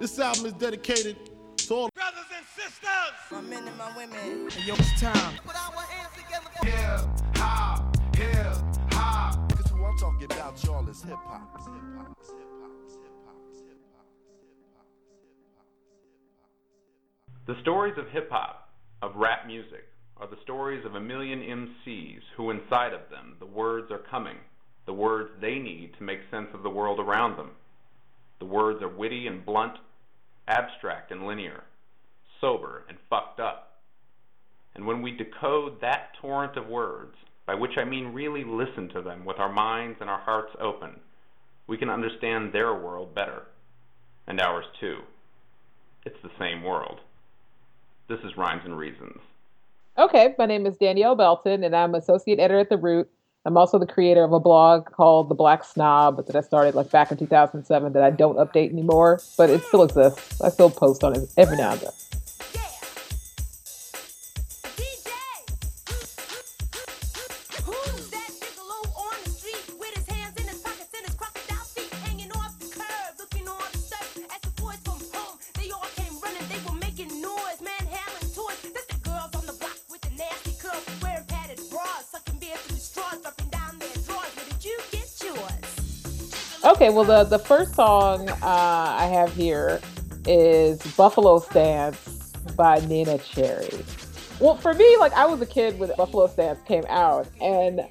This 0.00 0.16
album 0.20 0.46
is 0.46 0.52
dedicated 0.52 1.16
to 1.56 1.74
all 1.74 1.90
brothers 1.92 2.30
and 2.36 2.46
sisters. 2.54 3.14
My 3.32 3.40
men 3.40 3.66
and 3.66 3.76
my 3.76 3.96
women. 3.96 4.48
Hey, 4.48 4.64
yo, 4.64 4.74
it's 4.74 5.00
time. 5.00 5.34
Put 5.44 5.56
our 5.56 5.82
hands 5.82 6.14
together. 6.14 6.48
Hip 6.62 7.36
hop, 7.36 7.96
hip 8.14 8.46
hop. 8.92 9.52
Cause 9.56 9.68
who 9.72 9.84
I'm 9.84 9.98
talking 9.98 10.26
about, 10.26 10.62
y'all, 10.62 10.88
is 10.88 11.02
hip 11.02 11.16
hop. 11.24 11.50
Hip 11.50 11.66
hop, 11.66 12.22
hip 12.30 12.38
hop, 12.38 12.38
hip 12.38 12.46
hop, 12.54 12.78
hip 13.02 13.10
hop, 13.26 13.42
hip 13.66 13.66
hop, 13.66 13.66
hip 13.66 13.82
hop, 13.96 14.06
hip 14.86 15.56
hop. 15.56 15.66
The 17.48 17.60
stories 17.62 17.94
of 17.98 18.08
hip 18.10 18.30
hop, 18.30 18.70
of 19.02 19.16
rap 19.16 19.48
music, 19.48 19.88
are 20.18 20.28
the 20.28 20.38
stories 20.44 20.86
of 20.86 20.94
a 20.94 21.00
million 21.00 21.40
MCs 21.40 22.22
who, 22.36 22.50
inside 22.50 22.92
of 22.92 23.00
them, 23.10 23.34
the 23.40 23.46
words 23.46 23.90
are 23.90 24.02
coming, 24.08 24.36
the 24.86 24.92
words 24.92 25.30
they 25.40 25.58
need 25.58 25.90
to 25.98 26.04
make 26.04 26.20
sense 26.30 26.50
of 26.54 26.62
the 26.62 26.70
world 26.70 27.00
around 27.00 27.36
them. 27.36 27.50
The 28.38 28.46
words 28.46 28.80
are 28.82 28.88
witty 28.88 29.26
and 29.26 29.44
blunt, 29.44 29.74
abstract 30.48 31.12
and 31.12 31.26
linear, 31.26 31.62
sober 32.40 32.84
and 32.88 32.98
fucked 33.08 33.38
up. 33.38 33.78
And 34.74 34.86
when 34.86 35.02
we 35.02 35.12
decode 35.12 35.80
that 35.80 36.10
torrent 36.20 36.56
of 36.56 36.66
words, 36.66 37.14
by 37.46 37.54
which 37.54 37.76
I 37.76 37.84
mean 37.84 38.12
really 38.12 38.44
listen 38.44 38.88
to 38.90 39.02
them 39.02 39.24
with 39.24 39.38
our 39.38 39.52
minds 39.52 39.98
and 40.00 40.10
our 40.10 40.20
hearts 40.20 40.54
open, 40.60 41.00
we 41.66 41.76
can 41.76 41.90
understand 41.90 42.52
their 42.52 42.74
world 42.74 43.14
better, 43.14 43.42
and 44.26 44.40
ours 44.40 44.64
too. 44.80 44.98
It's 46.04 46.16
the 46.22 46.30
same 46.38 46.62
world. 46.62 47.00
This 48.08 48.20
is 48.24 48.36
Rhymes 48.36 48.62
and 48.64 48.76
Reasons. 48.76 49.20
Okay, 49.98 50.34
my 50.38 50.46
name 50.46 50.64
is 50.64 50.76
Danielle 50.76 51.16
Belton, 51.16 51.64
and 51.64 51.74
I'm 51.74 51.94
associate 51.94 52.38
editor 52.38 52.60
at 52.60 52.68
The 52.68 52.76
Root. 52.76 53.10
I'm 53.44 53.56
also 53.56 53.78
the 53.78 53.86
creator 53.86 54.24
of 54.24 54.32
a 54.32 54.40
blog 54.40 54.86
called 54.86 55.28
The 55.28 55.34
Black 55.34 55.64
Snob 55.64 56.26
that 56.26 56.36
I 56.36 56.40
started 56.40 56.74
like 56.74 56.90
back 56.90 57.10
in 57.10 57.16
2007 57.16 57.92
that 57.92 58.02
I 58.02 58.10
don't 58.10 58.36
update 58.36 58.70
anymore, 58.72 59.20
but 59.36 59.48
it 59.48 59.62
still 59.62 59.84
exists. 59.84 60.40
I 60.40 60.50
still 60.50 60.70
post 60.70 61.04
on 61.04 61.16
it 61.16 61.30
every 61.36 61.56
now 61.56 61.72
and 61.72 61.80
then. 61.80 61.92
Well, 86.98 87.22
the, 87.22 87.36
the 87.36 87.38
first 87.38 87.76
song 87.76 88.28
uh, 88.28 88.36
I 88.42 89.06
have 89.06 89.32
here 89.32 89.80
is 90.26 90.82
Buffalo 90.96 91.38
Stance 91.38 92.32
by 92.56 92.80
Neneh 92.80 93.22
Cherry. 93.22 93.84
Well, 94.40 94.56
for 94.56 94.74
me, 94.74 94.96
like, 94.96 95.12
I 95.12 95.24
was 95.24 95.40
a 95.40 95.46
kid 95.46 95.78
when 95.78 95.92
Buffalo 95.96 96.26
Stance 96.26 96.60
came 96.62 96.82
out, 96.88 97.28
and 97.40 97.82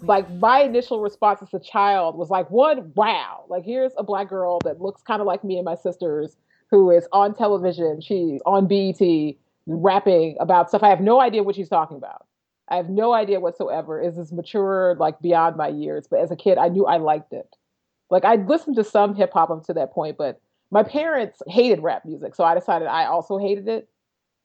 like, 0.00 0.32
my 0.34 0.60
initial 0.60 1.00
response 1.00 1.42
as 1.42 1.52
a 1.54 1.58
child 1.58 2.16
was 2.16 2.30
like, 2.30 2.48
one, 2.48 2.92
wow, 2.94 3.46
like, 3.48 3.64
here's 3.64 3.90
a 3.98 4.04
black 4.04 4.28
girl 4.28 4.60
that 4.60 4.80
looks 4.80 5.02
kind 5.02 5.20
of 5.20 5.26
like 5.26 5.42
me 5.42 5.56
and 5.56 5.64
my 5.64 5.74
sisters 5.74 6.36
who 6.70 6.92
is 6.92 7.08
on 7.10 7.34
television. 7.34 8.00
She's 8.00 8.40
on 8.46 8.68
BET 8.68 9.34
rapping 9.66 10.36
about 10.38 10.68
stuff 10.68 10.84
I 10.84 10.90
have 10.90 11.00
no 11.00 11.20
idea 11.20 11.42
what 11.42 11.56
she's 11.56 11.68
talking 11.68 11.96
about. 11.96 12.26
I 12.68 12.76
have 12.76 12.90
no 12.90 13.12
idea 13.12 13.40
whatsoever. 13.40 14.00
Is 14.00 14.14
this 14.14 14.30
mature, 14.30 14.94
like, 15.00 15.20
beyond 15.20 15.56
my 15.56 15.66
years? 15.66 16.06
But 16.08 16.20
as 16.20 16.30
a 16.30 16.36
kid, 16.36 16.58
I 16.58 16.68
knew 16.68 16.86
I 16.86 16.98
liked 16.98 17.32
it 17.32 17.52
like 18.10 18.24
I'd 18.24 18.48
listened 18.48 18.76
to 18.76 18.84
some 18.84 19.14
hip 19.14 19.32
hop 19.32 19.50
up 19.50 19.64
to 19.66 19.74
that 19.74 19.92
point, 19.92 20.16
but 20.16 20.40
my 20.70 20.82
parents 20.82 21.42
hated 21.46 21.82
rap 21.82 22.04
music, 22.04 22.34
so 22.34 22.44
I 22.44 22.54
decided 22.54 22.88
I 22.88 23.06
also 23.06 23.38
hated 23.38 23.68
it 23.68 23.88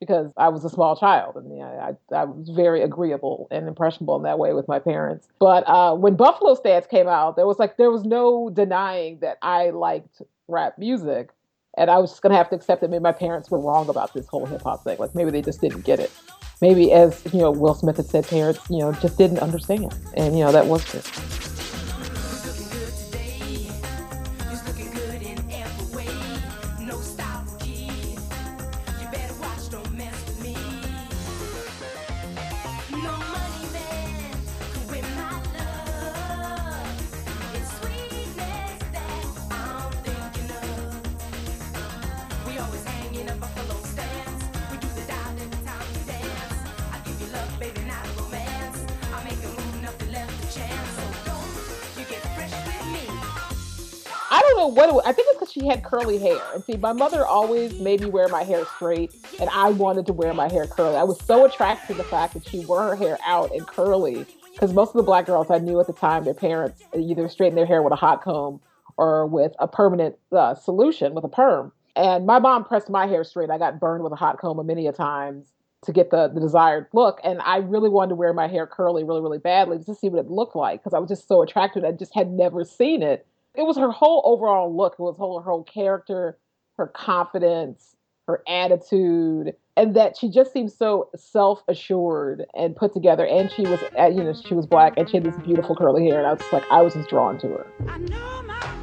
because 0.02 0.34
I 0.36 0.50
was 0.50 0.66
a 0.66 0.70
small 0.70 0.98
child 0.98 1.36
and 1.36 1.50
you 1.52 1.60
know, 1.60 1.96
I, 2.12 2.16
I 2.16 2.24
was 2.26 2.50
very 2.50 2.82
agreeable 2.82 3.48
and 3.52 3.68
impressionable 3.68 4.18
in 4.18 4.24
that 4.24 4.40
way 4.40 4.52
with 4.54 4.68
my 4.68 4.80
parents. 4.80 5.30
But 5.40 5.64
uh, 5.68 5.96
when 5.96 6.16
Buffalo 6.16 6.56
Stance 6.56 6.88
came 6.88 7.08
out, 7.08 7.36
there 7.36 7.46
was 7.46 7.60
like 7.60 7.78
there 7.78 7.92
was 7.92 8.04
no 8.04 8.50
denying 8.50 9.20
that 9.20 9.38
I 9.42 9.70
liked 9.70 10.22
rap 10.48 10.78
music, 10.78 11.30
and 11.78 11.90
I 11.90 12.00
was 12.00 12.10
just 12.12 12.22
gonna 12.22 12.36
have 12.36 12.50
to 12.50 12.56
accept 12.56 12.82
that 12.82 12.90
maybe 12.90 13.04
my 13.04 13.12
parents 13.14 13.50
were 13.50 13.60
wrong 13.60 13.88
about 13.90 14.14
this 14.14 14.28
whole 14.28 14.46
hip 14.46 14.64
hop 14.64 14.84
thing. 14.84 14.98
Like 14.98 15.16
maybe 15.16 15.32
they 15.32 15.42
just 15.42 15.62
didn't 15.62 15.86
get 15.86 16.00
it. 16.00 16.12
Maybe 16.62 16.92
as 16.92 17.24
you 17.32 17.40
know, 17.40 17.52
Will 17.52 17.76
Smith 17.76 17.98
had 17.98 18.08
said, 18.08 18.28
parents 18.28 18.60
you 18.70 18.80
know 18.80 18.92
just 18.94 19.18
didn't 19.18 19.40
understand, 19.40 19.96
and 20.16 20.38
you 20.38 20.44
know 20.44 20.52
that 20.52 20.66
was 20.66 20.84
true. 20.84 21.51
Curly 55.84 56.18
hair. 56.18 56.40
And 56.54 56.64
see, 56.64 56.78
my 56.78 56.94
mother 56.94 57.26
always 57.26 57.80
made 57.80 58.02
me 58.02 58.08
wear 58.08 58.28
my 58.28 58.44
hair 58.44 58.66
straight, 58.76 59.14
and 59.40 59.50
I 59.50 59.70
wanted 59.70 60.06
to 60.08 60.14
wear 60.14 60.34
my 60.34 60.52
hair 60.52 60.68
curly. 60.68 60.96
I 60.96 61.04
was 61.04 61.20
so 61.22 61.46
attracted 61.46 61.88
to 61.88 61.94
the 61.96 62.04
fact 62.04 62.34
that 62.34 62.48
she 62.48 62.66
wore 62.66 62.84
her 62.84 62.96
hair 62.96 63.18
out 63.26 63.52
and 63.52 63.66
curly 63.68 64.26
because 64.54 64.74
most 64.74 64.90
of 64.90 64.96
the 64.96 65.04
black 65.04 65.26
girls 65.26 65.50
I 65.50 65.58
knew 65.60 65.80
at 65.80 65.88
the 65.88 65.94
time, 65.94 66.24
their 66.24 66.34
parents 66.34 66.84
either 66.96 67.28
straightened 67.30 67.58
their 67.58 67.66
hair 67.66 67.82
with 67.82 67.94
a 67.94 67.98
hot 67.98 68.22
comb 68.22 68.62
or 68.98 69.26
with 69.26 69.54
a 69.60 69.68
permanent 69.68 70.16
uh, 70.32 70.54
solution 70.56 71.14
with 71.14 71.24
a 71.24 71.30
perm. 71.30 71.72
And 71.96 72.26
my 72.26 72.40
mom 72.40 72.64
pressed 72.64 72.90
my 72.90 73.08
hair 73.08 73.24
straight. 73.24 73.50
I 73.50 73.58
got 73.58 73.80
burned 73.80 74.04
with 74.04 74.14
a 74.14 74.18
hot 74.18 74.38
comb 74.38 74.64
many 74.66 74.88
a 74.88 74.94
times 74.94 75.52
to 75.86 75.92
get 75.92 76.12
the, 76.12 76.28
the 76.28 76.40
desired 76.40 76.88
look. 76.94 77.20
And 77.24 77.42
I 77.42 77.58
really 77.58 77.90
wanted 77.90 78.10
to 78.10 78.16
wear 78.16 78.34
my 78.34 78.48
hair 78.48 78.68
curly 78.68 79.04
really, 79.04 79.22
really 79.22 79.40
badly 79.40 79.78
just 79.78 79.88
to 79.88 79.96
see 79.96 80.10
what 80.10 80.20
it 80.20 80.30
looked 80.30 80.56
like 80.56 80.82
because 80.82 80.94
I 80.94 81.00
was 81.00 81.10
just 81.10 81.28
so 81.28 81.42
attracted. 81.42 81.84
I 81.84 81.92
just 81.92 82.14
had 82.14 82.30
never 82.30 82.64
seen 82.64 83.02
it. 83.02 83.26
It 83.56 83.64
was 83.64 83.78
her 83.78 83.92
whole 83.92 84.22
overall 84.26 84.76
look. 84.76 84.94
It 84.94 85.02
was 85.02 85.18
whole, 85.18 85.40
her 85.40 85.50
whole 85.50 85.64
character, 85.64 86.38
her 86.78 86.88
confidence, 86.88 87.96
her 88.28 88.42
attitude, 88.48 89.54
and 89.76 89.96
that 89.96 90.18
she 90.18 90.30
just 90.30 90.54
seemed 90.54 90.72
so 90.72 91.10
self-assured 91.16 92.46
and 92.54 92.76
put 92.76 92.94
together. 92.94 93.26
And 93.26 93.52
she 93.52 93.64
was, 93.64 93.80
uh, 94.00 94.08
you 94.08 94.24
know, 94.24 94.34
she 94.34 94.54
was 94.54 94.66
black 94.66 94.94
and 94.96 95.10
she 95.10 95.18
had 95.18 95.26
this 95.26 95.36
beautiful 95.44 95.76
curly 95.76 96.08
hair. 96.08 96.20
And 96.20 96.28
I 96.28 96.34
was 96.34 96.54
like, 96.54 96.64
I 96.72 96.82
was 96.82 96.94
just 96.94 97.10
drawn 97.10 97.38
to 97.40 97.48
her. 97.48 98.81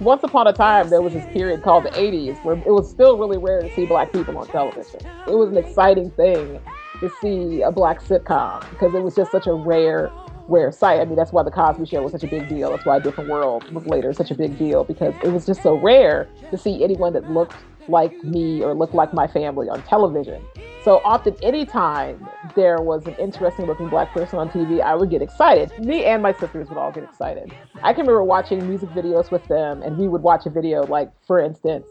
Once 0.00 0.22
upon 0.22 0.46
a 0.46 0.52
time, 0.52 0.88
there 0.90 1.02
was 1.02 1.12
this 1.12 1.26
period 1.32 1.60
called 1.60 1.84
the 1.84 1.90
80s 1.90 2.42
where 2.44 2.56
it 2.56 2.70
was 2.70 2.88
still 2.88 3.18
really 3.18 3.36
rare 3.36 3.60
to 3.60 3.74
see 3.74 3.84
black 3.84 4.12
people 4.12 4.38
on 4.38 4.46
television. 4.46 5.00
It 5.26 5.34
was 5.34 5.50
an 5.50 5.56
exciting 5.56 6.12
thing 6.12 6.60
to 7.00 7.10
see 7.20 7.62
a 7.62 7.72
black 7.72 8.00
sitcom 8.00 8.68
because 8.70 8.94
it 8.94 9.02
was 9.02 9.16
just 9.16 9.32
such 9.32 9.48
a 9.48 9.52
rare, 9.52 10.12
rare 10.46 10.70
sight. 10.70 11.00
I 11.00 11.04
mean, 11.04 11.16
that's 11.16 11.32
why 11.32 11.42
The 11.42 11.50
Cosby 11.50 11.86
Show 11.86 12.02
was 12.02 12.12
such 12.12 12.22
a 12.22 12.28
big 12.28 12.48
deal. 12.48 12.70
That's 12.70 12.84
why 12.84 13.00
Different 13.00 13.28
World 13.28 13.72
was 13.72 13.86
later 13.86 14.12
such 14.12 14.30
a 14.30 14.36
big 14.36 14.56
deal 14.56 14.84
because 14.84 15.14
it 15.24 15.32
was 15.32 15.44
just 15.44 15.62
so 15.62 15.74
rare 15.74 16.28
to 16.52 16.56
see 16.56 16.84
anyone 16.84 17.12
that 17.14 17.28
looked 17.28 17.56
like 17.88 18.22
me 18.24 18.62
or 18.62 18.74
look 18.74 18.94
like 18.94 19.12
my 19.12 19.26
family 19.26 19.68
on 19.68 19.82
television. 19.82 20.44
So 20.82 21.00
often, 21.04 21.36
anytime 21.42 22.28
there 22.54 22.80
was 22.80 23.06
an 23.06 23.14
interesting 23.16 23.66
looking 23.66 23.88
black 23.88 24.12
person 24.12 24.38
on 24.38 24.48
TV, 24.48 24.80
I 24.80 24.94
would 24.94 25.10
get 25.10 25.20
excited. 25.20 25.76
Me 25.78 26.04
and 26.04 26.22
my 26.22 26.32
sisters 26.32 26.68
would 26.68 26.78
all 26.78 26.92
get 26.92 27.04
excited. 27.04 27.52
I 27.82 27.92
can 27.92 28.02
remember 28.02 28.24
watching 28.24 28.66
music 28.66 28.88
videos 28.90 29.30
with 29.30 29.46
them, 29.48 29.82
and 29.82 29.98
we 29.98 30.08
would 30.08 30.22
watch 30.22 30.46
a 30.46 30.50
video, 30.50 30.86
like, 30.86 31.10
for 31.26 31.40
instance, 31.40 31.86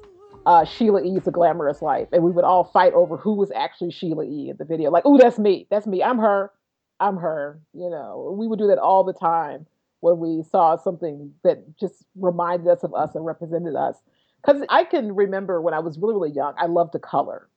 uh, 0.47 0.63
Sheila 0.63 1.03
E.'s 1.03 1.27
A 1.27 1.31
Glamorous 1.31 1.81
Life, 1.81 2.07
and 2.13 2.23
we 2.23 2.31
would 2.31 2.45
all 2.45 2.63
fight 2.63 2.93
over 2.93 3.17
who 3.17 3.33
was 3.33 3.51
actually 3.51 3.91
Sheila 3.91 4.23
E. 4.23 4.49
in 4.49 4.57
the 4.57 4.65
video. 4.65 4.89
Like, 4.89 5.03
oh, 5.05 5.17
that's 5.17 5.37
me. 5.37 5.67
That's 5.69 5.85
me. 5.85 6.01
I'm 6.01 6.17
her. 6.17 6.51
I'm 6.99 7.17
her. 7.17 7.59
You 7.73 7.89
know, 7.89 8.35
we 8.37 8.47
would 8.47 8.57
do 8.57 8.67
that 8.67 8.79
all 8.79 9.03
the 9.03 9.13
time 9.13 9.67
when 9.99 10.19
we 10.19 10.43
saw 10.43 10.77
something 10.77 11.33
that 11.43 11.77
just 11.77 12.05
reminded 12.15 12.67
us 12.67 12.83
of 12.83 12.93
us 12.93 13.13
and 13.13 13.25
represented 13.25 13.75
us. 13.75 13.97
Because 14.45 14.63
I 14.69 14.83
can 14.85 15.15
remember 15.15 15.61
when 15.61 15.73
I 15.73 15.79
was 15.79 15.97
really, 15.97 16.13
really 16.13 16.31
young, 16.31 16.53
I 16.57 16.67
loved 16.67 16.93
to 16.93 16.99
color. 16.99 17.49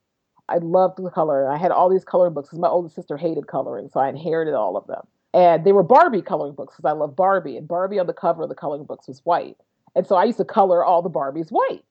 I 0.49 0.57
loved 0.59 0.99
the 1.03 1.11
color. 1.11 1.49
I 1.51 1.57
had 1.59 1.71
all 1.71 1.89
these 1.89 2.05
coloring 2.05 2.35
books 2.35 2.49
because 2.49 2.59
my 2.59 2.69
older 2.69 2.89
sister 2.89 3.17
hated 3.17 3.47
coloring, 3.47 3.89
so 3.93 4.01
I 4.01 4.09
inherited 4.09 4.55
all 4.55 4.77
of 4.77 4.87
them. 4.87 5.03
and 5.33 5.65
they 5.65 5.73
were 5.73 5.83
Barbie 5.85 6.23
coloring 6.23 6.55
books 6.55 6.75
because 6.77 6.89
I 6.91 6.93
love 6.93 7.15
Barbie, 7.17 7.57
and 7.57 7.69
Barbie 7.69 7.99
on 8.01 8.07
the 8.09 8.13
cover 8.13 8.43
of 8.43 8.49
the 8.49 8.55
coloring 8.55 8.85
books 8.85 9.07
was 9.09 9.21
white, 9.25 9.57
and 9.95 10.07
so 10.07 10.17
I 10.17 10.25
used 10.25 10.39
to 10.39 10.45
color 10.45 10.85
all 10.85 11.03
the 11.03 11.11
Barbies 11.11 11.51
white. 11.51 11.85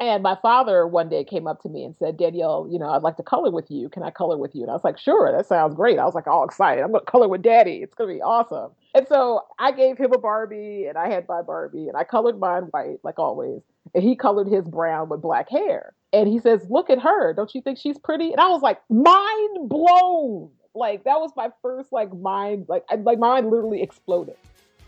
And 0.00 0.22
my 0.22 0.36
father 0.42 0.86
one 0.88 1.08
day 1.08 1.24
came 1.24 1.46
up 1.46 1.62
to 1.62 1.68
me 1.68 1.84
and 1.84 1.96
said, 1.96 2.16
Danielle, 2.16 2.66
you 2.70 2.78
know, 2.80 2.88
I'd 2.90 3.02
like 3.02 3.16
to 3.18 3.22
color 3.22 3.50
with 3.50 3.70
you. 3.70 3.88
Can 3.88 4.02
I 4.02 4.10
color 4.10 4.36
with 4.36 4.54
you? 4.54 4.62
And 4.62 4.70
I 4.70 4.74
was 4.74 4.82
like, 4.84 4.98
sure, 4.98 5.30
that 5.30 5.46
sounds 5.46 5.74
great. 5.76 5.98
I 6.00 6.04
was 6.04 6.16
like 6.16 6.26
all 6.26 6.44
excited. 6.44 6.82
I'm 6.82 6.90
going 6.90 7.04
to 7.04 7.10
color 7.10 7.28
with 7.28 7.42
daddy. 7.42 7.76
It's 7.76 7.94
going 7.94 8.10
to 8.10 8.14
be 8.16 8.20
awesome. 8.22 8.72
And 8.94 9.06
so 9.08 9.42
I 9.58 9.70
gave 9.72 9.96
him 9.98 10.12
a 10.12 10.18
Barbie 10.18 10.86
and 10.88 10.98
I 10.98 11.08
had 11.08 11.28
my 11.28 11.42
Barbie 11.42 11.86
and 11.88 11.96
I 11.96 12.04
colored 12.04 12.38
mine 12.40 12.64
white, 12.72 12.98
like 13.04 13.18
always. 13.20 13.62
And 13.94 14.02
he 14.02 14.16
colored 14.16 14.48
his 14.48 14.66
brown 14.66 15.08
with 15.08 15.22
black 15.22 15.50
hair. 15.50 15.94
And 16.12 16.28
he 16.28 16.38
says, 16.38 16.66
look 16.70 16.90
at 16.90 17.00
her. 17.00 17.34
Don't 17.34 17.54
you 17.54 17.60
think 17.60 17.78
she's 17.78 17.98
pretty? 17.98 18.30
And 18.30 18.40
I 18.40 18.48
was 18.48 18.62
like, 18.62 18.80
mind 18.88 19.68
blown. 19.68 20.50
Like 20.74 21.04
that 21.04 21.20
was 21.20 21.32
my 21.36 21.50
first 21.62 21.92
like 21.92 22.12
mind, 22.14 22.66
like, 22.68 22.84
I, 22.88 22.96
like 22.96 23.18
my 23.18 23.34
mind 23.34 23.50
literally 23.50 23.82
exploded. 23.82 24.36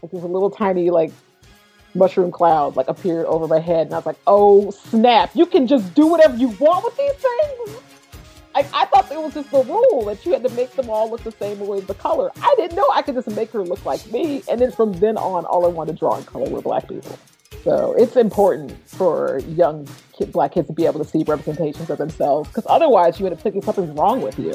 Like 0.03 0.13
a 0.13 0.17
little 0.17 0.51
tiny 0.51 0.91
like 0.91 1.13
mushroom 1.95 2.31
cloud 2.31 2.77
like 2.77 2.89
appeared 2.89 3.27
over 3.27 3.47
my 3.49 3.59
head 3.59 3.87
and 3.87 3.95
I 3.95 3.99
was 3.99 4.07
like, 4.07 4.19
oh 4.27 4.71
snap, 4.71 5.31
you 5.35 5.47
can 5.47 5.67
just 5.67 5.95
do 5.95 6.07
whatever 6.07 6.37
you 6.37 6.49
want 6.49 6.85
with 6.85 6.97
these 6.97 7.13
things. 7.13 7.83
Like 8.55 8.67
I 8.73 8.87
thought 8.87 9.11
it 9.11 9.21
was 9.21 9.35
just 9.35 9.51
the 9.51 9.63
rule 9.65 10.05
that 10.07 10.25
you 10.25 10.33
had 10.33 10.43
to 10.43 10.49
make 10.51 10.73
them 10.73 10.89
all 10.89 11.11
look 11.11 11.23
the 11.23 11.33
same 11.33 11.59
way 11.61 11.81
the 11.81 11.95
color. 11.95 12.31
I 12.41 12.55
didn't 12.57 12.77
know 12.77 12.89
I 12.93 13.03
could 13.03 13.15
just 13.15 13.29
make 13.29 13.51
her 13.51 13.63
look 13.63 13.85
like 13.85 14.11
me. 14.11 14.43
And 14.51 14.61
then 14.61 14.73
from 14.73 14.93
then 14.95 15.17
on, 15.17 15.45
all 15.45 15.65
I 15.67 15.69
wanted 15.69 15.93
to 15.93 15.99
draw 15.99 16.17
in 16.17 16.25
color 16.25 16.49
were 16.49 16.63
black 16.63 16.89
people. 16.89 17.19
So 17.63 17.95
it's 17.99 18.17
important 18.17 18.73
for 18.89 19.41
young 19.49 19.89
kid, 20.13 20.33
black 20.33 20.53
kids 20.53 20.69
to 20.69 20.73
be 20.73 20.87
able 20.87 21.03
to 21.03 21.09
see 21.09 21.25
representations 21.25 21.91
of 21.91 21.99
themselves 21.99 22.49
because 22.49 22.67
otherwise 22.69 23.19
you 23.19 23.27
end 23.27 23.35
up 23.35 23.41
thinking 23.41 23.63
something's 23.63 23.91
wrong 23.99 24.23
with 24.23 24.39
you. 24.39 24.55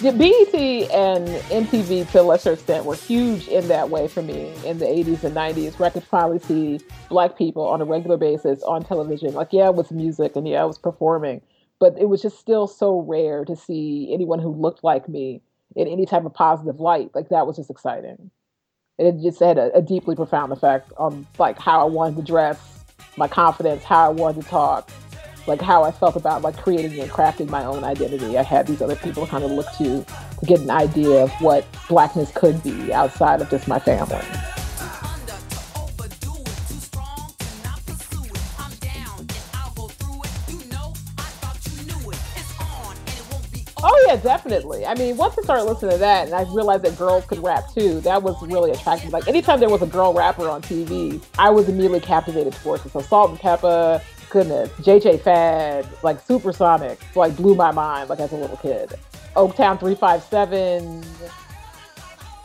BET 0.00 0.54
and 0.92 1.28
MTV 1.50 2.10
to 2.12 2.20
a 2.20 2.22
lesser 2.22 2.52
extent 2.52 2.86
were 2.86 2.94
huge 2.94 3.48
in 3.48 3.68
that 3.68 3.90
way 3.90 4.08
for 4.08 4.22
me 4.22 4.50
in 4.64 4.78
the 4.78 4.86
80s 4.86 5.24
and 5.24 5.36
90s 5.36 5.78
where 5.78 5.88
I 5.88 5.92
could 5.92 6.04
finally 6.04 6.38
see 6.38 6.80
black 7.10 7.36
people 7.36 7.68
on 7.68 7.82
a 7.82 7.84
regular 7.84 8.16
basis 8.16 8.62
on 8.62 8.82
television. 8.82 9.34
Like, 9.34 9.48
yeah, 9.52 9.66
it 9.66 9.74
was 9.74 9.90
music 9.90 10.36
and 10.36 10.48
yeah, 10.48 10.62
I 10.62 10.64
was 10.64 10.78
performing, 10.78 11.42
but 11.78 11.98
it 11.98 12.08
was 12.08 12.22
just 12.22 12.38
still 12.38 12.66
so 12.66 13.00
rare 13.00 13.44
to 13.44 13.54
see 13.54 14.10
anyone 14.10 14.38
who 14.38 14.48
looked 14.54 14.82
like 14.82 15.06
me 15.06 15.42
in 15.76 15.86
any 15.86 16.06
type 16.06 16.24
of 16.24 16.32
positive 16.32 16.80
light. 16.80 17.10
Like, 17.14 17.28
that 17.28 17.46
was 17.46 17.56
just 17.56 17.68
exciting. 17.68 18.30
It 18.98 19.20
just 19.22 19.40
had 19.40 19.58
a, 19.58 19.70
a 19.76 19.82
deeply 19.82 20.16
profound 20.16 20.50
effect 20.50 20.94
on 20.96 21.26
like 21.38 21.58
how 21.58 21.82
I 21.82 21.84
wanted 21.84 22.16
to 22.16 22.22
dress, 22.22 22.58
my 23.18 23.28
confidence, 23.28 23.84
how 23.84 24.06
I 24.06 24.08
wanted 24.08 24.44
to 24.44 24.48
talk, 24.48 24.90
like 25.50 25.60
how 25.60 25.82
I 25.82 25.90
felt 25.90 26.14
about 26.14 26.42
like 26.42 26.56
creating 26.56 27.00
and 27.00 27.10
crafting 27.10 27.50
my 27.50 27.64
own 27.64 27.82
identity. 27.82 28.38
I 28.38 28.44
had 28.44 28.68
these 28.68 28.80
other 28.80 28.94
people 28.94 29.26
kind 29.26 29.42
of 29.42 29.50
look 29.50 29.66
to 29.78 30.04
to 30.04 30.46
get 30.46 30.60
an 30.60 30.70
idea 30.70 31.24
of 31.24 31.30
what 31.40 31.66
blackness 31.88 32.30
could 32.32 32.62
be 32.62 32.92
outside 32.92 33.42
of 33.42 33.50
just 33.50 33.66
my 33.66 33.80
family. 33.80 34.24
Oh 43.82 44.04
yeah, 44.06 44.16
definitely. 44.16 44.86
I 44.86 44.94
mean, 44.94 45.16
once 45.16 45.36
I 45.38 45.42
started 45.42 45.64
listening 45.64 45.92
to 45.92 45.98
that, 45.98 46.26
and 46.26 46.34
I 46.34 46.42
realized 46.52 46.84
that 46.84 46.96
girls 46.96 47.24
could 47.24 47.42
rap 47.42 47.64
too, 47.74 48.00
that 48.02 48.22
was 48.22 48.40
really 48.42 48.70
attractive. 48.70 49.10
Like 49.10 49.26
anytime 49.26 49.58
there 49.58 49.70
was 49.70 49.82
a 49.82 49.86
girl 49.86 50.12
rapper 50.12 50.48
on 50.48 50.62
TV, 50.62 51.20
I 51.38 51.50
was 51.50 51.68
immediately 51.68 52.00
captivated 52.00 52.52
towards 52.52 52.84
it. 52.86 52.92
So 52.92 53.00
Salt-N-Pepa, 53.00 54.02
goodness, 54.30 54.70
JJ 54.80 55.20
Fad, 55.20 55.86
like 56.02 56.20
Supersonic, 56.20 56.98
like 57.14 57.36
blew 57.36 57.54
my 57.54 57.70
mind. 57.70 58.08
Like 58.08 58.20
as 58.20 58.32
a 58.32 58.36
little 58.36 58.56
kid, 58.56 58.94
Oaktown 59.36 59.78
three 59.78 59.94
five 59.94 60.22
seven. 60.22 61.04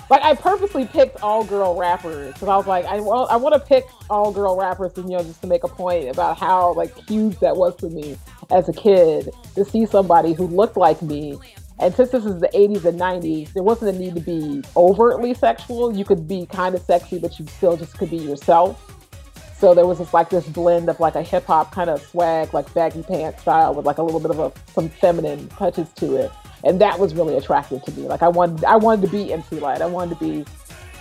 Like 0.10 0.22
I 0.22 0.36
purposely 0.36 0.86
picked 0.86 1.24
all 1.24 1.44
girl 1.44 1.76
rappers 1.76 2.34
because 2.34 2.48
I 2.48 2.56
was 2.58 2.68
like, 2.68 2.86
I 2.86 3.00
want, 3.00 3.32
I 3.32 3.38
want 3.38 3.56
to 3.56 3.60
pick 3.60 3.86
all 4.10 4.32
girl 4.32 4.56
rappers, 4.56 4.96
and 4.98 5.10
you 5.10 5.18
know, 5.18 5.24
just 5.24 5.42
to 5.42 5.48
make 5.48 5.64
a 5.64 5.68
point 5.68 6.10
about 6.10 6.38
how 6.38 6.74
like 6.74 6.96
huge 7.08 7.40
that 7.40 7.56
was 7.56 7.76
for 7.80 7.90
me 7.90 8.18
as 8.52 8.70
a 8.70 8.74
kid 8.74 9.30
to 9.56 9.66
see 9.66 9.86
somebody 9.86 10.34
who 10.34 10.48
looked 10.48 10.78
like 10.78 11.02
me. 11.02 11.38
And 11.80 11.94
since 11.94 12.12
this 12.12 12.24
is 12.24 12.40
the 12.40 12.48
80s 12.50 12.86
and 12.86 13.00
90s, 13.00 13.52
there 13.52 13.64
wasn't 13.64 13.96
a 13.96 14.00
need 14.00 14.16
to 14.16 14.22
be 14.22 14.64
overtly 14.78 15.34
sexual. 15.34 15.94
You 15.94 16.06
could 16.06 16.26
be 16.26 16.46
kind 16.46 16.74
of 16.74 16.82
sexy, 16.82 17.20
but 17.20 17.38
you 17.38 17.46
still 17.48 17.76
just 17.76 17.98
could 17.98 18.10
be 18.10 18.18
yourself. 18.18 18.95
So 19.57 19.74
there 19.74 19.86
was 19.86 20.00
just 20.00 20.13
like 20.13 20.30
this 20.30 20.46
blend 20.48 20.90
of 20.90 21.00
like 21.00 21.16
a 21.16 21.22
hip 21.22 21.46
hop 21.46 21.72
kind 21.72 21.90
of 21.90 22.02
swag, 22.02 22.54
like 22.54 22.72
baggy 22.74 23.04
pants 23.04 23.42
style, 23.42 23.74
with 23.74 23.86
like 23.86 23.98
a 23.98 24.04
little 24.04 24.19
bit 24.19 24.31
of 24.31 24.40
a, 24.40 24.52
some 24.72 24.90
feminine 24.90 25.48
touches 25.50 25.88
to 25.94 26.18
it, 26.18 26.31
and 26.66 26.81
that 26.81 27.00
was 27.00 27.13
really 27.16 27.38
attractive 27.38 27.81
to 27.84 27.92
me. 27.92 28.07
Like 28.07 28.22
I 28.22 28.28
wanted, 28.28 28.66
I 28.66 28.75
wanted 28.75 29.06
to 29.06 29.12
be 29.12 29.31
MC 29.31 29.60
Lyte. 29.60 29.81
I 29.81 29.86
wanted 29.86 30.19
to 30.19 30.25
be 30.25 30.46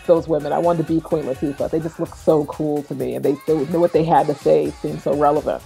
those 0.06 0.28
women. 0.28 0.52
I 0.52 0.58
wanted 0.58 0.86
to 0.86 0.94
be 0.94 1.00
Queen 1.00 1.24
Latifah. 1.24 1.70
They 1.70 1.80
just 1.80 1.98
looked 1.98 2.16
so 2.16 2.44
cool 2.44 2.84
to 2.84 2.94
me, 2.94 3.16
and 3.16 3.24
they, 3.24 3.34
they 3.46 3.56
knew 3.66 3.80
what 3.80 3.92
they 3.92 4.04
had 4.04 4.26
to 4.28 4.34
say 4.34 4.70
seemed 4.70 5.00
so 5.00 5.16
relevant, 5.16 5.62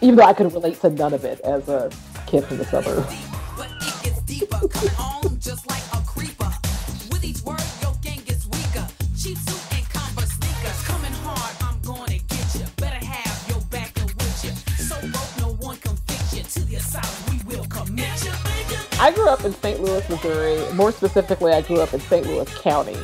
even 0.00 0.16
though 0.16 0.24
I 0.24 0.34
could 0.34 0.52
relate 0.52 0.80
to 0.80 0.90
none 0.90 1.14
of 1.14 1.24
it 1.24 1.40
as 1.40 1.68
a 1.68 1.90
kid 2.26 2.44
from 2.44 2.58
the 2.58 2.64
suburbs. 2.64 3.14
I 18.98 19.12
grew 19.12 19.28
up 19.28 19.44
in 19.44 19.52
St. 19.52 19.78
Louis, 19.78 20.08
Missouri. 20.08 20.72
More 20.72 20.90
specifically, 20.90 21.52
I 21.52 21.60
grew 21.60 21.80
up 21.80 21.92
in 21.92 22.00
St. 22.00 22.26
Louis 22.26 22.58
County, 22.60 22.94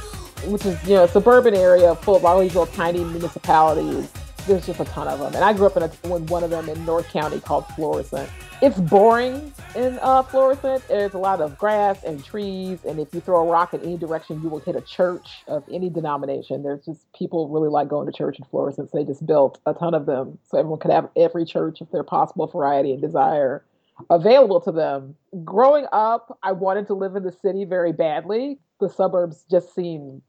which 0.47 0.65
is 0.65 0.83
you 0.85 0.95
know 0.95 1.05
a 1.05 1.09
suburban 1.09 1.55
area 1.55 1.95
full 1.97 2.17
of 2.17 2.25
all 2.25 2.41
these 2.41 2.55
little 2.55 2.75
tiny 2.75 3.05
municipalities. 3.05 4.11
There's 4.47 4.65
just 4.65 4.81
a 4.81 4.87
ton 4.87 5.07
of 5.07 5.19
them, 5.19 5.35
and 5.35 5.45
I 5.45 5.53
grew 5.53 5.67
up 5.67 5.77
in, 5.77 5.83
a, 5.83 6.17
in 6.17 6.27
one 6.27 6.45
of 6.45 6.49
them 6.49 6.71
in 6.71 6.83
North 6.87 7.09
County 7.11 7.41
called 7.41 7.67
Florissant. 7.77 8.29
It's 8.63 8.81
boring 8.81 9.53
in 9.75 9.99
uh, 10.01 10.23
Florissant. 10.23 10.83
There's 10.89 11.13
a 11.13 11.19
lot 11.19 11.43
of 11.43 11.59
grass 11.59 12.03
and 12.05 12.25
trees, 12.25 12.79
and 12.87 12.99
if 12.99 13.13
you 13.13 13.21
throw 13.21 13.47
a 13.47 13.51
rock 13.51 13.75
in 13.75 13.83
any 13.83 13.99
direction, 13.99 14.41
you 14.43 14.49
will 14.49 14.61
hit 14.61 14.77
a 14.77 14.81
church 14.81 15.43
of 15.47 15.63
any 15.71 15.91
denomination. 15.91 16.63
There's 16.63 16.87
just 16.87 17.13
people 17.13 17.51
really 17.51 17.69
like 17.69 17.89
going 17.89 18.07
to 18.07 18.17
church 18.17 18.39
in 18.39 18.47
Florissant, 18.47 18.91
so 18.91 18.97
they 18.97 19.05
just 19.05 19.27
built 19.27 19.61
a 19.67 19.75
ton 19.75 19.93
of 19.93 20.07
them, 20.07 20.39
so 20.51 20.59
everyone 20.59 20.81
could 20.81 20.91
have 20.91 21.11
every 21.17 21.45
church 21.45 21.83
of 21.83 21.91
their 21.91 22.03
possible 22.03 22.47
variety 22.47 22.93
and 22.93 23.03
desire 23.03 23.63
available 24.11 24.61
to 24.63 24.73
them. 24.73 25.15
Growing 25.45 25.87
up, 25.93 26.39
I 26.43 26.53
wanted 26.53 26.87
to 26.89 26.95
live 26.95 27.17
in 27.17 27.23
the 27.23 27.33
city 27.33 27.65
very 27.65 27.93
badly. 27.93 28.59
The 28.81 28.89
suburbs 28.89 29.45
just 29.51 29.75
seem 29.75 30.23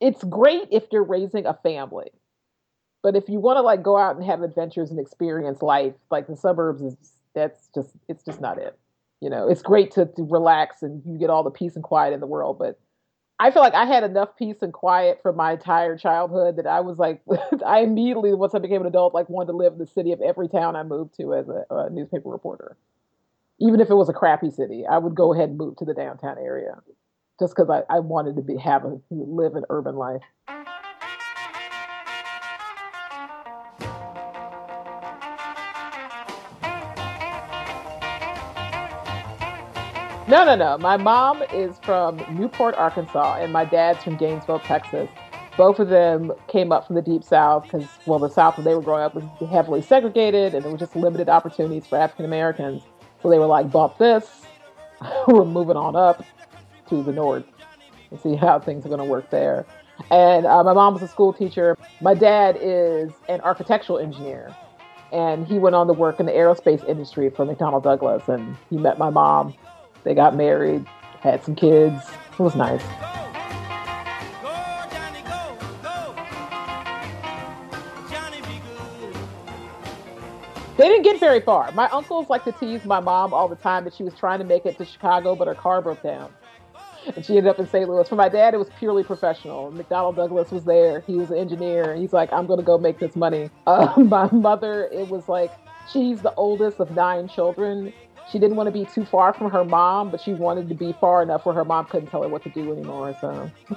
it's 0.00 0.22
great 0.24 0.68
if 0.70 0.84
you're 0.92 1.04
raising 1.04 1.46
a 1.46 1.54
family. 1.54 2.10
But 3.02 3.16
if 3.16 3.28
you 3.28 3.38
want 3.38 3.58
to 3.58 3.62
like 3.62 3.82
go 3.82 3.96
out 3.96 4.16
and 4.16 4.24
have 4.24 4.42
adventures 4.42 4.90
and 4.90 4.98
experience 4.98 5.62
life, 5.62 5.94
like 6.10 6.26
the 6.26 6.36
suburbs 6.36 6.82
is 6.82 6.96
that's 7.34 7.68
just 7.74 7.90
it's 8.08 8.24
just 8.24 8.40
not 8.40 8.58
it. 8.58 8.78
You 9.20 9.30
know, 9.30 9.48
it's 9.48 9.62
great 9.62 9.90
to, 9.92 10.06
to 10.06 10.22
relax 10.22 10.82
and 10.82 11.02
you 11.06 11.18
get 11.18 11.30
all 11.30 11.42
the 11.42 11.50
peace 11.50 11.76
and 11.76 11.84
quiet 11.84 12.12
in 12.12 12.20
the 12.20 12.26
world, 12.26 12.58
but 12.58 12.78
I 13.40 13.50
feel 13.50 13.62
like 13.62 13.74
I 13.74 13.84
had 13.84 14.04
enough 14.04 14.36
peace 14.36 14.58
and 14.62 14.72
quiet 14.72 15.18
for 15.22 15.32
my 15.32 15.52
entire 15.52 15.96
childhood 15.96 16.56
that 16.56 16.66
I 16.66 16.80
was 16.80 16.98
like, 16.98 17.20
I 17.66 17.80
immediately, 17.80 18.32
once 18.34 18.54
I 18.54 18.58
became 18.58 18.80
an 18.80 18.86
adult, 18.86 19.12
like 19.12 19.28
wanted 19.28 19.52
to 19.52 19.56
live 19.56 19.72
in 19.72 19.78
the 19.78 19.86
city 19.86 20.12
of 20.12 20.20
every 20.20 20.48
town 20.48 20.76
I 20.76 20.82
moved 20.82 21.16
to 21.16 21.34
as 21.34 21.48
a, 21.48 21.64
a 21.70 21.90
newspaper 21.90 22.28
reporter 22.28 22.76
even 23.60 23.80
if 23.80 23.90
it 23.90 23.94
was 23.94 24.08
a 24.08 24.12
crappy 24.12 24.50
city, 24.50 24.84
I 24.88 24.98
would 24.98 25.14
go 25.14 25.32
ahead 25.32 25.50
and 25.50 25.58
move 25.58 25.76
to 25.76 25.84
the 25.84 25.94
downtown 25.94 26.38
area 26.38 26.74
just 27.38 27.54
because 27.54 27.70
I, 27.70 27.82
I 27.94 28.00
wanted 28.00 28.36
to 28.36 28.42
be 28.42 28.56
have 28.56 28.84
a 28.84 28.98
live 29.10 29.54
an 29.54 29.64
urban 29.70 29.96
life. 29.96 30.22
No, 40.26 40.42
no, 40.42 40.56
no. 40.56 40.78
My 40.78 40.96
mom 40.96 41.42
is 41.52 41.78
from 41.84 42.16
Newport, 42.30 42.74
Arkansas, 42.76 43.36
and 43.40 43.52
my 43.52 43.64
dad's 43.66 44.02
from 44.02 44.16
Gainesville, 44.16 44.60
Texas. 44.60 45.08
Both 45.56 45.78
of 45.78 45.90
them 45.90 46.32
came 46.48 46.72
up 46.72 46.86
from 46.86 46.96
the 46.96 47.02
deep 47.02 47.22
south 47.22 47.64
because, 47.64 47.86
well, 48.06 48.18
the 48.18 48.30
south 48.30 48.56
where 48.56 48.64
they 48.64 48.74
were 48.74 48.82
growing 48.82 49.04
up 49.04 49.14
was 49.14 49.24
heavily 49.50 49.82
segregated, 49.82 50.54
and 50.54 50.64
there 50.64 50.72
were 50.72 50.78
just 50.78 50.96
limited 50.96 51.28
opportunities 51.28 51.86
for 51.86 51.98
African 51.98 52.24
Americans. 52.24 52.82
So 53.24 53.30
they 53.30 53.38
were 53.38 53.46
like, 53.46 53.72
bump 53.72 53.96
this, 53.96 54.42
we're 55.26 55.46
moving 55.46 55.78
on 55.78 55.96
up 55.96 56.22
to 56.90 57.02
the 57.02 57.10
north 57.10 57.46
and 58.10 58.20
see 58.20 58.36
how 58.36 58.60
things 58.60 58.84
are 58.84 58.90
going 58.90 59.00
to 59.00 59.06
work 59.06 59.30
there. 59.30 59.64
And 60.10 60.44
uh, 60.44 60.62
my 60.62 60.74
mom 60.74 60.92
was 60.92 61.02
a 61.02 61.08
school 61.08 61.32
teacher. 61.32 61.78
My 62.02 62.12
dad 62.12 62.58
is 62.60 63.12
an 63.30 63.40
architectural 63.40 63.98
engineer. 63.98 64.54
and 65.10 65.46
he 65.46 65.58
went 65.58 65.74
on 65.74 65.86
to 65.86 65.94
work 65.94 66.20
in 66.20 66.26
the 66.26 66.32
aerospace 66.32 66.86
industry 66.86 67.30
for 67.30 67.46
McDonnell 67.46 67.82
Douglas, 67.82 68.28
and 68.28 68.56
he 68.68 68.76
met 68.76 68.98
my 68.98 69.08
mom. 69.08 69.54
They 70.02 70.12
got 70.12 70.36
married, 70.36 70.84
had 71.20 71.42
some 71.42 71.54
kids. 71.54 72.04
It 72.32 72.40
was 72.40 72.54
nice. 72.54 72.82
They 80.76 80.88
didn't 80.88 81.04
get 81.04 81.20
very 81.20 81.40
far. 81.40 81.70
My 81.72 81.88
uncles 81.90 82.28
like 82.28 82.44
to 82.44 82.52
tease 82.52 82.84
my 82.84 82.98
mom 82.98 83.32
all 83.32 83.46
the 83.46 83.56
time 83.56 83.84
that 83.84 83.94
she 83.94 84.02
was 84.02 84.12
trying 84.14 84.40
to 84.40 84.44
make 84.44 84.66
it 84.66 84.76
to 84.78 84.84
Chicago, 84.84 85.36
but 85.36 85.46
her 85.46 85.54
car 85.54 85.80
broke 85.80 86.02
down. 86.02 86.32
And 87.14 87.24
she 87.24 87.36
ended 87.36 87.50
up 87.50 87.60
in 87.60 87.68
St. 87.68 87.88
Louis. 87.88 88.08
For 88.08 88.16
my 88.16 88.28
dad, 88.28 88.54
it 88.54 88.56
was 88.56 88.70
purely 88.78 89.04
professional. 89.04 89.70
McDonnell 89.70 90.16
Douglas 90.16 90.50
was 90.50 90.64
there. 90.64 91.00
He 91.06 91.16
was 91.16 91.30
an 91.30 91.38
engineer. 91.38 91.94
He's 91.94 92.12
like, 92.12 92.32
I'm 92.32 92.46
going 92.46 92.58
to 92.58 92.64
go 92.64 92.78
make 92.78 92.98
this 92.98 93.14
money. 93.16 93.50
Uh, 93.66 93.92
my 93.98 94.30
mother, 94.30 94.88
it 94.92 95.08
was 95.08 95.28
like, 95.28 95.50
she's 95.90 96.20
the 96.22 96.34
oldest 96.34 96.80
of 96.80 96.90
nine 96.92 97.28
children. 97.28 97.92
She 98.30 98.38
didn't 98.38 98.56
want 98.56 98.66
to 98.68 98.72
be 98.72 98.84
too 98.84 99.04
far 99.04 99.32
from 99.32 99.50
her 99.50 99.64
mom, 99.64 100.10
but 100.10 100.20
she 100.20 100.32
wanted 100.32 100.68
to 100.68 100.74
be 100.74 100.92
far 100.92 101.22
enough 101.22 101.46
where 101.46 101.54
her 101.54 101.64
mom 101.64 101.86
couldn't 101.86 102.08
tell 102.08 102.22
her 102.22 102.28
what 102.28 102.42
to 102.44 102.50
do 102.50 102.72
anymore. 102.72 103.16
So 103.20 103.50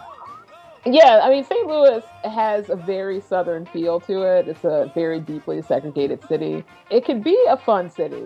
yeah, 0.93 1.21
I 1.23 1.29
mean, 1.29 1.43
St. 1.43 1.67
Louis 1.67 2.03
has 2.23 2.69
a 2.69 2.75
very 2.75 3.19
southern 3.19 3.65
feel 3.65 3.99
to 4.01 4.21
it. 4.21 4.47
It's 4.47 4.63
a 4.63 4.91
very 4.93 5.19
deeply 5.19 5.61
segregated 5.61 6.23
city. 6.27 6.63
It 6.89 7.03
can 7.03 7.21
be 7.21 7.37
a 7.49 7.57
fun 7.57 7.89
city, 7.89 8.23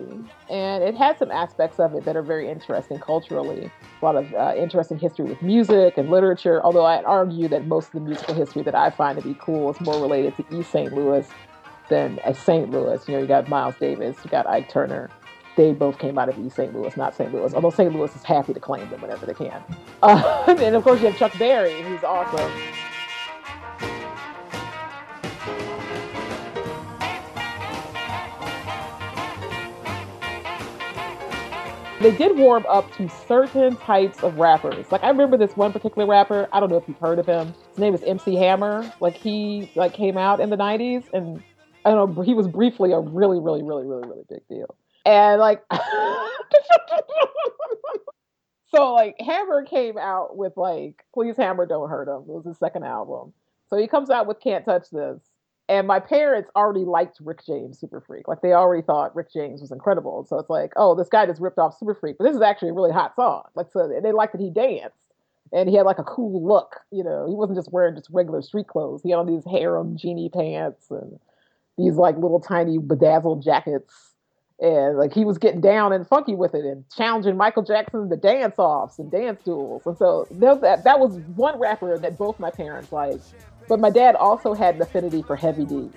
and 0.50 0.82
it 0.82 0.94
has 0.96 1.18
some 1.18 1.30
aspects 1.30 1.80
of 1.80 1.94
it 1.94 2.04
that 2.04 2.16
are 2.16 2.22
very 2.22 2.50
interesting 2.50 2.98
culturally. 2.98 3.70
A 4.00 4.04
lot 4.04 4.16
of 4.16 4.32
uh, 4.34 4.54
interesting 4.56 4.98
history 4.98 5.24
with 5.24 5.40
music 5.40 5.96
and 5.96 6.10
literature, 6.10 6.62
although 6.62 6.84
I'd 6.84 7.04
argue 7.04 7.48
that 7.48 7.66
most 7.66 7.86
of 7.86 7.92
the 7.92 8.00
musical 8.00 8.34
history 8.34 8.62
that 8.62 8.74
I 8.74 8.90
find 8.90 9.20
to 9.20 9.26
be 9.26 9.36
cool 9.40 9.70
is 9.70 9.80
more 9.80 10.00
related 10.00 10.36
to 10.36 10.58
East 10.58 10.70
St. 10.70 10.92
Louis 10.92 11.26
than 11.88 12.18
uh, 12.24 12.32
St. 12.32 12.70
Louis. 12.70 13.06
You 13.08 13.14
know, 13.14 13.20
you 13.20 13.26
got 13.26 13.48
Miles 13.48 13.76
Davis, 13.80 14.16
you 14.24 14.30
got 14.30 14.46
Ike 14.46 14.68
Turner. 14.68 15.10
They 15.56 15.72
both 15.72 15.98
came 15.98 16.18
out 16.18 16.28
of 16.28 16.38
East 16.38 16.56
St. 16.56 16.74
Louis, 16.74 16.96
not 16.96 17.14
St. 17.14 17.32
Louis, 17.32 17.52
although 17.52 17.70
St. 17.70 17.94
Louis 17.94 18.14
is 18.14 18.22
happy 18.22 18.54
to 18.54 18.60
claim 18.60 18.88
them 18.88 19.02
whenever 19.02 19.26
they 19.26 19.34
can. 19.34 19.62
Uh, 20.02 20.44
and 20.48 20.74
of 20.74 20.82
course, 20.82 21.00
you 21.00 21.06
have 21.06 21.16
Chuck 21.16 21.38
Berry, 21.38 21.80
who's 21.82 22.02
awesome. 22.02 22.50
they 32.02 32.10
did 32.10 32.36
warm 32.36 32.66
up 32.68 32.90
to 32.96 33.08
certain 33.08 33.76
types 33.76 34.22
of 34.22 34.36
rappers. 34.36 34.90
Like 34.90 35.04
I 35.04 35.08
remember 35.08 35.36
this 35.36 35.56
one 35.56 35.72
particular 35.72 36.06
rapper. 36.06 36.48
I 36.52 36.58
don't 36.58 36.68
know 36.68 36.76
if 36.76 36.88
you've 36.88 36.98
heard 36.98 37.18
of 37.18 37.26
him. 37.26 37.54
His 37.70 37.78
name 37.78 37.94
is 37.94 38.02
MC 38.02 38.34
Hammer. 38.34 38.92
Like 39.00 39.14
he 39.14 39.70
like 39.76 39.94
came 39.94 40.18
out 40.18 40.40
in 40.40 40.50
the 40.50 40.56
'90s, 40.56 41.04
and 41.12 41.42
I 41.84 41.90
don't 41.90 42.14
know. 42.14 42.22
He 42.22 42.34
was 42.34 42.48
briefly 42.48 42.92
a 42.92 42.98
really, 42.98 43.38
really, 43.38 43.62
really, 43.62 43.86
really, 43.86 44.08
really 44.08 44.24
big 44.28 44.46
deal. 44.48 44.74
And 45.04 45.40
like, 45.40 45.62
so 48.74 48.92
like 48.92 49.16
Hammer 49.20 49.64
came 49.64 49.98
out 49.98 50.36
with 50.36 50.56
like 50.56 51.04
"Please 51.14 51.36
Hammer, 51.36 51.66
Don't 51.66 51.88
Hurt 51.88 52.08
Him." 52.08 52.22
It 52.22 52.28
was 52.28 52.46
his 52.46 52.58
second 52.58 52.84
album. 52.84 53.32
So 53.68 53.76
he 53.76 53.86
comes 53.86 54.10
out 54.10 54.26
with 54.26 54.40
"Can't 54.40 54.64
Touch 54.64 54.90
This." 54.90 55.20
And 55.68 55.86
my 55.86 56.00
parents 56.00 56.50
already 56.54 56.84
liked 56.84 57.18
Rick 57.20 57.46
James 57.46 57.78
Super 57.78 58.00
Freak. 58.00 58.28
Like 58.28 58.42
they 58.42 58.52
already 58.52 58.82
thought 58.82 59.16
Rick 59.16 59.32
James 59.32 59.60
was 59.60 59.70
incredible. 59.70 60.26
So 60.28 60.38
it's 60.38 60.50
like, 60.50 60.72
oh, 60.76 60.94
this 60.94 61.08
guy 61.08 61.24
just 61.24 61.40
ripped 61.40 61.58
off 61.58 61.78
Super 61.78 61.94
Freak, 61.94 62.18
but 62.18 62.24
this 62.24 62.36
is 62.36 62.42
actually 62.42 62.70
a 62.70 62.74
really 62.74 62.92
hot 62.92 63.14
song. 63.14 63.44
Like 63.54 63.68
so 63.72 63.88
they 64.02 64.12
liked 64.12 64.32
that 64.32 64.40
he 64.40 64.50
danced 64.50 64.96
and 65.52 65.68
he 65.68 65.76
had 65.76 65.86
like 65.86 65.98
a 65.98 66.04
cool 66.04 66.44
look. 66.46 66.80
You 66.90 67.04
know, 67.04 67.26
he 67.28 67.34
wasn't 67.34 67.58
just 67.58 67.72
wearing 67.72 67.94
just 67.94 68.10
regular 68.10 68.42
street 68.42 68.66
clothes. 68.66 69.02
He 69.02 69.10
had 69.10 69.18
on 69.18 69.26
these 69.26 69.44
harem 69.44 69.96
genie 69.96 70.30
pants 70.30 70.90
and 70.90 71.18
these 71.78 71.94
like 71.94 72.16
little 72.16 72.40
tiny 72.40 72.78
bedazzled 72.78 73.42
jackets. 73.42 74.11
And 74.62 74.96
like 74.96 75.12
he 75.12 75.24
was 75.24 75.38
getting 75.38 75.60
down 75.60 75.92
and 75.92 76.06
funky 76.06 76.36
with 76.36 76.54
it 76.54 76.64
and 76.64 76.88
challenging 76.88 77.36
Michael 77.36 77.64
Jackson 77.64 78.08
to 78.08 78.16
dance 78.16 78.54
offs 78.58 78.96
and 79.00 79.10
dance 79.10 79.42
duels. 79.44 79.82
And 79.84 79.98
so 79.98 80.28
that 80.30 80.84
that 80.84 81.00
was 81.00 81.16
one 81.34 81.58
rapper 81.58 81.98
that 81.98 82.16
both 82.16 82.38
my 82.38 82.50
parents 82.50 82.92
liked. 82.92 83.34
But 83.68 83.80
my 83.80 83.90
dad 83.90 84.14
also 84.14 84.54
had 84.54 84.76
an 84.76 84.82
affinity 84.82 85.22
for 85.22 85.34
Heavy 85.34 85.64
D. 85.64 85.90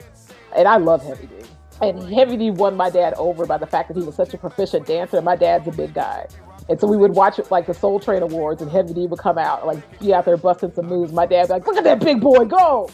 And 0.57 0.67
I 0.67 0.77
love 0.77 1.03
Heavy 1.05 1.27
D. 1.27 1.35
And 1.79 2.11
Heavy 2.11 2.37
D 2.37 2.49
won 2.49 2.75
my 2.75 2.89
dad 2.89 3.13
over 3.17 3.45
by 3.45 3.59
the 3.59 3.67
fact 3.67 3.89
that 3.89 3.97
he 3.97 4.03
was 4.03 4.15
such 4.15 4.33
a 4.33 4.37
proficient 4.37 4.87
dancer. 4.87 5.21
My 5.21 5.35
dad's 5.35 5.67
a 5.67 5.71
big 5.71 5.93
guy. 5.93 6.25
And 6.67 6.79
so 6.79 6.87
we 6.87 6.97
would 6.97 7.11
watch 7.11 7.37
it 7.37 7.51
like 7.51 7.67
the 7.67 7.73
Soul 7.75 7.99
Train 7.99 8.23
Awards 8.23 8.63
and 8.63 8.71
Heavy 8.71 8.95
D 8.95 9.05
would 9.05 9.19
come 9.19 9.37
out, 9.37 9.67
like 9.67 9.99
be 9.99 10.11
out 10.11 10.25
there 10.25 10.37
busting 10.37 10.73
some 10.73 10.87
moves. 10.87 11.13
My 11.13 11.27
dad 11.27 11.41
would 11.41 11.47
be 11.49 11.53
like, 11.53 11.67
look 11.67 11.77
at 11.77 11.83
that 11.83 11.99
big 11.99 12.19
boy 12.19 12.45
go. 12.45 12.89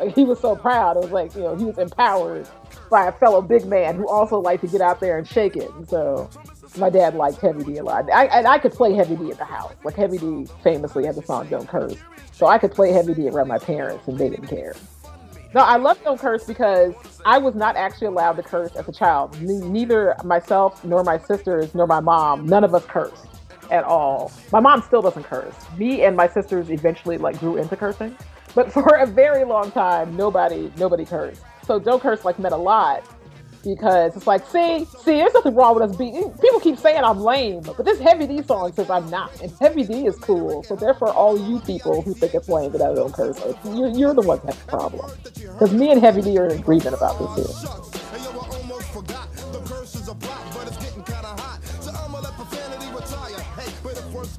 Like, 0.00 0.12
he 0.16 0.24
was 0.24 0.40
so 0.40 0.56
proud. 0.56 0.96
It 0.96 1.02
was 1.02 1.12
like, 1.12 1.34
you 1.36 1.42
know, 1.42 1.54
he 1.54 1.64
was 1.64 1.78
empowered 1.78 2.48
by 2.90 3.06
a 3.06 3.12
fellow 3.12 3.40
big 3.40 3.64
man 3.66 3.96
who 3.96 4.08
also 4.08 4.38
liked 4.38 4.62
to 4.62 4.68
get 4.68 4.80
out 4.80 5.00
there 5.00 5.16
and 5.16 5.26
shake 5.26 5.56
it. 5.56 5.70
So 5.88 6.28
my 6.76 6.90
dad 6.90 7.14
liked 7.14 7.40
Heavy 7.40 7.64
D 7.64 7.78
a 7.78 7.84
lot. 7.84 8.10
I, 8.12 8.26
and 8.26 8.46
I 8.46 8.58
could 8.58 8.72
play 8.72 8.92
Heavy 8.92 9.16
D 9.16 9.30
at 9.30 9.38
the 9.38 9.44
house. 9.44 9.74
Like 9.84 9.94
Heavy 9.96 10.18
D 10.18 10.46
famously 10.62 11.06
had 11.06 11.14
the 11.14 11.22
song 11.22 11.48
Don't 11.48 11.68
Curse. 11.68 11.96
So 12.32 12.46
I 12.46 12.58
could 12.58 12.72
play 12.72 12.92
Heavy 12.92 13.14
D 13.14 13.28
around 13.28 13.48
my 13.48 13.58
parents 13.58 14.06
and 14.08 14.18
they 14.18 14.28
didn't 14.28 14.48
care. 14.48 14.74
No, 15.52 15.62
I 15.62 15.76
love 15.76 16.02
Don't 16.04 16.18
Curse 16.20 16.44
because 16.44 16.94
I 17.24 17.38
was 17.38 17.54
not 17.54 17.76
actually 17.76 18.06
allowed 18.06 18.34
to 18.34 18.42
curse 18.42 18.74
as 18.76 18.88
a 18.88 18.92
child. 18.92 19.40
Ne- 19.42 19.68
neither 19.68 20.14
myself 20.22 20.84
nor 20.84 21.02
my 21.02 21.18
sisters 21.18 21.74
nor 21.74 21.86
my 21.88 22.00
mom, 22.00 22.46
none 22.46 22.62
of 22.62 22.74
us 22.74 22.84
cursed 22.86 23.26
at 23.70 23.84
all. 23.84 24.30
My 24.52 24.60
mom 24.60 24.82
still 24.82 25.02
doesn't 25.02 25.24
curse. 25.24 25.54
Me 25.76 26.02
and 26.04 26.16
my 26.16 26.28
sisters 26.28 26.70
eventually 26.70 27.18
like 27.18 27.38
grew 27.40 27.56
into 27.56 27.76
cursing, 27.76 28.16
but 28.54 28.72
for 28.72 28.96
a 28.96 29.06
very 29.06 29.44
long 29.44 29.70
time, 29.72 30.16
nobody 30.16 30.70
nobody 30.76 31.04
cursed. 31.04 31.42
So 31.70 31.78
Don't 31.78 32.02
Curse 32.02 32.24
like 32.24 32.40
meant 32.40 32.52
a 32.52 32.56
lot 32.56 33.04
because 33.62 34.16
it's 34.16 34.26
like, 34.26 34.44
see, 34.48 34.84
see, 35.04 35.12
there's 35.12 35.32
nothing 35.32 35.54
wrong 35.54 35.76
with 35.76 35.88
us 35.88 35.96
being. 35.96 36.32
People 36.32 36.58
keep 36.58 36.76
saying 36.76 37.04
I'm 37.04 37.20
lame, 37.20 37.60
but 37.60 37.84
this 37.84 38.00
Heavy 38.00 38.26
D 38.26 38.42
song 38.42 38.72
says 38.72 38.90
I'm 38.90 39.08
not, 39.08 39.40
and 39.40 39.52
Heavy 39.60 39.84
D 39.84 40.04
is 40.04 40.16
cool. 40.16 40.64
So 40.64 40.74
therefore, 40.74 41.12
all 41.12 41.38
you 41.38 41.60
people 41.60 42.02
who 42.02 42.12
think 42.12 42.34
it's 42.34 42.48
lame 42.48 42.74
I 42.74 42.78
don't 42.78 43.14
curse, 43.14 43.40
you're, 43.66 43.90
you're 43.90 44.14
the 44.14 44.22
ones 44.22 44.42
that 44.42 44.54
have 44.54 44.66
the 44.66 44.68
problem. 44.68 45.12
Because 45.22 45.72
me 45.72 45.92
and 45.92 46.00
Heavy 46.00 46.22
D 46.22 46.36
are 46.38 46.46
in 46.46 46.58
agreement 46.58 46.96
about 46.96 47.20
this 47.20 47.36
here. 47.36 47.46
The 49.52 49.60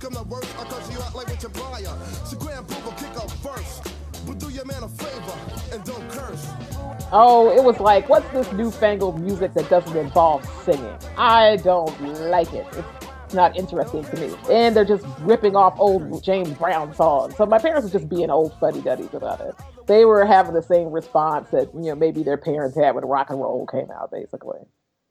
come 0.01 0.15
to 0.15 0.23
worse, 0.23 0.53
I'll 0.59 0.65
curse 0.65 0.91
you 0.91 1.01
out 1.01 1.15
like 1.15 1.27
with 1.27 1.41
your 1.41 1.51
prior. 1.51 1.97
So 2.25 2.37
will 2.37 2.91
kick 2.91 3.17
off 3.17 3.33
first. 3.41 3.87
But 4.27 4.37
do 4.37 4.49
your 4.49 4.65
man 4.65 4.83
a 4.83 4.89
favor 4.89 5.37
and 5.71 5.81
don't 5.85 6.09
curse. 6.09 6.70
Oh, 7.13 7.51
it 7.51 7.61
was 7.61 7.77
like, 7.81 8.07
what's 8.07 8.29
this 8.29 8.49
newfangled 8.53 9.19
music 9.19 9.53
that 9.55 9.69
doesn't 9.69 9.97
involve 9.97 10.45
singing? 10.63 10.97
I 11.17 11.57
don't 11.57 12.01
like 12.29 12.53
it. 12.53 12.65
It's 12.71 13.33
not 13.33 13.57
interesting 13.57 14.05
to 14.05 14.15
me. 14.17 14.33
And 14.49 14.73
they're 14.73 14.85
just 14.85 15.05
ripping 15.19 15.57
off 15.57 15.77
old 15.77 16.23
James 16.23 16.51
Brown 16.51 16.95
songs. 16.95 17.35
So 17.35 17.45
my 17.45 17.59
parents 17.59 17.91
were 17.91 17.99
just 17.99 18.09
being 18.09 18.29
old 18.29 18.57
fuddy 18.61 18.79
duddies 18.81 19.13
about 19.13 19.41
it. 19.41 19.55
They 19.87 20.05
were 20.05 20.25
having 20.25 20.53
the 20.53 20.61
same 20.61 20.89
response 20.89 21.49
that, 21.49 21.73
you 21.73 21.89
know, 21.89 21.95
maybe 21.95 22.23
their 22.23 22.37
parents 22.37 22.77
had 22.77 22.95
when 22.95 23.03
rock 23.03 23.29
and 23.29 23.41
roll 23.41 23.67
came 23.67 23.91
out, 23.91 24.09
basically. 24.09 24.59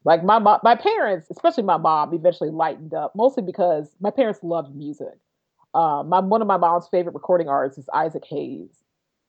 Like 0.03 0.23
my 0.23 0.39
mo- 0.39 0.59
my 0.63 0.73
parents, 0.73 1.27
especially 1.29 1.61
my 1.63 1.77
mom, 1.77 2.15
eventually 2.15 2.49
lightened 2.49 2.95
up, 2.95 3.15
mostly 3.15 3.43
because 3.43 3.95
my 3.99 4.09
parents 4.09 4.39
loved 4.41 4.75
music. 4.75 5.19
Uh, 5.75 6.01
my 6.01 6.19
one 6.19 6.41
of 6.41 6.47
my 6.47 6.57
mom's 6.57 6.87
favorite 6.87 7.13
recording 7.13 7.47
artists 7.47 7.77
is 7.77 7.89
Isaac 7.93 8.23
Hayes 8.25 8.81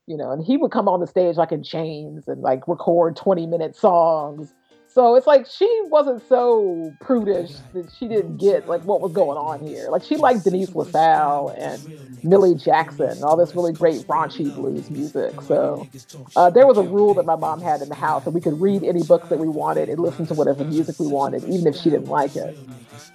you 0.06 0.16
know, 0.16 0.30
and 0.30 0.44
he 0.44 0.56
would 0.56 0.70
come 0.70 0.88
on 0.88 1.00
the 1.00 1.06
stage 1.06 1.36
like 1.36 1.52
in 1.52 1.62
chains 1.62 2.26
and 2.28 2.42
like 2.42 2.66
record 2.66 3.16
20 3.16 3.46
minute 3.46 3.76
songs. 3.76 4.52
So 4.88 5.14
it's 5.14 5.26
like 5.26 5.46
she 5.46 5.66
wasn't 5.84 6.22
so 6.28 6.92
prudish 7.00 7.52
that 7.72 7.90
she 7.98 8.08
didn't 8.08 8.36
get 8.36 8.68
like 8.68 8.82
what 8.84 9.00
was 9.00 9.12
going 9.12 9.38
on 9.38 9.66
here. 9.66 9.88
Like 9.88 10.02
she 10.02 10.16
liked 10.16 10.44
Denise 10.44 10.74
LaSalle 10.74 11.54
and 11.56 12.22
Millie 12.22 12.54
Jackson, 12.54 13.22
all 13.22 13.34
this 13.34 13.54
really 13.56 13.72
great 13.72 14.02
raunchy 14.02 14.54
blues 14.54 14.90
music. 14.90 15.40
So 15.40 15.88
uh, 16.36 16.50
there 16.50 16.66
was 16.66 16.76
a 16.76 16.82
rule 16.82 17.14
that 17.14 17.24
my 17.24 17.36
mom 17.36 17.62
had 17.62 17.80
in 17.80 17.88
the 17.88 17.94
house 17.94 18.24
that 18.24 18.32
we 18.32 18.40
could 18.42 18.60
read 18.60 18.82
any 18.82 19.02
books 19.02 19.30
that 19.30 19.38
we 19.38 19.48
wanted 19.48 19.88
and 19.88 19.98
listen 19.98 20.26
to 20.26 20.34
whatever 20.34 20.62
music 20.62 21.00
we 21.00 21.06
wanted, 21.06 21.44
even 21.44 21.66
if 21.66 21.74
she 21.74 21.88
didn't 21.88 22.08
like 22.08 22.36
it. 22.36 22.54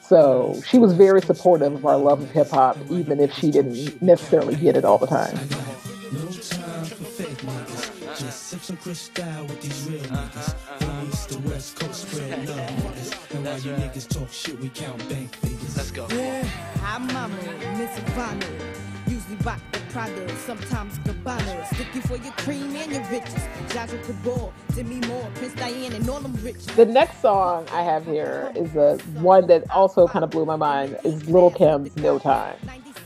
So 0.02 0.60
she 0.66 0.80
was 0.80 0.94
very 0.94 1.22
supportive 1.22 1.76
of 1.76 1.86
our 1.86 1.98
love 1.98 2.24
of 2.24 2.32
hip 2.32 2.50
hop, 2.50 2.76
even 2.90 3.20
if 3.20 3.32
she 3.34 3.52
didn't 3.52 4.02
necessarily 4.02 4.56
get 4.56 4.76
it 4.76 4.84
all 4.84 4.98
the 4.98 5.06
time. 5.06 5.38
Niggas. 8.72 8.84
Just 8.84 9.16
sip 9.16 9.16
some 9.16 9.26
crystal 9.26 9.46
with 9.46 9.62
these 9.62 9.90
real 9.90 10.14
uh-huh, 10.14 10.28
niggas. 10.28 10.50
Uh-huh. 10.50 10.78
From 10.80 11.10
east 11.10 11.30
to 11.30 11.40
west 11.40 11.80
coast, 11.80 12.10
spread 12.10 12.50
love 12.50 12.58
niggas. 12.58 13.36
And 13.36 13.46
while 13.46 13.60
you 13.60 13.72
niggas 13.72 14.08
talk 14.08 14.32
shit, 14.32 14.60
we 14.60 14.70
count 14.70 14.98
bank 15.10 15.36
figures. 15.36 15.78
Let's 15.78 15.92
go. 15.92 16.08
Yeah, 16.10 16.44
hi 16.82 16.98
mama, 16.98 17.36
Miss 17.78 17.92
Ivana. 18.00 18.48
Usually 19.08 19.36
rock 19.38 19.62
the 19.72 19.80
Prada, 19.92 20.38
sometimes 20.38 21.00
Gabbana. 21.00 21.66
Sticky 21.74 22.02
for 22.02 22.18
your 22.18 22.34
cream 22.34 22.76
and 22.76 22.92
your 22.92 23.04
riches. 23.10 23.42
Jaja 23.70 24.04
Cabal, 24.04 24.54
Demi 24.76 25.00
Moore, 25.08 25.30
Prince 25.36 25.54
Diane, 25.56 25.94
and 25.94 26.10
all 26.10 26.20
them 26.20 26.36
riches. 26.44 26.68
The 26.68 26.86
next 26.86 27.22
song 27.22 27.66
I 27.72 27.84
have 27.84 28.06
here 28.06 28.52
is 28.56 28.76
a 28.76 28.98
one 29.20 29.48
that 29.48 29.70
also 29.72 30.08
kind 30.08 30.26
of 30.26 30.32
blew 30.32 30.46
my 30.46 30.58
mind. 30.58 30.98
Is 31.04 31.30
Little 31.30 31.52
Kim's 31.52 31.96
"No 31.98 32.20
Time." 32.20 32.58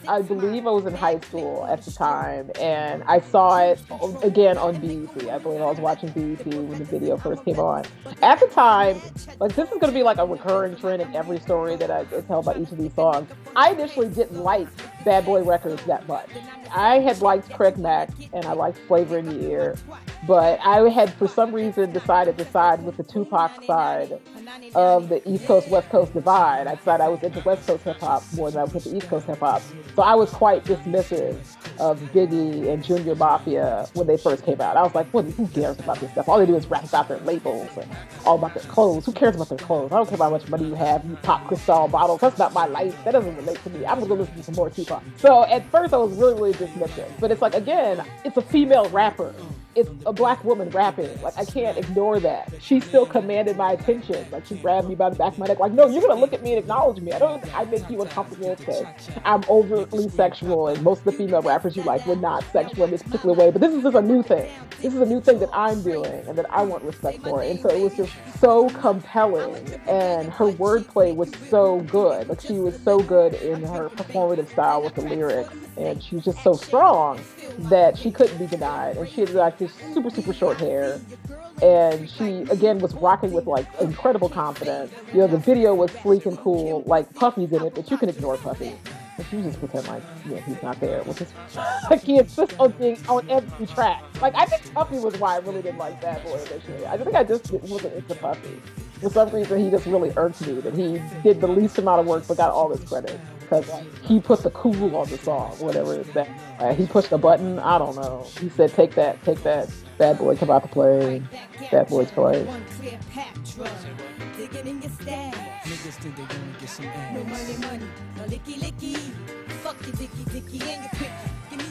I 0.07 0.21
believe 0.21 0.65
I 0.65 0.71
was 0.71 0.85
in 0.85 0.95
high 0.95 1.19
school 1.19 1.65
at 1.65 1.81
the 1.83 1.91
time, 1.91 2.49
and 2.59 3.03
I 3.03 3.19
saw 3.19 3.59
it 3.59 3.81
again 4.23 4.57
on 4.57 4.79
BET. 4.79 5.29
I 5.29 5.37
believe 5.37 5.61
I 5.61 5.65
was 5.65 5.79
watching 5.79 6.09
BET 6.09 6.45
when 6.45 6.79
the 6.79 6.85
video 6.85 7.17
first 7.17 7.45
came 7.45 7.59
on. 7.59 7.85
At 8.21 8.39
the 8.39 8.47
time, 8.47 8.99
like 9.39 9.55
this 9.55 9.69
is 9.69 9.77
going 9.79 9.91
to 9.91 9.97
be 9.97 10.03
like 10.03 10.17
a 10.17 10.25
recurring 10.25 10.75
trend 10.75 11.01
in 11.01 11.15
every 11.15 11.39
story 11.39 11.75
that 11.75 11.91
I 11.91 12.05
tell 12.21 12.39
about 12.39 12.59
each 12.59 12.71
of 12.71 12.77
these 12.77 12.93
songs. 12.93 13.29
I 13.55 13.71
initially 13.71 14.09
didn't 14.09 14.41
like 14.41 14.67
Bad 15.05 15.25
Boy 15.25 15.43
Records 15.43 15.83
that 15.85 16.07
much. 16.07 16.29
I 16.73 16.99
had 16.99 17.21
liked 17.21 17.51
Craig 17.51 17.77
Mack 17.77 18.09
and 18.33 18.45
I 18.45 18.53
liked 18.53 18.77
Flava 18.87 19.17
in 19.17 19.31
Ya 19.31 19.49
Ear, 19.49 19.75
but 20.27 20.59
I 20.61 20.87
had 20.89 21.11
for 21.13 21.27
some 21.27 21.53
reason 21.53 21.91
decided 21.91 22.37
to 22.37 22.45
side 22.51 22.83
with 22.83 22.97
the 22.97 23.03
Tupac 23.03 23.63
side 23.63 24.19
of 24.75 25.09
the 25.09 25.27
East 25.29 25.45
Coast 25.45 25.69
West 25.69 25.89
Coast 25.89 26.13
divide. 26.13 26.67
I 26.67 26.75
decided 26.75 27.03
I 27.03 27.07
was 27.07 27.23
into 27.23 27.39
West 27.41 27.65
Coast 27.65 27.83
hip 27.83 27.99
hop 27.99 28.23
more 28.33 28.51
than 28.51 28.61
I 28.61 28.63
was 28.65 28.85
into 28.85 28.97
East 28.97 29.07
Coast 29.07 29.25
hip 29.25 29.39
hop. 29.39 29.61
So 29.95 30.03
I 30.03 30.15
was 30.15 30.29
quite 30.29 30.63
dismissive 30.63 31.37
of 31.79 31.99
Biggie 32.13 32.71
and 32.71 32.83
Junior 32.83 33.15
Mafia 33.15 33.87
when 33.93 34.05
they 34.05 34.17
first 34.17 34.45
came 34.45 34.61
out. 34.61 34.77
I 34.77 34.83
was 34.83 34.93
like, 34.93 35.11
well, 35.13 35.23
who 35.23 35.47
cares 35.47 35.79
about 35.79 35.99
this 35.99 36.11
stuff? 36.11 36.29
All 36.29 36.37
they 36.37 36.45
do 36.45 36.55
is 36.55 36.67
rap 36.67 36.83
about 36.83 37.07
their 37.07 37.19
labels 37.19 37.69
and 37.77 37.89
all 38.25 38.35
about 38.35 38.53
their 38.53 38.63
clothes. 38.63 39.05
Who 39.05 39.13
cares 39.13 39.35
about 39.35 39.49
their 39.49 39.57
clothes? 39.57 39.91
I 39.91 39.95
don't 39.95 40.07
care 40.07 40.17
how 40.17 40.29
much 40.29 40.47
money 40.49 40.67
you 40.67 40.75
have. 40.75 41.03
You 41.05 41.15
pop 41.23 41.47
crystal 41.47 41.87
bottles. 41.87 42.21
That's 42.21 42.37
not 42.37 42.53
my 42.53 42.65
life. 42.65 42.95
That 43.03 43.11
doesn't 43.11 43.35
relate 43.35 43.61
to 43.63 43.69
me. 43.71 43.85
I'm 43.85 43.99
gonna 43.99 44.13
listen 44.13 44.35
to 44.35 44.43
some 44.43 44.55
more 44.55 44.69
Tupac. 44.69 45.01
So 45.17 45.45
at 45.45 45.65
first 45.71 45.93
I 45.93 45.97
was 45.97 46.15
really, 46.17 46.35
really 46.35 46.53
dismissive. 46.53 47.09
But 47.19 47.31
it's 47.31 47.41
like 47.41 47.55
again, 47.55 48.05
it's 48.23 48.37
a 48.37 48.41
female 48.41 48.87
rapper 48.89 49.33
it's 49.75 49.89
a 50.05 50.10
black 50.13 50.43
woman 50.43 50.69
rapping. 50.69 51.09
Like 51.21 51.37
I 51.37 51.45
can't 51.45 51.77
ignore 51.77 52.19
that. 52.19 52.51
She 52.59 52.79
still 52.79 53.05
commanded 53.05 53.57
my 53.57 53.73
attention. 53.73 54.25
Like 54.31 54.45
she 54.45 54.55
grabbed 54.55 54.87
me 54.87 54.95
by 54.95 55.09
the 55.09 55.15
back 55.15 55.33
of 55.33 55.39
my 55.39 55.47
neck. 55.47 55.59
Like, 55.59 55.73
no, 55.73 55.87
you're 55.87 56.01
gonna 56.01 56.19
look 56.19 56.33
at 56.33 56.41
me 56.43 56.51
and 56.51 56.59
acknowledge 56.59 57.01
me. 57.01 57.11
I 57.11 57.19
don't. 57.19 57.55
I 57.55 57.65
make 57.65 57.89
you 57.89 58.01
uncomfortable 58.01 58.55
because 58.55 58.85
I'm 59.25 59.43
overtly 59.49 60.09
sexual, 60.09 60.67
and 60.67 60.81
most 60.83 60.99
of 60.99 61.05
the 61.05 61.11
female 61.11 61.41
rappers 61.41 61.75
you 61.75 61.83
like 61.83 62.05
were 62.05 62.15
not 62.15 62.43
sexual 62.51 62.85
in 62.85 62.91
this 62.91 63.03
particular 63.03 63.35
way. 63.35 63.51
But 63.51 63.61
this 63.61 63.73
is 63.73 63.83
just 63.83 63.95
a 63.95 64.01
new 64.01 64.23
thing. 64.23 64.49
This 64.81 64.93
is 64.93 65.01
a 65.01 65.05
new 65.05 65.21
thing 65.21 65.39
that 65.39 65.49
I'm 65.53 65.81
doing, 65.83 66.27
and 66.27 66.37
that 66.37 66.51
I 66.51 66.63
want 66.63 66.83
respect 66.83 67.21
for. 67.23 67.41
And 67.41 67.59
so 67.59 67.69
it 67.69 67.81
was 67.81 67.95
just 67.95 68.13
so 68.39 68.69
compelling, 68.69 69.73
and 69.87 70.31
her 70.31 70.51
wordplay 70.51 71.15
was 71.15 71.31
so 71.49 71.81
good. 71.81 72.27
Like 72.27 72.41
she 72.41 72.53
was 72.53 72.79
so 72.83 72.99
good 72.99 73.33
in 73.35 73.63
her 73.63 73.89
performative 73.89 74.49
style 74.49 74.81
with 74.81 74.95
the 74.95 75.01
lyrics, 75.01 75.53
and 75.77 76.01
she 76.01 76.15
was 76.15 76.25
just 76.25 76.41
so 76.43 76.53
strong 76.53 77.19
that 77.59 77.97
she 77.97 78.11
couldn't 78.11 78.37
be 78.37 78.47
denied. 78.47 78.97
And 78.97 79.07
she 79.07 79.21
had 79.21 79.31
like 79.31 79.57
this 79.57 79.73
super, 79.93 80.00
super 80.01 80.15
super 80.21 80.33
short 80.33 80.59
hair. 80.59 80.99
And 81.61 82.09
she, 82.09 82.41
again, 82.49 82.79
was 82.79 82.93
rocking 82.95 83.31
with 83.31 83.45
like 83.45 83.67
incredible 83.79 84.29
confidence. 84.29 84.91
You 85.13 85.19
know, 85.19 85.27
the 85.27 85.37
video 85.37 85.75
was 85.75 85.91
sleek 85.91 86.25
and 86.25 86.37
cool, 86.37 86.83
like 86.85 87.13
Puffy's 87.13 87.51
in 87.51 87.63
it, 87.63 87.75
but 87.75 87.89
you 87.91 87.97
can 87.97 88.09
ignore 88.09 88.37
Puffy. 88.37 88.75
But 89.17 89.31
you 89.31 89.43
just 89.43 89.59
pretend 89.59 89.87
like, 89.87 90.01
yeah, 90.27 90.39
he's 90.39 90.61
not 90.63 90.79
there. 90.79 91.03
Which 91.03 91.21
is, 91.21 91.31
like, 91.89 92.01
he 92.01 92.17
insists 92.17 92.55
on 92.57 92.71
being 92.71 92.97
on 93.07 93.29
every 93.29 93.67
track. 93.67 94.01
Like, 94.21 94.33
I 94.35 94.45
think 94.45 94.73
Puffy 94.73 94.97
was 94.97 95.19
why 95.19 95.35
I 95.35 95.39
really 95.39 95.61
didn't 95.61 95.77
like 95.77 96.01
Bad 96.01 96.23
Boy 96.23 96.39
initially. 96.39 96.85
I 96.87 96.97
think 96.97 97.15
I 97.15 97.23
just 97.23 97.51
wasn't 97.51 97.93
into 97.93 98.15
Puffy. 98.15 98.59
For 99.01 99.09
some 99.09 99.29
reason, 99.29 99.59
he 99.59 99.69
just 99.69 99.85
really 99.85 100.11
irked 100.15 100.41
me 100.47 100.53
that 100.61 100.73
he 100.73 101.01
did 101.21 101.41
the 101.41 101.47
least 101.47 101.77
amount 101.77 101.99
of 101.99 102.07
work 102.07 102.23
but 102.27 102.37
got 102.37 102.51
all 102.51 102.69
this 102.69 102.83
credit 102.87 103.19
because 103.51 103.83
he 104.03 104.19
put 104.19 104.43
the 104.43 104.51
cool 104.51 104.95
on 104.95 105.09
the 105.09 105.17
song, 105.17 105.51
whatever 105.59 105.95
it's 105.95 106.09
that. 106.11 106.29
He 106.77 106.85
pushed 106.85 107.11
a 107.11 107.17
button. 107.17 107.59
I 107.59 107.77
don't 107.77 107.95
know. 107.97 108.25
He 108.39 108.47
said, 108.49 108.73
"Take 108.73 108.95
that, 108.95 109.21
take 109.25 109.43
that." 109.43 109.69
Bad 109.97 110.17
boy 110.17 110.37
come 110.37 110.49
out 110.49 110.63
to 110.63 110.69
play. 110.69 111.21
Bad 111.69 111.87
boy's 111.87 112.09
play. 112.11 112.43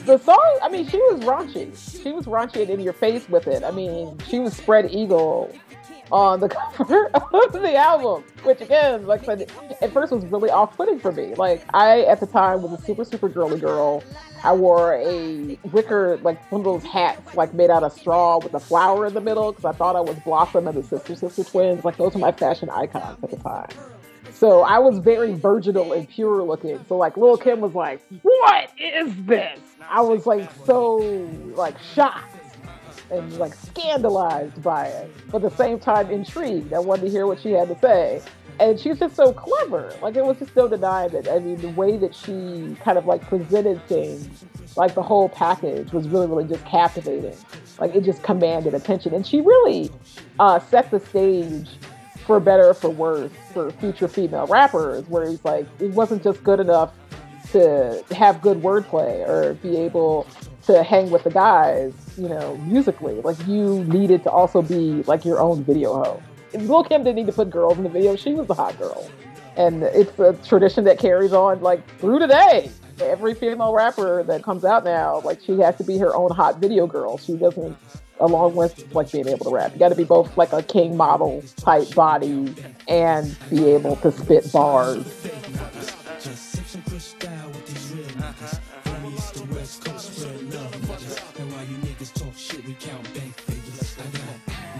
The 0.05 0.17
song, 0.17 0.59
I 0.61 0.69
mean, 0.69 0.87
she 0.87 0.97
was 0.97 1.19
raunchy. 1.21 2.03
She 2.03 2.11
was 2.11 2.25
raunchy 2.25 2.61
and 2.61 2.69
in 2.69 2.79
your 2.79 2.93
face 2.93 3.27
with 3.27 3.47
it. 3.47 3.63
I 3.63 3.71
mean, 3.71 4.17
she 4.27 4.39
was 4.39 4.55
spread 4.55 4.91
eagle 4.91 5.53
on 6.11 6.39
the 6.39 6.49
cover 6.73 7.07
of 7.07 7.53
the 7.53 7.75
album, 7.75 8.23
which 8.43 8.61
again, 8.61 9.05
like 9.05 9.21
I 9.21 9.37
said, 9.37 9.51
at 9.81 9.91
first 9.91 10.11
was 10.11 10.25
really 10.25 10.49
off-putting 10.49 10.99
for 10.99 11.11
me. 11.11 11.33
Like 11.35 11.63
I, 11.73 12.01
at 12.01 12.19
the 12.19 12.27
time, 12.27 12.61
was 12.61 12.79
a 12.79 12.83
super, 12.83 13.03
super 13.03 13.29
girly 13.29 13.59
girl. 13.59 14.03
I 14.43 14.53
wore 14.53 14.95
a 14.95 15.57
wicker, 15.71 16.17
like 16.17 16.51
one 16.51 16.61
of 16.61 16.65
those 16.65 16.83
hats, 16.83 17.35
like 17.35 17.53
made 17.53 17.69
out 17.69 17.83
of 17.83 17.93
straw 17.93 18.39
with 18.39 18.53
a 18.53 18.59
flower 18.59 19.05
in 19.05 19.13
the 19.13 19.21
middle, 19.21 19.51
because 19.51 19.65
I 19.65 19.71
thought 19.71 19.95
I 19.95 20.01
was 20.01 20.17
Blossom 20.19 20.67
and 20.67 20.77
the 20.77 20.83
Sister 20.83 21.15
Sister 21.15 21.43
Twins. 21.43 21.85
Like 21.85 21.97
those 21.97 22.13
were 22.13 22.19
my 22.19 22.31
fashion 22.31 22.69
icons 22.69 23.17
at 23.23 23.29
the 23.29 23.37
time. 23.37 23.69
So 24.31 24.61
I 24.61 24.79
was 24.79 24.97
very 24.97 25.33
virginal 25.33 25.93
and 25.93 26.09
pure 26.09 26.41
looking. 26.41 26.83
So 26.87 26.97
like 26.97 27.17
Lil 27.17 27.37
Kim 27.37 27.59
was 27.59 27.75
like, 27.75 28.01
"What 28.23 28.71
is 28.79 29.13
this?" 29.25 29.59
I 29.87 30.01
was 30.01 30.25
like 30.25 30.49
so 30.65 30.95
like 31.55 31.77
shocked 31.93 32.30
and 33.11 33.37
like 33.37 33.53
scandalized 33.53 34.61
by 34.63 34.85
it, 34.85 35.11
but 35.29 35.43
at 35.43 35.51
the 35.51 35.57
same 35.57 35.79
time 35.79 36.09
intrigued. 36.09 36.73
I 36.73 36.79
wanted 36.79 37.03
to 37.03 37.09
hear 37.09 37.27
what 37.27 37.39
she 37.39 37.51
had 37.51 37.67
to 37.67 37.77
say. 37.79 38.21
And 38.59 38.79
she's 38.79 38.99
just 38.99 39.15
so 39.15 39.33
clever. 39.33 39.93
Like 40.01 40.15
it 40.15 40.23
was 40.23 40.37
just 40.37 40.55
no 40.55 40.67
denying 40.67 41.13
it. 41.13 41.27
I 41.27 41.39
mean, 41.39 41.57
the 41.57 41.69
way 41.69 41.97
that 41.97 42.13
she 42.13 42.75
kind 42.83 42.97
of 42.97 43.05
like 43.05 43.21
presented 43.27 43.85
things, 43.87 44.27
like 44.75 44.93
the 44.93 45.01
whole 45.01 45.29
package 45.29 45.91
was 45.91 46.07
really, 46.07 46.27
really 46.27 46.45
just 46.45 46.63
captivating. 46.65 47.35
Like 47.79 47.95
it 47.95 48.03
just 48.03 48.23
commanded 48.23 48.73
attention. 48.73 49.13
And 49.13 49.25
she 49.25 49.41
really 49.41 49.89
uh, 50.39 50.59
set 50.59 50.91
the 50.91 50.99
stage 50.99 51.69
for 52.25 52.39
better 52.39 52.67
or 52.67 52.73
for 52.75 52.89
worse 52.89 53.31
for 53.51 53.71
future 53.71 54.07
female 54.07 54.45
rappers, 54.45 55.07
where 55.07 55.23
it's 55.23 55.43
like, 55.43 55.65
it 55.79 55.91
wasn't 55.91 56.23
just 56.23 56.43
good 56.43 56.59
enough 56.59 56.93
to 57.51 58.03
have 58.11 58.41
good 58.41 58.61
wordplay 58.61 59.27
or 59.27 59.55
be 59.55 59.75
able 59.75 60.27
to 60.63 60.83
hang 60.83 61.09
with 61.11 61.23
the 61.23 61.31
guys, 61.31 61.93
you 62.17 62.29
know, 62.29 62.57
musically. 62.57 63.21
Like 63.21 63.37
you 63.47 63.83
needed 63.85 64.23
to 64.23 64.31
also 64.31 64.61
be 64.61 65.03
like 65.03 65.25
your 65.25 65.39
own 65.39 65.63
video 65.63 65.93
hoe. 65.93 66.23
Lil 66.53 66.83
Kim 66.83 67.03
didn't 67.03 67.15
need 67.15 67.27
to 67.27 67.33
put 67.33 67.49
girls 67.49 67.77
in 67.77 67.83
the 67.83 67.89
video; 67.89 68.15
she 68.15 68.33
was 68.33 68.47
the 68.47 68.53
hot 68.53 68.77
girl, 68.77 69.09
and 69.55 69.83
it's 69.83 70.17
a 70.19 70.33
tradition 70.45 70.83
that 70.83 70.99
carries 70.99 71.33
on 71.33 71.61
like 71.61 71.85
through 71.99 72.19
today. 72.19 72.69
Every 72.99 73.33
female 73.33 73.73
rapper 73.73 74.21
that 74.23 74.43
comes 74.43 74.63
out 74.63 74.83
now, 74.83 75.21
like 75.21 75.41
she 75.41 75.57
has 75.59 75.75
to 75.77 75.83
be 75.83 75.97
her 75.97 76.13
own 76.15 76.29
hot 76.31 76.59
video 76.59 76.85
girl. 76.85 77.17
She 77.17 77.35
doesn't, 77.35 77.75
along 78.19 78.55
with 78.55 78.93
like 78.93 79.11
being 79.11 79.27
able 79.27 79.45
to 79.45 79.51
rap, 79.51 79.73
you 79.73 79.79
got 79.79 79.89
to 79.89 79.95
be 79.95 80.03
both 80.03 80.37
like 80.37 80.53
a 80.53 80.61
king 80.61 80.95
model 80.95 81.41
type 81.55 81.95
body 81.95 82.53
and 82.87 83.35
be 83.49 83.65
able 83.69 83.95
to 83.97 84.11
spit 84.11 84.51
bars. 84.51 85.20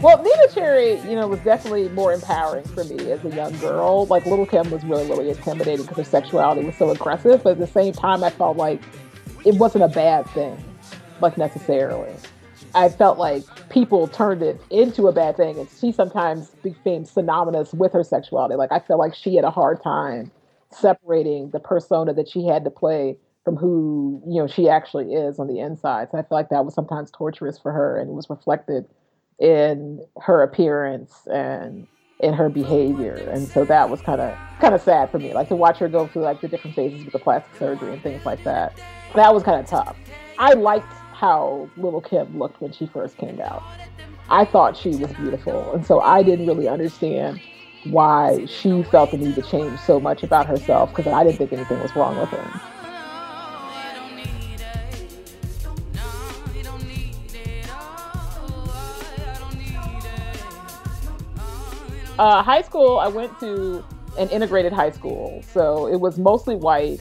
Well, 0.01 0.17
Neneh 0.17 0.51
Cherry, 0.51 0.99
you 1.07 1.15
know, 1.15 1.27
was 1.27 1.39
definitely 1.41 1.87
more 1.89 2.11
empowering 2.11 2.63
for 2.69 2.83
me 2.83 3.11
as 3.11 3.23
a 3.23 3.29
young 3.29 3.55
girl. 3.59 4.07
Like 4.07 4.25
Little 4.25 4.47
Kim 4.47 4.71
was 4.71 4.83
really, 4.83 5.07
really 5.07 5.29
intimidating 5.29 5.85
because 5.85 5.97
her 5.97 6.03
sexuality 6.03 6.65
was 6.65 6.75
so 6.75 6.89
aggressive. 6.89 7.43
But 7.43 7.51
at 7.51 7.59
the 7.59 7.67
same 7.67 7.93
time, 7.93 8.23
I 8.23 8.31
felt 8.31 8.57
like 8.57 8.81
it 9.45 9.53
wasn't 9.57 9.83
a 9.83 9.87
bad 9.87 10.27
thing, 10.29 10.57
like 11.19 11.37
necessarily. 11.37 12.15
I 12.73 12.89
felt 12.89 13.19
like 13.19 13.43
people 13.69 14.07
turned 14.07 14.41
it 14.41 14.59
into 14.71 15.07
a 15.07 15.11
bad 15.11 15.37
thing, 15.37 15.59
and 15.59 15.69
she 15.79 15.91
sometimes 15.91 16.49
became 16.63 17.05
synonymous 17.05 17.71
with 17.71 17.93
her 17.93 18.03
sexuality. 18.03 18.55
Like 18.55 18.71
I 18.71 18.79
felt 18.79 18.99
like 18.99 19.13
she 19.13 19.35
had 19.35 19.45
a 19.45 19.51
hard 19.51 19.83
time 19.83 20.31
separating 20.71 21.51
the 21.51 21.59
persona 21.59 22.11
that 22.15 22.27
she 22.27 22.47
had 22.47 22.63
to 22.63 22.71
play 22.71 23.17
from 23.45 23.55
who 23.55 24.19
you 24.25 24.41
know 24.41 24.47
she 24.47 24.67
actually 24.67 25.13
is 25.13 25.37
on 25.37 25.45
the 25.45 25.59
inside. 25.59 26.07
So 26.09 26.17
I 26.17 26.23
feel 26.23 26.37
like 26.39 26.49
that 26.49 26.65
was 26.65 26.73
sometimes 26.73 27.11
torturous 27.11 27.59
for 27.59 27.71
her, 27.71 27.99
and 27.99 28.09
it 28.09 28.13
was 28.13 28.31
reflected 28.31 28.85
in 29.41 30.05
her 30.21 30.43
appearance 30.43 31.27
and 31.31 31.87
in 32.19 32.33
her 32.33 32.47
behavior. 32.47 33.15
And 33.31 33.47
so 33.47 33.65
that 33.65 33.89
was 33.89 34.01
kind 34.01 34.21
of 34.21 34.37
kind 34.59 34.75
of 34.75 34.81
sad 34.81 35.09
for 35.09 35.17
me, 35.17 35.33
like 35.33 35.49
to 35.49 35.55
watch 35.55 35.79
her 35.79 35.89
go 35.89 36.07
through 36.07 36.21
like 36.21 36.39
the 36.39 36.47
different 36.47 36.75
phases 36.75 37.03
with 37.03 37.13
the 37.13 37.19
plastic 37.19 37.57
surgery 37.57 37.91
and 37.93 38.01
things 38.01 38.25
like 38.25 38.43
that. 38.43 38.79
That 39.15 39.33
was 39.33 39.43
kind 39.43 39.59
of 39.59 39.65
tough. 39.65 39.97
I 40.37 40.53
liked 40.53 40.93
how 41.13 41.69
Little 41.77 42.01
Kim 42.01 42.37
looked 42.37 42.61
when 42.61 42.71
she 42.71 42.85
first 42.85 43.17
came 43.17 43.41
out. 43.41 43.63
I 44.29 44.45
thought 44.45 44.77
she 44.77 44.89
was 44.89 45.11
beautiful, 45.13 45.73
and 45.73 45.85
so 45.85 45.99
I 45.99 46.23
didn't 46.23 46.47
really 46.47 46.67
understand 46.67 47.41
why 47.85 48.45
she 48.45 48.83
felt 48.83 49.11
the 49.11 49.17
need 49.17 49.35
to 49.35 49.41
change 49.41 49.79
so 49.79 49.99
much 49.99 50.23
about 50.23 50.45
herself 50.45 50.95
because 50.95 51.11
I 51.11 51.23
didn't 51.23 51.37
think 51.37 51.51
anything 51.51 51.79
was 51.81 51.95
wrong 51.95 52.17
with 52.17 52.29
her. 52.29 52.61
Uh, 62.21 62.43
high 62.43 62.61
school, 62.61 62.99
I 62.99 63.07
went 63.07 63.39
to 63.39 63.83
an 64.19 64.29
integrated 64.29 64.71
high 64.71 64.91
school, 64.91 65.41
so 65.41 65.87
it 65.87 65.99
was 65.99 66.19
mostly 66.19 66.55
white. 66.55 66.99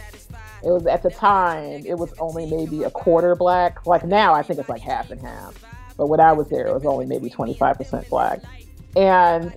It 0.65 0.71
was 0.71 0.87
at 0.87 1.03
the 1.03 1.11
time, 1.11 1.85
it 1.85 1.99
was 1.99 2.15
only 2.19 2.47
maybe 2.47 2.85
a 2.85 2.91
quarter 2.91 3.35
black. 3.35 3.85
Like 3.85 4.03
now, 4.07 4.33
I 4.33 4.43
think 4.43 4.59
it's 4.59 4.71
like 4.71 4.81
half 4.81 5.11
and 5.11 5.21
half. 5.21 5.63
But 5.99 6.07
when 6.07 6.21
I 6.21 6.33
was 6.33 6.49
there, 6.49 6.67
it 6.67 6.73
was 6.73 6.87
only 6.87 7.05
maybe 7.05 7.29
25% 7.29 8.09
black. 8.09 8.41
And 8.97 9.55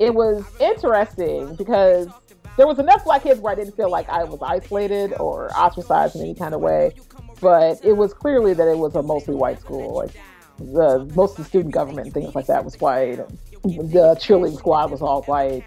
it 0.00 0.12
was 0.12 0.44
interesting 0.58 1.54
because 1.54 2.08
there 2.56 2.66
was 2.66 2.80
enough 2.80 3.04
black 3.04 3.22
kids 3.22 3.38
where 3.38 3.52
I 3.52 3.54
didn't 3.54 3.76
feel 3.76 3.88
like 3.88 4.08
I 4.08 4.24
was 4.24 4.42
isolated 4.42 5.14
or 5.20 5.52
ostracized 5.56 6.16
in 6.16 6.22
any 6.22 6.34
kind 6.34 6.54
of 6.56 6.60
way. 6.60 6.96
But 7.40 7.84
it 7.84 7.92
was 7.92 8.12
clearly 8.12 8.52
that 8.54 8.66
it 8.66 8.78
was 8.78 8.96
a 8.96 9.02
mostly 9.04 9.36
white 9.36 9.60
school. 9.60 9.94
Like 9.94 10.10
the 10.58 11.08
most 11.14 11.38
of 11.38 11.44
the 11.44 11.44
student 11.44 11.72
government 11.72 12.06
and 12.06 12.14
things 12.14 12.34
like 12.34 12.46
that 12.46 12.64
was 12.64 12.80
white. 12.80 13.20
The 13.62 14.16
cheerleading 14.20 14.58
squad 14.58 14.90
was 14.90 15.02
all 15.02 15.22
white. 15.22 15.64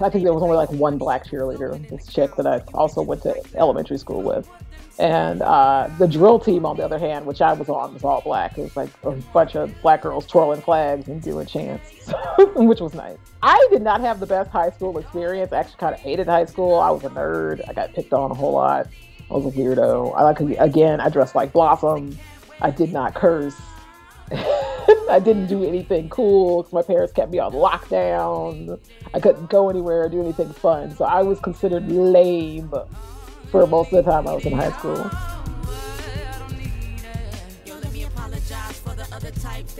I 0.00 0.10
think 0.10 0.24
there 0.24 0.34
was 0.34 0.42
only 0.42 0.56
like 0.56 0.70
one 0.70 0.98
black 0.98 1.26
cheerleader, 1.26 1.88
this 1.88 2.06
chick 2.06 2.36
that 2.36 2.46
I 2.46 2.62
also 2.74 3.02
went 3.02 3.22
to 3.22 3.34
elementary 3.56 3.98
school 3.98 4.22
with. 4.22 4.48
And 4.98 5.42
uh, 5.42 5.88
the 5.98 6.08
drill 6.08 6.40
team, 6.40 6.66
on 6.66 6.76
the 6.76 6.84
other 6.84 6.98
hand, 6.98 7.24
which 7.24 7.40
I 7.40 7.52
was 7.52 7.68
on, 7.68 7.94
was 7.94 8.02
all 8.02 8.20
black. 8.20 8.58
It 8.58 8.62
was 8.62 8.76
like 8.76 8.90
a 9.04 9.12
bunch 9.12 9.54
of 9.54 9.72
black 9.80 10.02
girls 10.02 10.26
twirling 10.26 10.60
flags 10.60 11.06
and 11.06 11.22
doing 11.22 11.46
chants, 11.46 12.12
which 12.56 12.80
was 12.80 12.94
nice. 12.94 13.16
I 13.42 13.64
did 13.70 13.82
not 13.82 14.00
have 14.00 14.18
the 14.18 14.26
best 14.26 14.50
high 14.50 14.70
school 14.70 14.98
experience. 14.98 15.52
I 15.52 15.60
actually 15.60 15.78
kind 15.78 15.94
of 15.94 16.00
hated 16.00 16.26
high 16.26 16.46
school. 16.46 16.74
I 16.74 16.90
was 16.90 17.04
a 17.04 17.10
nerd. 17.10 17.62
I 17.68 17.72
got 17.72 17.94
picked 17.94 18.12
on 18.12 18.32
a 18.32 18.34
whole 18.34 18.52
lot. 18.52 18.88
I 19.30 19.34
was 19.34 19.46
a 19.46 19.56
weirdo. 19.56 20.14
I 20.16 20.22
like 20.24 20.40
again. 20.40 21.00
I 21.00 21.10
dressed 21.10 21.36
like 21.36 21.52
Blossom. 21.52 22.18
I 22.60 22.72
did 22.72 22.92
not 22.92 23.14
curse. 23.14 23.54
I 25.10 25.20
didn't 25.22 25.46
do 25.46 25.64
anything 25.64 26.08
cool 26.08 26.62
because 26.62 26.72
my 26.72 26.82
parents 26.82 27.12
kept 27.12 27.30
me 27.30 27.38
on 27.38 27.52
lockdown. 27.52 28.78
I 29.14 29.20
couldn't 29.20 29.48
go 29.50 29.70
anywhere 29.70 30.02
or 30.02 30.08
do 30.08 30.20
anything 30.20 30.52
fun. 30.52 30.94
So 30.94 31.04
I 31.04 31.22
was 31.22 31.40
considered 31.40 31.90
lame 31.90 32.72
for 33.50 33.66
most 33.66 33.92
of 33.92 34.04
the 34.04 34.10
time 34.10 34.28
I 34.28 34.34
was 34.34 34.44
in 34.44 34.52
high 34.52 34.72
school. 34.72 35.10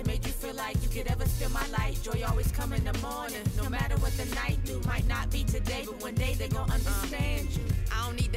Made 0.06 0.24
you 0.24 0.32
feel 0.32 0.54
like 0.54 0.80
you 0.82 0.88
could 0.88 1.11
ever 1.11 1.26
steal 1.26 1.50
my. 1.50 1.64
Joy 2.02 2.24
always 2.26 2.50
come 2.52 2.72
in 2.72 2.84
the 2.84 2.96
morning. 2.98 3.42
No 3.56 3.68
matter 3.68 3.96
what 3.96 4.12
the 4.12 4.24
night 4.34 4.58
do, 4.64 4.80
might 4.87 5.06
not 5.08 5.30
be 5.30 5.44
today, 5.44 5.82
but 5.84 6.00
one 6.00 6.14
day 6.14 6.34
they 6.34 6.48
gon' 6.48 6.70
understand 6.70 7.48
you. 7.50 7.67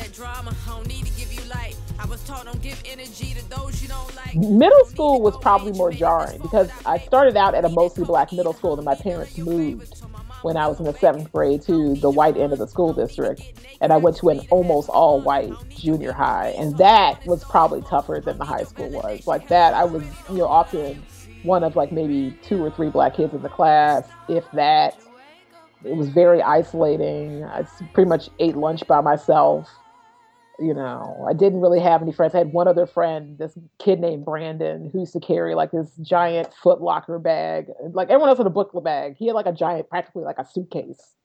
That 0.02 0.14
drama. 0.14 0.56
I 0.66 0.70
don't 0.70 0.88
need 0.88 1.06
to 1.06 1.12
give 1.12 1.32
you 1.32 1.48
light. 1.48 1.76
I 2.00 2.08
was 2.08 2.24
taught 2.24 2.46
don't 2.46 2.60
give 2.64 2.82
energy 2.86 3.36
to 3.36 3.50
those 3.52 3.84
you 3.84 3.88
don't 3.88 4.16
like. 4.16 4.34
Middle 4.34 4.84
school 4.86 5.22
was 5.22 5.38
probably 5.38 5.74
more 5.74 5.92
jarring 5.92 6.42
because 6.42 6.72
I 6.88 6.98
started 6.98 7.38
out 7.38 7.54
at 7.54 7.66
a 7.66 7.70
mostly 7.70 8.04
black 8.04 8.32
middle 8.32 8.54
school 8.54 8.74
and 8.74 8.84
my 8.84 8.96
parents 8.96 9.38
moved 9.38 10.02
when 10.42 10.58
I 10.58 10.66
was 10.66 10.80
in 10.80 10.86
the 10.86 10.96
seventh 10.96 11.32
grade 11.32 11.62
to 11.68 11.94
the 11.98 12.10
white 12.10 12.36
end 12.36 12.52
of 12.52 12.58
the 12.58 12.68
school 12.68 12.94
district. 12.94 13.44
And 13.80 13.94
I 13.94 13.98
went 13.98 14.18
to 14.18 14.30
an 14.30 14.40
almost 14.50 14.90
all 14.90 15.22
white 15.22 15.54
junior 15.70 16.14
high. 16.14 16.56
And 16.58 16.76
that 16.80 17.24
was 17.28 17.44
probably 17.44 17.84
tougher 17.84 18.20
than 18.26 18.40
the 18.40 18.46
high 18.46 18.64
school 18.64 18.90
was. 18.90 19.28
Like 19.28 19.50
that, 19.50 19.76
I 19.76 19.84
was, 19.84 20.04
you 20.32 20.38
know, 20.38 20.48
often 20.48 21.04
one 21.44 21.64
of 21.64 21.76
like 21.76 21.92
maybe 21.92 22.36
two 22.42 22.66
or 22.66 22.72
three 22.72 22.90
black 22.90 23.18
kids 23.18 23.36
in 23.36 23.44
the 23.44 23.50
class, 23.50 24.08
if 24.28 24.50
that. 24.54 24.98
It 25.84 25.96
was 25.96 26.10
very 26.10 26.44
isolating. 26.44 27.44
I 27.44 27.64
pretty 27.94 28.08
much 28.08 28.30
ate 28.40 28.56
lunch 28.56 28.86
by 28.88 29.02
myself. 29.02 29.68
You 30.62 30.76
know, 30.76 31.26
I 31.28 31.34
didn't 31.34 31.60
really 31.60 31.80
have 31.80 32.04
any 32.04 32.12
friends. 32.12 32.36
I 32.36 32.40
had 32.40 32.54
one 32.54 32.68
other 32.68 32.86
friend, 32.86 33.38
this 33.40 33.58
kid 33.80 34.00
named 34.00 34.26
Brandon, 34.26 34.92
who 34.92 35.00
used 35.00 35.14
to 35.14 35.20
carry 35.20 35.56
like 35.56 35.72
this 35.72 35.96
giant 36.02 36.54
Foot 36.54 36.82
Locker 36.82 37.18
bag. 37.18 37.66
Like 37.94 38.10
everyone 38.10 38.30
else 38.30 38.38
had 38.38 38.46
a 38.46 38.52
book 38.52 38.72
bag. 38.84 39.16
He 39.18 39.26
had 39.26 39.34
like 39.34 39.48
a 39.48 39.52
giant, 39.52 39.90
practically 39.90 40.24
like 40.24 40.38
a 40.38 40.46
suitcase 40.46 41.16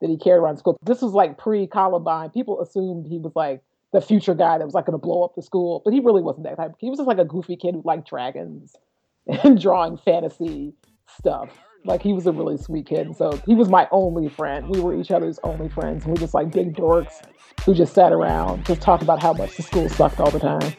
that 0.00 0.08
he 0.08 0.16
carried 0.16 0.38
around 0.38 0.58
school. 0.58 0.78
This 0.82 1.02
was 1.02 1.12
like 1.12 1.38
pre 1.38 1.66
Columbine. 1.66 2.30
People 2.30 2.60
assumed 2.60 3.06
he 3.06 3.18
was 3.18 3.32
like 3.34 3.62
the 3.92 4.00
future 4.00 4.34
guy 4.34 4.58
that 4.58 4.64
was 4.64 4.74
like 4.74 4.86
going 4.86 4.98
to 4.98 5.04
blow 5.04 5.24
up 5.24 5.34
the 5.34 5.42
school, 5.42 5.82
but 5.84 5.92
he 5.92 6.00
really 6.00 6.22
wasn't 6.22 6.44
that 6.44 6.56
type. 6.56 6.72
He 6.78 6.88
was 6.88 6.98
just 6.98 7.08
like 7.08 7.18
a 7.18 7.24
goofy 7.24 7.56
kid 7.56 7.74
who 7.74 7.82
liked 7.84 8.08
dragons 8.08 8.76
and 9.26 9.60
drawing 9.60 9.96
fantasy 9.96 10.74
stuff. 11.18 11.50
Like 11.84 12.02
he 12.02 12.12
was 12.12 12.26
a 12.26 12.32
really 12.32 12.58
sweet 12.58 12.86
kid. 12.86 13.16
So 13.16 13.40
he 13.46 13.54
was 13.54 13.68
my 13.68 13.88
only 13.90 14.28
friend. 14.28 14.68
We 14.68 14.80
were 14.80 14.94
each 14.94 15.10
other's 15.10 15.38
only 15.44 15.68
friends. 15.68 16.04
We 16.04 16.12
were 16.12 16.18
just 16.18 16.34
like 16.34 16.50
big 16.50 16.74
dorks 16.74 17.22
who 17.64 17.74
just 17.74 17.94
sat 17.94 18.12
around, 18.12 18.66
just 18.66 18.80
talked 18.80 19.02
about 19.02 19.22
how 19.22 19.32
much 19.32 19.56
the 19.56 19.62
school 19.62 19.88
sucked 19.88 20.20
all 20.20 20.30
the 20.30 20.40
time. 20.40 20.74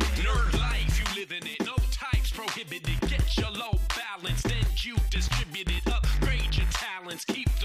Keep 7.27 7.58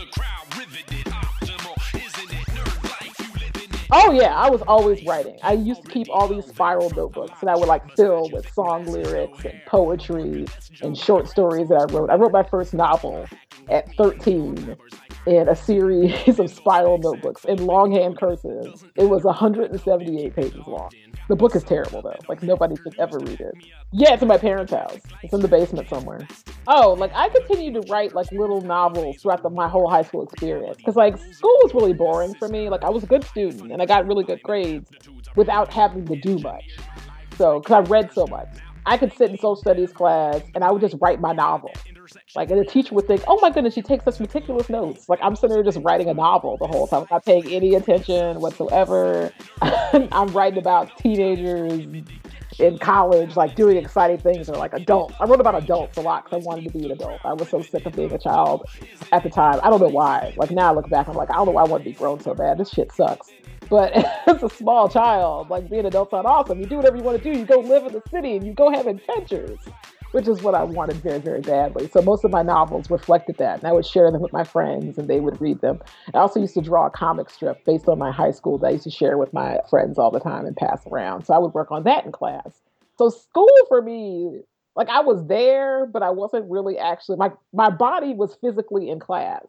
Oh 3.96 4.10
yeah, 4.10 4.34
I 4.34 4.50
was 4.50 4.60
always 4.62 5.04
writing. 5.04 5.38
I 5.40 5.52
used 5.52 5.82
to 5.84 5.88
keep 5.88 6.08
all 6.10 6.26
these 6.26 6.44
spiral 6.46 6.90
notebooks 6.90 7.38
that 7.38 7.48
I 7.48 7.54
would 7.54 7.68
like 7.68 7.94
fill 7.94 8.28
with 8.28 8.52
song 8.52 8.86
lyrics 8.86 9.44
and 9.44 9.64
poetry 9.66 10.46
and 10.82 10.98
short 10.98 11.28
stories 11.28 11.68
that 11.68 11.76
I 11.76 11.84
wrote. 11.84 12.10
I 12.10 12.16
wrote 12.16 12.32
my 12.32 12.42
first 12.42 12.74
novel 12.74 13.30
at 13.68 13.94
13 13.96 14.76
in 15.26 15.48
a 15.48 15.54
series 15.54 16.38
of 16.40 16.50
spiral 16.50 16.98
notebooks 16.98 17.44
in 17.44 17.58
longhand 17.58 18.18
cursive. 18.18 18.74
It 18.96 19.04
was 19.04 19.22
178 19.22 20.34
pages 20.34 20.66
long. 20.66 20.90
The 21.28 21.36
book 21.36 21.56
is 21.56 21.64
terrible 21.64 22.02
though. 22.02 22.18
Like 22.28 22.42
nobody 22.42 22.76
should 22.76 22.98
ever 22.98 23.18
read 23.18 23.40
it. 23.40 23.54
Yeah, 23.92 24.12
it's 24.12 24.22
in 24.22 24.28
my 24.28 24.36
parents' 24.36 24.72
house. 24.72 24.98
It's 25.22 25.32
in 25.32 25.40
the 25.40 25.48
basement 25.48 25.88
somewhere. 25.88 26.26
Oh, 26.66 26.92
like 26.92 27.12
I 27.14 27.28
continued 27.30 27.74
to 27.74 27.92
write 27.92 28.14
like 28.14 28.30
little 28.32 28.60
novels 28.60 29.16
throughout 29.22 29.42
the, 29.42 29.50
my 29.50 29.68
whole 29.68 29.88
high 29.88 30.02
school 30.02 30.22
experience 30.22 30.76
because 30.76 30.96
like 30.96 31.16
school 31.16 31.58
was 31.62 31.72
really 31.74 31.94
boring 31.94 32.34
for 32.34 32.48
me. 32.48 32.68
Like 32.68 32.84
I 32.84 32.90
was 32.90 33.04
a 33.04 33.06
good 33.06 33.24
student 33.24 33.72
and 33.72 33.80
I 33.80 33.86
got 33.86 34.06
really 34.06 34.24
good 34.24 34.42
grades 34.42 34.90
without 35.36 35.72
having 35.72 36.06
to 36.06 36.16
do 36.16 36.38
much. 36.38 36.64
So, 37.36 37.60
because 37.60 37.86
I 37.86 37.90
read 37.90 38.12
so 38.12 38.26
much, 38.26 38.48
I 38.86 38.96
could 38.96 39.12
sit 39.16 39.30
in 39.30 39.36
social 39.36 39.56
studies 39.56 39.92
class 39.92 40.42
and 40.54 40.62
I 40.62 40.70
would 40.70 40.80
just 40.80 40.96
write 41.00 41.20
my 41.20 41.32
novel. 41.32 41.72
Like, 42.34 42.50
and 42.50 42.58
the 42.60 42.64
teacher 42.64 42.94
would 42.94 43.06
think, 43.06 43.22
"Oh 43.28 43.38
my 43.40 43.50
goodness, 43.50 43.74
she 43.74 43.82
takes 43.82 44.04
such 44.04 44.18
meticulous 44.20 44.68
notes." 44.68 45.08
Like, 45.08 45.20
I'm 45.22 45.36
sitting 45.36 45.54
there 45.54 45.62
just 45.62 45.78
writing 45.82 46.08
a 46.08 46.14
novel 46.14 46.56
the 46.56 46.66
whole 46.66 46.86
time, 46.86 47.02
I'm 47.02 47.08
not 47.10 47.24
paying 47.24 47.46
any 47.46 47.74
attention 47.74 48.40
whatsoever. 48.40 49.32
I'm 49.62 50.28
writing 50.28 50.58
about 50.58 50.96
teenagers 50.98 51.86
in 52.58 52.78
college, 52.78 53.36
like 53.36 53.54
doing 53.54 53.76
exciting 53.76 54.18
things, 54.18 54.48
or 54.48 54.56
like 54.56 54.72
adults. 54.72 55.14
I 55.20 55.26
wrote 55.26 55.40
about 55.40 55.56
adults 55.56 55.96
a 55.96 56.00
lot 56.00 56.24
because 56.24 56.42
I 56.42 56.46
wanted 56.46 56.64
to 56.64 56.78
be 56.78 56.84
an 56.86 56.92
adult. 56.92 57.20
I 57.24 57.32
was 57.32 57.48
so 57.48 57.62
sick 57.62 57.86
of 57.86 57.94
being 57.94 58.12
a 58.12 58.18
child 58.18 58.68
at 59.12 59.22
the 59.22 59.30
time. 59.30 59.60
I 59.62 59.70
don't 59.70 59.80
know 59.80 59.88
why. 59.88 60.32
Like 60.36 60.50
now, 60.50 60.72
I 60.72 60.74
look 60.74 60.88
back, 60.88 61.08
I'm 61.08 61.14
like, 61.14 61.30
I 61.30 61.34
don't 61.34 61.46
know 61.46 61.52
why 61.52 61.62
I 61.62 61.68
want 61.68 61.84
to 61.84 61.90
be 61.90 61.94
grown 61.96 62.20
so 62.20 62.34
bad. 62.34 62.58
This 62.58 62.70
shit 62.70 62.92
sucks. 62.92 63.32
But 63.68 63.92
as 64.26 64.42
a 64.42 64.48
small 64.50 64.88
child, 64.88 65.50
like 65.50 65.68
being 65.68 65.80
an 65.80 65.86
adult's 65.86 66.12
not 66.12 66.26
awesome. 66.26 66.60
You 66.60 66.66
do 66.66 66.76
whatever 66.76 66.96
you 66.96 67.02
want 67.02 67.22
to 67.22 67.32
do. 67.32 67.38
You 67.38 67.44
go 67.44 67.60
live 67.60 67.86
in 67.86 67.92
the 67.92 68.02
city 68.10 68.36
and 68.36 68.46
you 68.46 68.52
go 68.52 68.70
have 68.70 68.86
adventures, 68.86 69.58
which 70.14 70.28
is 70.28 70.42
what 70.42 70.54
I 70.54 70.62
wanted 70.62 70.96
very, 70.98 71.18
very 71.18 71.40
badly. 71.40 71.88
So 71.88 72.00
most 72.00 72.24
of 72.24 72.30
my 72.30 72.42
novels 72.42 72.88
reflected 72.88 73.36
that. 73.38 73.58
And 73.58 73.68
I 73.68 73.72
would 73.72 73.84
share 73.84 74.12
them 74.12 74.20
with 74.20 74.32
my 74.32 74.44
friends 74.44 74.96
and 74.96 75.08
they 75.08 75.18
would 75.18 75.40
read 75.40 75.60
them. 75.60 75.80
I 76.14 76.18
also 76.18 76.38
used 76.38 76.54
to 76.54 76.60
draw 76.60 76.86
a 76.86 76.90
comic 76.90 77.28
strip 77.28 77.64
based 77.64 77.88
on 77.88 77.98
my 77.98 78.12
high 78.12 78.30
school 78.30 78.56
that 78.58 78.68
I 78.68 78.70
used 78.70 78.84
to 78.84 78.92
share 78.92 79.18
with 79.18 79.32
my 79.32 79.58
friends 79.68 79.98
all 79.98 80.12
the 80.12 80.20
time 80.20 80.46
and 80.46 80.56
pass 80.56 80.86
around. 80.86 81.24
So 81.24 81.34
I 81.34 81.38
would 81.38 81.52
work 81.52 81.72
on 81.72 81.82
that 81.82 82.04
in 82.04 82.12
class. 82.12 82.62
So 82.96 83.08
school 83.08 83.48
for 83.66 83.82
me, 83.82 84.42
like 84.76 84.88
I 84.88 85.00
was 85.00 85.26
there, 85.26 85.84
but 85.84 86.04
I 86.04 86.10
wasn't 86.10 86.48
really 86.48 86.78
actually 86.78 87.16
my 87.16 87.32
my 87.52 87.70
body 87.70 88.14
was 88.14 88.36
physically 88.36 88.90
in 88.90 89.00
class. 89.00 89.44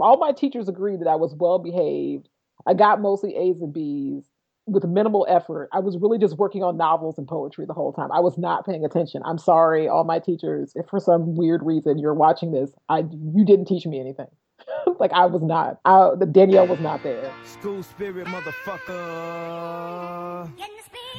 All 0.00 0.16
my 0.16 0.32
teachers 0.32 0.66
agreed 0.66 1.00
that 1.00 1.08
I 1.08 1.16
was 1.16 1.34
well 1.34 1.58
behaved. 1.58 2.30
I 2.66 2.72
got 2.72 3.02
mostly 3.02 3.36
A's 3.36 3.60
and 3.60 3.72
B's 3.72 4.24
with 4.66 4.84
minimal 4.84 5.26
effort. 5.28 5.68
I 5.72 5.80
was 5.80 5.96
really 5.98 6.18
just 6.18 6.36
working 6.36 6.62
on 6.62 6.76
novels 6.76 7.18
and 7.18 7.26
poetry 7.26 7.66
the 7.66 7.72
whole 7.72 7.92
time. 7.92 8.10
I 8.12 8.20
was 8.20 8.36
not 8.36 8.66
paying 8.66 8.84
attention. 8.84 9.22
I'm 9.24 9.38
sorry, 9.38 9.88
all 9.88 10.04
my 10.04 10.18
teachers, 10.18 10.72
if 10.74 10.86
for 10.86 11.00
some 11.00 11.36
weird 11.36 11.62
reason 11.64 11.98
you're 11.98 12.14
watching 12.14 12.52
this, 12.52 12.72
I 12.88 12.98
you 12.98 13.44
didn't 13.44 13.66
teach 13.66 13.86
me 13.86 14.00
anything. 14.00 14.26
like 14.98 15.12
I 15.12 15.26
was 15.26 15.42
not. 15.42 15.80
I, 15.84 16.10
the 16.18 16.26
Danielle 16.26 16.66
was 16.66 16.80
not 16.80 17.02
there. 17.02 17.32
School 17.44 17.82
spirit, 17.82 18.26
motherfucker. 18.26 18.86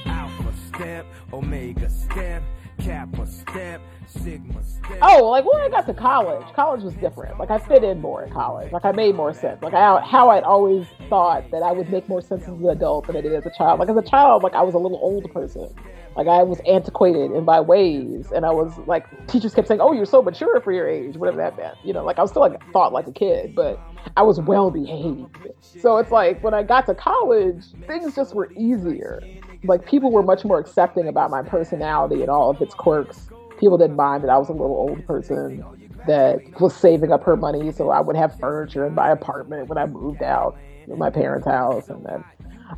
Alpha 0.05 0.53
step, 0.67 1.05
Omega 1.33 1.89
step, 1.89 2.43
Kappa 2.80 3.26
step, 3.26 3.82
Sigma 4.08 4.63
step. 4.63 5.00
Oh, 5.02 5.30
like 5.30 5.46
when 5.46 5.62
I 5.62 5.70
got 5.70 5.86
to 5.88 5.94
college, 5.94 6.46
college 6.54 6.82
was 6.84 6.94
different. 6.96 7.40
Like 7.40 7.50
I 7.52 7.58
fit 7.58 7.84
in 7.84 8.00
more 8.00 8.24
in 8.24 8.32
college. 8.32 8.72
Like 8.72 8.86
I 8.86 8.92
made 8.92 9.16
more 9.16 9.34
sense. 9.34 9.62
Like 9.62 9.74
I, 9.74 10.00
how 10.02 10.30
I'd 10.30 10.44
always 10.44 10.86
thought 11.10 11.50
that 11.52 11.63
I 11.63 11.72
would 11.72 11.90
make 11.90 12.08
more 12.08 12.22
sense 12.22 12.44
as 12.44 12.50
an 12.50 12.70
adult 12.70 13.08
than 13.08 13.18
I 13.18 13.22
did 13.22 13.34
as 13.34 13.46
a 13.46 13.52
child. 13.58 13.80
Like 13.80 13.90
as 13.90 13.98
a 13.98 14.02
child, 14.02 14.44
like 14.44 14.54
I 14.54 14.62
was 14.62 14.76
a 14.76 14.80
little 14.80 15.00
old 15.02 15.32
person. 15.34 15.74
Like 16.16 16.28
I 16.28 16.42
was 16.42 16.60
antiquated 16.68 17.32
in 17.32 17.46
my 17.46 17.60
ways, 17.62 18.32
and 18.32 18.44
I 18.44 18.50
was 18.50 18.76
like, 18.88 19.06
teachers 19.28 19.54
kept 19.54 19.68
saying, 19.68 19.82
"Oh, 19.82 19.94
you're 19.94 20.06
so 20.06 20.22
mature 20.24 20.60
for 20.62 20.72
your 20.72 20.90
age," 20.90 21.16
whatever 21.16 21.38
that 21.38 21.56
meant. 21.56 21.78
You 21.84 21.94
know, 21.94 22.04
like 22.04 22.18
I 22.18 22.24
was 22.24 22.32
still 22.32 22.42
like 22.42 22.60
thought 22.72 22.92
like 22.92 23.06
a 23.06 23.12
kid, 23.12 23.54
but 23.54 23.80
I 24.16 24.24
was 24.24 24.40
well 24.40 24.72
behaved. 24.72 25.38
So 25.62 25.98
it's 25.98 26.10
like 26.10 26.44
when 26.44 26.56
I 26.56 26.63
got 26.63 26.88
to 26.88 26.96
college, 26.96 27.63
things 27.86 28.16
just 28.16 28.34
were 28.34 28.52
easier. 28.54 29.22
Like 29.63 29.86
people 29.86 30.12
were 30.12 30.24
much 30.24 30.46
more 30.46 30.60
accepting 30.60 31.08
about 31.08 31.32
my 31.32 31.41
personality 31.41 32.22
and 32.22 32.30
all 32.30 32.50
of 32.50 32.62
its 32.62 32.74
quirks. 32.74 33.30
People 33.60 33.78
didn't 33.78 33.96
mind 33.96 34.24
that 34.24 34.30
I 34.30 34.38
was 34.38 34.50
a 34.50 34.54
little 34.54 34.76
old 34.76 35.06
person 35.06 35.63
that 36.06 36.39
was 36.62 36.76
saving 36.76 37.12
up 37.12 37.24
her 37.24 37.36
money 37.36 37.72
so 37.72 37.89
I 37.89 38.00
would 38.00 38.15
have 38.15 38.39
furniture 38.39 38.86
in 38.86 38.93
my 38.93 39.10
apartment 39.12 39.67
when 39.67 39.78
I 39.78 39.86
moved 39.86 40.22
out 40.22 40.58
of 40.89 40.98
my 40.98 41.10
parents' 41.10 41.46
house, 41.46 41.89
and 41.89 42.06
then 42.06 42.24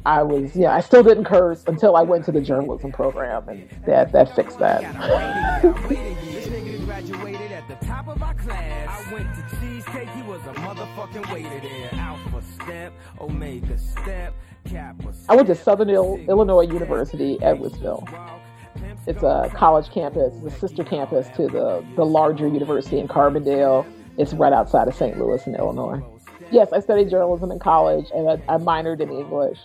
I 0.05 0.23
was, 0.23 0.55
yeah, 0.55 0.73
I 0.73 0.81
still 0.81 1.03
didn't 1.03 1.25
curse 1.25 1.63
until 1.67 1.95
I 1.95 2.01
went 2.01 2.25
to 2.25 2.31
the 2.31 2.41
journalism 2.41 2.91
program, 2.91 3.47
and 3.49 3.69
that 3.85 4.11
that 4.13 4.35
fixed 4.35 4.57
that. 4.59 4.81
This 5.61 6.47
nigga 6.47 6.85
graduated 6.85 7.51
at 7.51 7.67
the 7.67 7.85
top 7.85 8.07
of 8.07 8.23
our 8.23 8.33
class. 8.33 9.05
I 9.07 9.13
went 9.13 9.27
to 9.35 9.49
cake, 9.91 10.09
he 10.09 10.21
was 10.23 10.41
a 10.41 10.53
motherfucking 10.53 11.33
waiter 11.33 11.59
there. 11.59 11.89
Alpha 11.93 12.41
step, 12.55 12.93
omega 13.19 13.77
step, 13.77 14.33
I 15.27 15.35
went 15.35 15.47
to 15.47 15.55
Southern 15.55 15.89
Illinois 15.89 16.61
University, 16.61 17.37
Edwardsville. 17.37 18.07
It's 19.07 19.23
a 19.23 19.51
college 19.55 19.89
campus, 19.91 20.33
it's 20.43 20.55
a 20.55 20.59
sister 20.59 20.83
campus 20.83 21.27
to 21.35 21.47
the, 21.47 21.85
the 21.95 22.05
larger 22.05 22.47
university 22.47 22.99
in 22.99 23.07
Carbondale. 23.07 23.85
It's 24.17 24.33
right 24.33 24.53
outside 24.53 24.87
of 24.87 24.93
St. 24.95 25.17
Louis 25.17 25.45
in 25.47 25.55
Illinois. 25.55 26.01
Yes, 26.51 26.73
I 26.73 26.79
studied 26.79 27.09
journalism 27.09 27.51
in 27.51 27.59
college 27.59 28.07
and 28.13 28.29
I, 28.29 28.33
I 28.53 28.57
minored 28.57 28.99
in 28.99 29.09
English. 29.11 29.59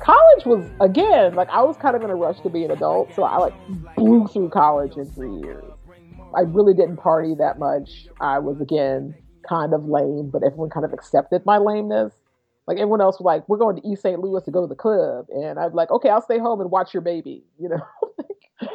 College 0.00 0.46
was, 0.46 0.64
again, 0.80 1.34
like 1.34 1.48
I 1.50 1.62
was 1.62 1.76
kind 1.76 1.96
of 1.96 2.02
in 2.02 2.10
a 2.10 2.14
rush 2.14 2.40
to 2.40 2.50
be 2.50 2.64
an 2.64 2.70
adult, 2.70 3.14
so 3.14 3.24
I 3.24 3.36
like 3.38 3.54
blew 3.96 4.26
through 4.28 4.50
college 4.50 4.96
in 4.96 5.06
three 5.06 5.36
years. 5.40 5.64
I 6.36 6.42
really 6.42 6.74
didn't 6.74 6.98
party 6.98 7.34
that 7.38 7.58
much. 7.58 8.06
I 8.20 8.38
was, 8.38 8.60
again, 8.60 9.14
kind 9.48 9.72
of 9.72 9.84
lame, 9.86 10.30
but 10.30 10.42
everyone 10.44 10.70
kind 10.70 10.84
of 10.84 10.92
accepted 10.92 11.44
my 11.46 11.58
lameness. 11.58 12.12
Like 12.68 12.76
everyone 12.76 13.00
else 13.00 13.18
was 13.18 13.24
like, 13.24 13.48
we're 13.48 13.56
going 13.56 13.80
to 13.80 13.88
East 13.88 14.02
St. 14.02 14.20
Louis 14.20 14.42
to 14.44 14.50
go 14.50 14.60
to 14.60 14.66
the 14.66 14.74
club. 14.74 15.26
And 15.30 15.58
I'd 15.58 15.72
like, 15.72 15.90
okay, 15.90 16.10
I'll 16.10 16.20
stay 16.20 16.38
home 16.38 16.60
and 16.60 16.70
watch 16.70 16.92
your 16.92 17.00
baby, 17.00 17.42
you 17.58 17.70
know, 17.70 18.68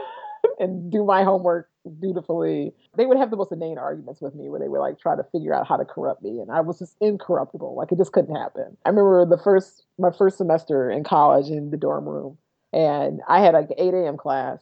and 0.60 0.92
do 0.92 1.06
my 1.06 1.24
homework 1.24 1.70
dutifully. 2.02 2.74
They 2.98 3.06
would 3.06 3.18
have 3.18 3.30
the 3.30 3.38
most 3.38 3.52
inane 3.52 3.78
arguments 3.78 4.20
with 4.20 4.34
me 4.34 4.50
where 4.50 4.60
they 4.60 4.68
would 4.68 4.80
like 4.80 5.00
try 5.00 5.16
to 5.16 5.24
figure 5.32 5.54
out 5.54 5.68
how 5.68 5.78
to 5.78 5.86
corrupt 5.86 6.24
me. 6.24 6.40
And 6.40 6.50
I 6.50 6.62
was 6.62 6.80
just 6.80 6.96
incorruptible. 7.02 7.76
Like 7.76 7.92
it 7.92 8.00
just 8.00 8.14
couldn't 8.14 8.36
happen. 8.36 8.76
I 8.84 8.90
remember 8.90 9.28
the 9.28 9.38
first, 9.38 9.84
my 10.00 10.10
first 10.12 10.40
semester 10.40 10.90
in 10.90 11.04
college 11.04 11.50
in 11.50 11.70
the 11.70 11.78
dorm 11.78 12.10
room 12.10 12.40
and 12.74 13.22
I 13.28 13.42
had 13.42 13.54
like 13.54 13.70
8 13.78 13.94
a.m. 13.94 14.18
class 14.18 14.60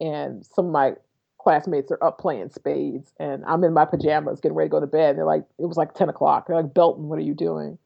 and 0.00 0.44
some 0.44 0.66
of 0.66 0.72
my 0.72 0.94
classmates 1.38 1.92
are 1.92 2.02
up 2.02 2.18
playing 2.18 2.50
spades 2.50 3.12
and 3.20 3.44
I'm 3.44 3.62
in 3.62 3.72
my 3.72 3.84
pajamas 3.84 4.40
getting 4.40 4.56
ready 4.56 4.70
to 4.70 4.72
go 4.72 4.80
to 4.80 4.88
bed. 4.88 5.10
And 5.10 5.18
they're 5.18 5.24
like, 5.24 5.44
it 5.60 5.66
was 5.66 5.76
like 5.76 5.94
10 5.94 6.08
o'clock. 6.08 6.48
They're 6.48 6.56
like, 6.56 6.74
Belton, 6.74 7.04
what 7.04 7.20
are 7.20 7.22
you 7.22 7.34
doing? 7.34 7.78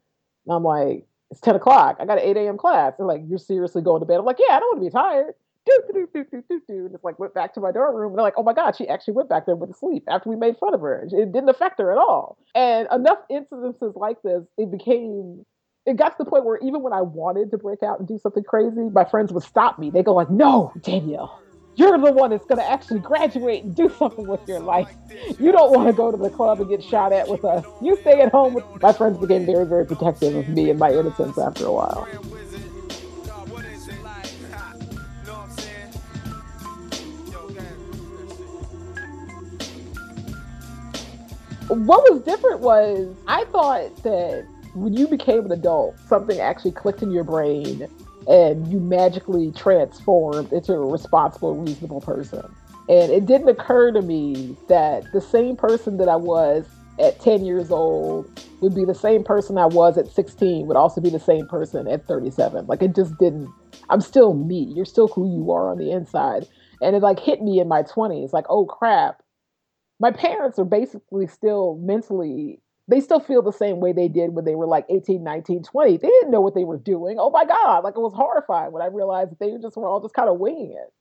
And 0.46 0.54
I'm 0.54 0.62
like, 0.64 1.06
it's 1.30 1.40
10 1.40 1.56
o'clock. 1.56 1.96
I 2.00 2.04
got 2.04 2.18
an 2.18 2.24
8 2.24 2.37
a.m. 2.37 2.56
class. 2.56 2.94
They're 2.96 3.06
like, 3.06 3.22
you're 3.26 3.38
seriously 3.38 3.82
going 3.82 4.00
to 4.00 4.06
bed? 4.06 4.18
I'm 4.18 4.24
like, 4.24 4.38
yeah, 4.38 4.56
I 4.56 4.61
don't 4.61 4.78
want 4.78 4.85
to 4.85 4.90
be 4.90 4.92
tired. 4.92 5.35
Do, 5.66 5.82
do, 5.92 6.09
do, 6.14 6.24
do, 6.30 6.44
do, 6.48 6.62
do. 6.68 6.74
And 6.85 6.92
just 6.92 7.02
like 7.02 7.18
went 7.18 7.35
back 7.35 7.52
to 7.54 7.61
my 7.61 7.72
dorm 7.72 7.96
room. 7.96 8.12
And 8.12 8.18
they're 8.18 8.24
like, 8.24 8.35
oh 8.37 8.44
my 8.44 8.52
God, 8.52 8.76
she 8.76 8.87
actually 8.87 9.14
went 9.14 9.28
back 9.28 9.46
there 9.46 9.56
with 9.56 9.70
a 9.70 9.74
sleep 9.74 10.04
after 10.09 10.30
we 10.30 10.37
made 10.37 10.56
fun 10.59 10.74
of 10.74 10.80
her. 10.80 11.09
It 11.11 11.32
didn't 11.32 11.48
affect 11.48 11.80
her 11.80 11.90
at 11.90 11.98
all. 11.98 12.38
And 12.54 12.87
enough 12.92 13.18
incidences 13.28 13.96
like 13.96 14.22
this, 14.22 14.44
it 14.56 14.70
became, 14.70 15.44
it 15.85 15.96
got 15.96 16.11
to 16.11 16.24
the 16.24 16.30
point 16.30 16.44
where 16.44 16.59
even 16.59 16.82
when 16.82 16.92
I 16.92 17.00
wanted 17.00 17.50
to 17.50 17.59
break 17.59 17.82
out 17.82 17.98
and 17.98 18.06
do 18.06 18.16
something 18.18 18.44
crazy, 18.44 18.88
my 18.92 19.04
friends 19.04 19.32
would 19.32 19.42
stop 19.42 19.80
me. 19.80 19.90
They 19.90 20.04
go 20.04 20.14
like, 20.14 20.30
no, 20.30 20.72
Danielle, 20.82 21.42
you're 21.76 21.98
the 21.98 22.10
one 22.10 22.30
that's 22.30 22.44
going 22.46 22.58
to 22.58 22.68
actually 22.68 23.00
graduate 23.00 23.62
and 23.64 23.74
do 23.74 23.88
something 23.98 24.26
with 24.26 24.46
your 24.48 24.60
life. 24.60 24.88
You 25.38 25.52
don't 25.52 25.72
want 25.72 25.88
to 25.88 25.92
go 25.92 26.10
to 26.10 26.16
the 26.16 26.30
club 26.30 26.60
and 26.60 26.68
get 26.68 26.82
shot 26.82 27.12
at 27.12 27.28
with 27.28 27.44
us. 27.44 27.64
You 27.82 27.96
stay 28.00 28.20
at 28.20 28.32
home 28.32 28.54
with 28.54 28.64
my 28.82 28.92
friends 28.92 29.18
became 29.18 29.46
very, 29.46 29.66
very 29.66 29.86
protective 29.86 30.34
of 30.34 30.48
me 30.48 30.70
and 30.70 30.78
my 30.78 30.90
innocence 30.90 31.38
after 31.38 31.66
a 31.66 31.72
while. 31.72 32.08
What 41.68 42.10
was 42.12 42.22
different 42.22 42.60
was 42.60 43.14
I 43.26 43.44
thought 43.46 44.02
that 44.04 44.46
when 44.74 44.94
you 44.94 45.08
became 45.08 45.46
an 45.46 45.52
adult, 45.52 45.98
something 46.06 46.38
actually 46.38 46.70
clicked 46.70 47.02
in 47.02 47.10
your 47.10 47.24
brain 47.24 47.88
and 48.28 48.66
you 48.68 48.80
magically 48.80 49.52
transformed 49.52 50.52
into 50.52 50.72
a 50.72 50.86
responsible, 50.86 51.54
reasonable 51.54 52.00
person. 52.00 52.42
And 52.88 53.10
it 53.10 53.26
didn't 53.26 53.48
occur 53.48 53.92
to 53.92 54.02
me 54.02 54.56
that 54.68 55.10
the 55.12 55.20
same 55.20 55.56
person 55.56 55.96
that 55.98 56.08
I 56.08 56.16
was 56.16 56.66
at 57.00 57.20
10 57.20 57.44
years 57.44 57.70
old 57.70 58.30
would 58.60 58.74
be 58.74 58.84
the 58.84 58.94
same 58.94 59.22
person 59.22 59.58
I 59.58 59.66
was 59.66 59.98
at 59.98 60.08
16, 60.08 60.66
would 60.66 60.76
also 60.76 61.00
be 61.00 61.10
the 61.10 61.20
same 61.20 61.46
person 61.46 61.86
at 61.88 62.06
37. 62.06 62.66
Like 62.66 62.82
it 62.82 62.94
just 62.94 63.16
didn't, 63.18 63.52
I'm 63.90 64.00
still 64.00 64.34
me. 64.34 64.72
You're 64.74 64.84
still 64.84 65.08
who 65.08 65.28
you 65.36 65.50
are 65.50 65.70
on 65.70 65.78
the 65.78 65.90
inside. 65.90 66.46
And 66.80 66.96
it 66.96 67.02
like 67.02 67.18
hit 67.18 67.42
me 67.42 67.60
in 67.60 67.68
my 67.68 67.82
20s, 67.82 68.32
like, 68.32 68.46
oh 68.48 68.66
crap. 68.66 69.22
My 69.98 70.10
parents 70.10 70.58
are 70.58 70.64
basically 70.64 71.26
still 71.26 71.78
mentally 71.80 72.60
they 72.88 73.01
still 73.01 73.20
feel 73.20 73.42
the 73.42 73.53
same 73.53 73.81
way 73.81 73.92
they 73.92 74.09
did 74.09 74.35
when 74.35 74.44
they 74.44 74.55
were 74.55 74.66
like 74.66 74.87
18, 74.88 75.22
19, 75.22 75.62
20. 75.64 75.96
They 75.96 76.09
didn't 76.09 76.31
know 76.31 76.40
what 76.40 76.55
they 76.55 76.64
were 76.64 76.79
doing. 76.79 77.16
Oh 77.18 77.31
my 77.31 77.44
God. 77.44 77.83
Like 77.83 77.94
it 77.96 78.01
was 78.01 78.12
horrifying 78.14 78.72
when 78.72 78.83
I 78.83 78.87
realized 78.87 79.33
that 79.33 79.40
they 79.40 79.51
just 79.61 79.77
were 79.77 79.88
all 79.88 80.01
just 80.01 80.14
kind 80.14 80.29
of 80.29 80.38
winging 80.38 80.72
it. 80.72 80.92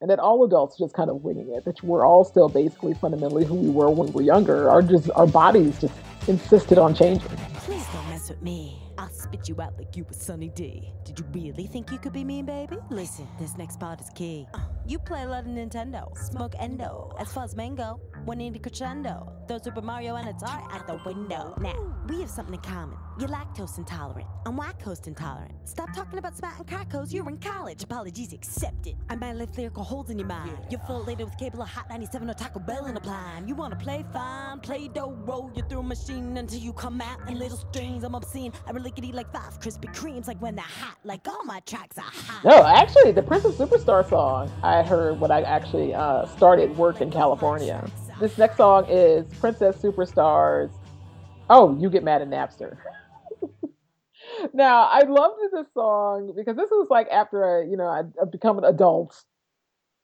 And 0.00 0.10
that 0.10 0.18
all 0.18 0.44
adults 0.44 0.76
just 0.76 0.94
kind 0.94 1.08
of 1.08 1.22
winging 1.22 1.52
it. 1.52 1.64
That 1.64 1.82
we're 1.82 2.04
all 2.04 2.24
still 2.24 2.48
basically 2.48 2.92
fundamentally 2.94 3.44
who 3.44 3.54
we 3.54 3.70
were 3.70 3.88
when 3.88 4.08
we 4.08 4.12
were 4.12 4.22
younger. 4.22 4.68
Our 4.68 4.82
just 4.82 5.10
our 5.14 5.28
bodies 5.28 5.80
just 5.80 5.94
insisted 6.26 6.76
on 6.76 6.94
changing. 6.94 7.28
Please 7.54 7.86
don't 7.92 8.08
mess 8.08 8.28
with 8.28 8.42
me. 8.42 8.82
I'll 8.98 9.08
spit 9.08 9.48
you 9.48 9.60
out 9.60 9.78
like 9.78 9.96
you 9.96 10.04
were 10.04 10.12
Sunny 10.12 10.50
D. 10.50 10.92
Did 11.04 11.18
you 11.20 11.24
really 11.32 11.66
think 11.66 11.90
you 11.92 11.98
could 11.98 12.12
be 12.12 12.24
mean, 12.24 12.44
baby? 12.44 12.76
Listen, 12.90 13.26
this 13.38 13.56
next 13.56 13.80
part 13.80 14.00
is 14.00 14.10
key. 14.10 14.46
Uh, 14.52 14.60
you 14.86 14.98
play 14.98 15.22
a 15.22 15.26
lot 15.26 15.44
of 15.44 15.50
Nintendo, 15.50 16.16
smoke 16.16 16.54
endo. 16.58 17.14
As 17.18 17.32
far 17.32 17.44
as 17.44 17.54
mango, 17.54 18.00
one 18.24 18.40
in 18.40 18.52
the 18.52 18.58
crescendo. 18.58 19.32
Throw 19.48 19.58
Super 19.58 19.82
Mario 19.82 20.16
and 20.16 20.28
it's 20.28 20.42
art 20.42 20.64
out 20.72 20.86
the 20.86 21.00
window. 21.04 21.54
Now, 21.60 21.74
we 22.08 22.20
have 22.20 22.30
something 22.30 22.54
in 22.54 22.60
common. 22.60 22.96
You're 23.18 23.28
lactose 23.28 23.78
intolerant. 23.78 24.26
I'm 24.46 24.58
lactose 24.58 25.06
intolerant. 25.06 25.52
Stop 25.64 25.94
talking 25.94 26.18
about 26.18 26.36
smart 26.36 26.66
and. 26.66 27.12
You're 27.12 27.28
in 27.28 27.38
college. 27.38 27.82
Apologies 27.82 28.32
accepted. 28.32 28.96
I 29.08 29.16
might 29.16 29.36
leave 29.36 29.56
lyrical 29.56 29.84
holes 29.84 30.10
in 30.10 30.18
your 30.18 30.28
mind. 30.28 30.56
You're 30.70 30.80
full 30.80 31.04
later 31.04 31.24
with 31.24 31.36
cable 31.38 31.62
of 31.62 31.68
Hot 31.68 31.88
97 31.90 32.30
or 32.30 32.34
Taco 32.34 32.60
Bell 32.60 32.86
in 32.86 32.96
a 32.96 33.00
plan. 33.00 33.46
You 33.46 33.54
wanna 33.54 33.76
play 33.76 34.04
fine, 34.12 34.60
play 34.60 34.88
dough, 34.88 35.16
roll 35.24 35.50
you 35.54 35.62
through 35.68 35.80
a 35.80 35.82
machine 35.82 36.36
until 36.36 36.58
you 36.58 36.72
come 36.72 37.00
out 37.00 37.28
in 37.28 37.38
little 37.38 37.58
strings. 37.58 38.04
I'm 38.04 38.14
obscene. 38.14 38.52
I 38.66 38.70
really 38.70 38.90
could 38.90 39.04
eat 39.04 39.14
like 39.14 39.32
five 39.32 39.60
Krispy 39.60 39.94
Kremes, 39.94 40.26
like 40.26 40.40
when 40.40 40.54
they're 40.54 40.64
hot. 40.64 40.96
Like 41.04 41.26
all 41.28 41.44
my 41.44 41.60
tracks 41.60 41.98
are 41.98 42.02
hot. 42.02 42.44
No, 42.44 42.64
actually, 42.64 43.12
the 43.12 43.22
Princess 43.22 43.56
Superstar 43.56 44.08
song 44.08 44.50
heard 44.80 45.20
when 45.20 45.30
I 45.30 45.42
actually 45.42 45.92
uh, 45.92 46.24
started 46.24 46.74
work 46.78 47.02
in 47.02 47.10
California. 47.10 47.86
This 48.18 48.38
next 48.38 48.56
song 48.56 48.86
is 48.88 49.26
Princess 49.38 49.76
Superstars. 49.76 50.70
Oh, 51.50 51.78
you 51.78 51.90
get 51.90 52.02
mad 52.02 52.22
at 52.22 52.28
Napster. 52.28 52.78
now, 54.54 54.84
I 54.84 55.02
loved 55.02 55.40
this 55.52 55.66
song 55.74 56.32
because 56.34 56.56
this 56.56 56.70
was 56.70 56.86
like 56.88 57.08
after 57.08 57.44
I, 57.44 57.68
you 57.68 57.76
know, 57.76 57.88
I'd, 57.88 58.06
I'd 58.22 58.30
become 58.30 58.56
an 58.56 58.64
adult 58.64 59.22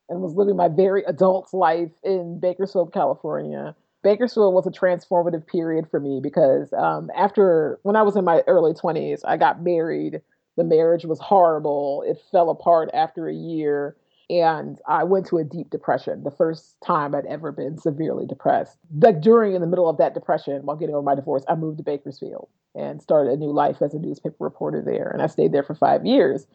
and 0.08 0.20
was 0.20 0.34
living 0.34 0.56
my 0.56 0.68
very 0.68 1.04
adult 1.04 1.52
life 1.54 1.92
in 2.02 2.40
Bakersfield, 2.40 2.92
California. 2.92 3.74
Bakersfield 4.02 4.54
was 4.54 4.66
a 4.66 4.70
transformative 4.70 5.46
period 5.46 5.86
for 5.90 6.00
me 6.00 6.20
because 6.22 6.72
um, 6.72 7.10
after 7.16 7.78
when 7.82 7.96
I 7.96 8.02
was 8.02 8.16
in 8.16 8.24
my 8.24 8.42
early 8.46 8.72
20s, 8.72 9.20
I 9.24 9.36
got 9.36 9.62
married. 9.62 10.20
The 10.56 10.64
marriage 10.64 11.04
was 11.04 11.18
horrible. 11.20 12.04
It 12.06 12.18
fell 12.32 12.50
apart 12.50 12.90
after 12.94 13.28
a 13.28 13.34
year. 13.34 13.96
And 14.30 14.78
I 14.86 15.04
went 15.04 15.26
to 15.28 15.38
a 15.38 15.44
deep 15.44 15.70
depression, 15.70 16.22
the 16.22 16.30
first 16.30 16.76
time 16.84 17.14
I'd 17.14 17.24
ever 17.26 17.50
been 17.50 17.78
severely 17.78 18.26
depressed. 18.26 18.76
Like 19.00 19.22
during, 19.22 19.54
in 19.54 19.62
the 19.62 19.66
middle 19.66 19.88
of 19.88 19.96
that 19.98 20.12
depression, 20.12 20.66
while 20.66 20.76
getting 20.76 20.94
over 20.94 21.02
my 21.04 21.14
divorce, 21.14 21.44
I 21.48 21.54
moved 21.54 21.78
to 21.78 21.84
Bakersfield 21.84 22.48
and 22.74 23.00
started 23.00 23.32
a 23.32 23.36
new 23.36 23.50
life 23.50 23.80
as 23.80 23.94
a 23.94 23.98
newspaper 23.98 24.36
reporter 24.40 24.82
there. 24.82 25.08
And 25.08 25.22
I 25.22 25.28
stayed 25.28 25.52
there 25.52 25.62
for 25.62 25.74
five 25.74 26.04
years. 26.04 26.46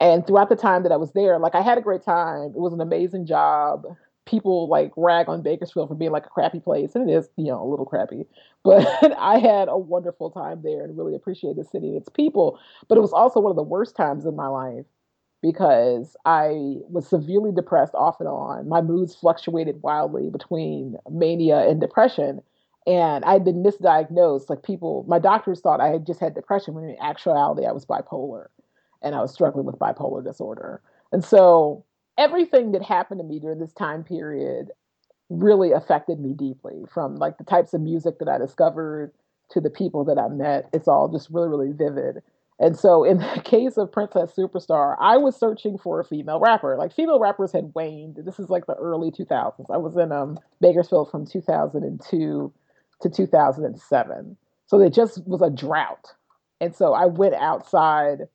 And 0.00 0.26
throughout 0.26 0.48
the 0.48 0.56
time 0.56 0.82
that 0.82 0.92
I 0.92 0.96
was 0.96 1.12
there, 1.12 1.38
like 1.38 1.54
I 1.54 1.60
had 1.62 1.78
a 1.78 1.82
great 1.82 2.02
time. 2.02 2.52
It 2.56 2.60
was 2.60 2.72
an 2.72 2.80
amazing 2.80 3.26
job. 3.26 3.86
People 4.24 4.68
like 4.68 4.90
rag 4.96 5.28
on 5.28 5.42
Bakersfield 5.42 5.88
for 5.88 5.94
being 5.94 6.10
like 6.10 6.26
a 6.26 6.30
crappy 6.30 6.60
place, 6.60 6.94
and 6.94 7.08
it 7.08 7.12
is, 7.12 7.28
you 7.36 7.46
know, 7.46 7.62
a 7.62 7.68
little 7.68 7.86
crappy. 7.86 8.26
But 8.62 8.86
I 9.18 9.38
had 9.38 9.68
a 9.68 9.78
wonderful 9.78 10.30
time 10.30 10.60
there 10.62 10.84
and 10.84 10.96
really 10.96 11.14
appreciated 11.14 11.56
the 11.56 11.68
city 11.68 11.88
and 11.88 11.96
its 11.96 12.10
people. 12.10 12.58
But 12.88 12.98
it 12.98 13.00
was 13.00 13.12
also 13.12 13.40
one 13.40 13.50
of 13.50 13.56
the 13.56 13.62
worst 13.62 13.96
times 13.96 14.26
in 14.26 14.36
my 14.36 14.48
life 14.48 14.84
because 15.42 16.16
I 16.24 16.76
was 16.88 17.08
severely 17.08 17.52
depressed 17.52 17.94
off 17.94 18.20
and 18.20 18.28
on. 18.28 18.68
My 18.68 18.82
moods 18.82 19.14
fluctuated 19.14 19.82
wildly 19.82 20.28
between 20.30 20.96
mania 21.10 21.60
and 21.68 21.80
depression. 21.80 22.42
And 22.86 23.24
I'd 23.24 23.44
been 23.44 23.62
misdiagnosed. 23.62 24.50
Like 24.50 24.62
people, 24.62 25.04
my 25.08 25.18
doctors 25.18 25.60
thought 25.60 25.80
I 25.80 25.88
had 25.88 26.06
just 26.06 26.20
had 26.20 26.34
depression 26.34 26.74
when 26.74 26.84
in 26.84 26.96
actuality 27.00 27.66
I 27.66 27.72
was 27.72 27.86
bipolar 27.86 28.46
and 29.02 29.14
I 29.14 29.20
was 29.20 29.32
struggling 29.32 29.64
with 29.64 29.78
bipolar 29.78 30.22
disorder. 30.22 30.82
And 31.12 31.24
so 31.24 31.84
everything 32.18 32.72
that 32.72 32.82
happened 32.82 33.20
to 33.20 33.24
me 33.24 33.38
during 33.38 33.60
this 33.60 33.72
time 33.72 34.04
period 34.04 34.70
really 35.30 35.72
affected 35.72 36.20
me 36.20 36.34
deeply 36.34 36.84
from 36.92 37.16
like 37.16 37.38
the 37.38 37.44
types 37.44 37.72
of 37.72 37.80
music 37.80 38.18
that 38.18 38.28
I 38.28 38.36
discovered 38.36 39.12
to 39.50 39.60
the 39.60 39.70
people 39.70 40.04
that 40.04 40.18
I 40.18 40.28
met. 40.28 40.68
It's 40.72 40.88
all 40.88 41.08
just 41.08 41.30
really, 41.30 41.48
really 41.48 41.72
vivid. 41.72 42.22
And 42.60 42.78
so, 42.78 43.04
in 43.04 43.18
the 43.18 43.40
case 43.44 43.76
of 43.78 43.90
Princess 43.90 44.32
Superstar, 44.38 44.94
I 45.00 45.16
was 45.16 45.34
searching 45.34 45.78
for 45.78 45.98
a 45.98 46.04
female 46.04 46.38
rapper. 46.38 46.76
Like 46.76 46.94
female 46.94 47.18
rappers 47.18 47.52
had 47.52 47.72
waned. 47.74 48.18
This 48.24 48.38
is 48.38 48.50
like 48.50 48.66
the 48.66 48.74
early 48.74 49.10
2000s. 49.10 49.64
I 49.70 49.78
was 49.78 49.96
in 49.96 50.12
um, 50.12 50.38
Bakersfield 50.60 51.10
from 51.10 51.26
2002 51.26 52.52
to 53.02 53.08
2007. 53.08 54.36
So 54.66 54.78
there 54.78 54.90
just 54.90 55.26
was 55.26 55.42
a 55.42 55.50
drought. 55.50 56.12
And 56.60 56.76
so 56.76 56.92
I 56.92 57.06
went 57.06 57.34
outside 57.34 58.28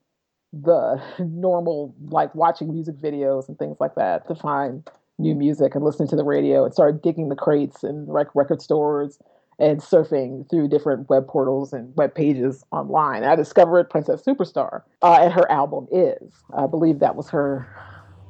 the 0.51 1.01
normal, 1.19 1.95
like 2.09 2.33
watching 2.33 2.73
music 2.73 2.95
videos 2.95 3.47
and 3.47 3.57
things 3.59 3.77
like 3.79 3.95
that 3.95 4.27
to 4.27 4.35
find 4.35 4.89
new 5.17 5.35
music 5.35 5.75
and 5.75 5.83
listening 5.85 6.09
to 6.09 6.15
the 6.15 6.25
radio 6.25 6.65
and 6.65 6.73
started 6.73 7.01
digging 7.01 7.29
the 7.29 7.35
crates 7.35 7.83
and 7.83 8.11
record 8.11 8.61
stores 8.61 9.19
and 9.59 9.79
surfing 9.79 10.49
through 10.49 10.67
different 10.67 11.09
web 11.09 11.27
portals 11.27 11.73
and 11.73 11.95
web 11.95 12.13
pages 12.13 12.63
online. 12.71 13.23
And 13.23 13.31
I 13.31 13.35
discovered 13.35 13.89
Princess 13.89 14.21
Superstar, 14.23 14.81
uh, 15.01 15.19
and 15.21 15.33
her 15.33 15.49
album 15.51 15.87
is. 15.91 16.33
I 16.55 16.67
believe 16.67 16.99
that 16.99 17.15
was 17.15 17.29
her 17.29 17.67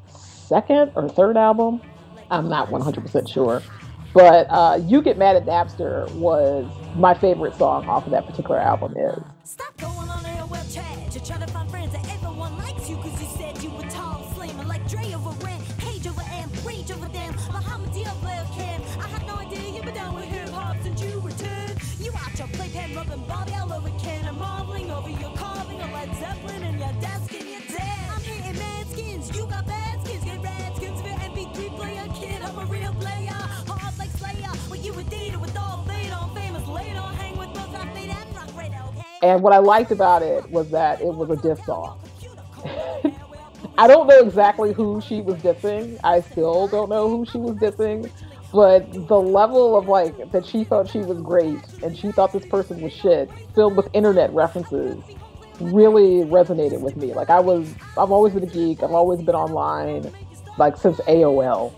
second 0.08 0.92
or 0.96 1.10
third 1.10 1.38
album. 1.38 1.82
I'm 2.30 2.50
not 2.50 2.70
100% 2.70 3.30
sure. 3.30 3.62
But 4.14 4.48
uh, 4.50 4.80
You 4.82 5.02
Get 5.02 5.18
Mad 5.18 5.36
at 5.36 5.46
Napster 5.46 6.10
was 6.14 6.66
my 6.96 7.14
favorite 7.14 7.56
song 7.56 7.88
off 7.90 8.06
of 8.06 8.12
that 8.12 8.26
particular 8.26 8.60
album 8.60 8.96
is. 8.98 9.58
Rubbing 22.96 23.24
Bobby 23.28 23.52
all 23.56 23.74
over 23.74 23.90
Ken 24.00 24.26
and 24.26 24.38
marveling 24.38 24.90
over 24.90 25.10
your 25.10 25.32
carving 25.36 25.82
of 25.82 25.92
Led 25.92 26.16
Zeppelin 26.16 26.64
and 26.64 26.80
your 26.80 26.94
desk 27.02 27.34
and 27.34 27.50
your 27.50 27.60
dead. 27.68 28.10
I'm 28.10 28.22
hitting 28.22 28.56
skins, 28.92 29.36
you 29.36 29.46
got 29.48 29.68
bad 29.68 30.06
skins, 30.06 30.24
get 30.24 30.42
red 30.42 30.76
skins 30.78 31.02
for 31.02 31.08
MP3 31.08 31.76
player, 31.76 32.08
kid. 32.14 32.42
I'm 32.42 32.58
a 32.58 32.66
real 32.66 32.94
player, 32.94 33.34
hard 33.68 33.98
like 34.00 34.10
Slayer. 34.12 34.52
You 34.82 34.94
with 34.94 35.58
all 35.58 35.84
famous 35.86 36.68
later, 36.68 36.96
hang 36.96 37.38
with 37.38 37.54
both 37.54 37.74
rock 37.74 37.88
and 37.98 38.36
rock 38.36 38.58
radar, 38.58 38.88
okay? 38.90 39.04
And 39.24 39.44
what 39.44 39.52
I 39.52 39.58
liked 39.58 39.92
about 39.92 40.22
it 40.22 40.50
was 40.50 40.70
that 40.72 41.02
it 41.02 41.14
was 41.14 41.30
a 41.30 41.36
diss 41.36 41.66
song. 41.66 42.00
I 43.78 43.88
don't 43.88 44.08
know 44.08 44.20
exactly 44.22 44.72
who 44.72 45.02
she 45.02 45.20
was 45.20 45.36
dissing. 45.42 46.00
I 46.04 46.22
still 46.22 46.68
don't 46.70 46.90
know 46.90 47.10
who 47.10 47.26
she 47.26 47.40
was 47.40 47.58
dissing. 47.58 48.10
But 48.56 48.90
the 49.10 49.20
level 49.20 49.78
of 49.78 49.90
like 49.90 50.32
that 50.32 50.46
she 50.46 50.64
thought 50.64 50.90
she 50.90 51.00
was 51.00 51.22
great 51.22 51.60
and 51.84 51.98
she 51.98 52.14
thought 52.14 52.32
this 52.32 52.46
person 52.46 52.80
was 52.80 52.94
shit, 52.94 53.30
filled 53.54 53.76
with 53.76 53.90
internet 53.92 54.32
references, 54.32 54.98
really 55.60 56.24
resonated 56.24 56.80
with 56.80 56.96
me. 56.96 57.14
Like 57.14 57.30
I 57.30 57.42
was, 57.42 57.70
I've 57.98 58.12
always 58.12 58.34
been 58.34 58.44
a 58.44 58.48
geek. 58.48 58.82
I've 58.82 58.94
always 58.94 59.22
been 59.22 59.36
online, 59.36 60.10
like 60.58 60.78
since 60.78 61.02
AOL. 61.02 61.74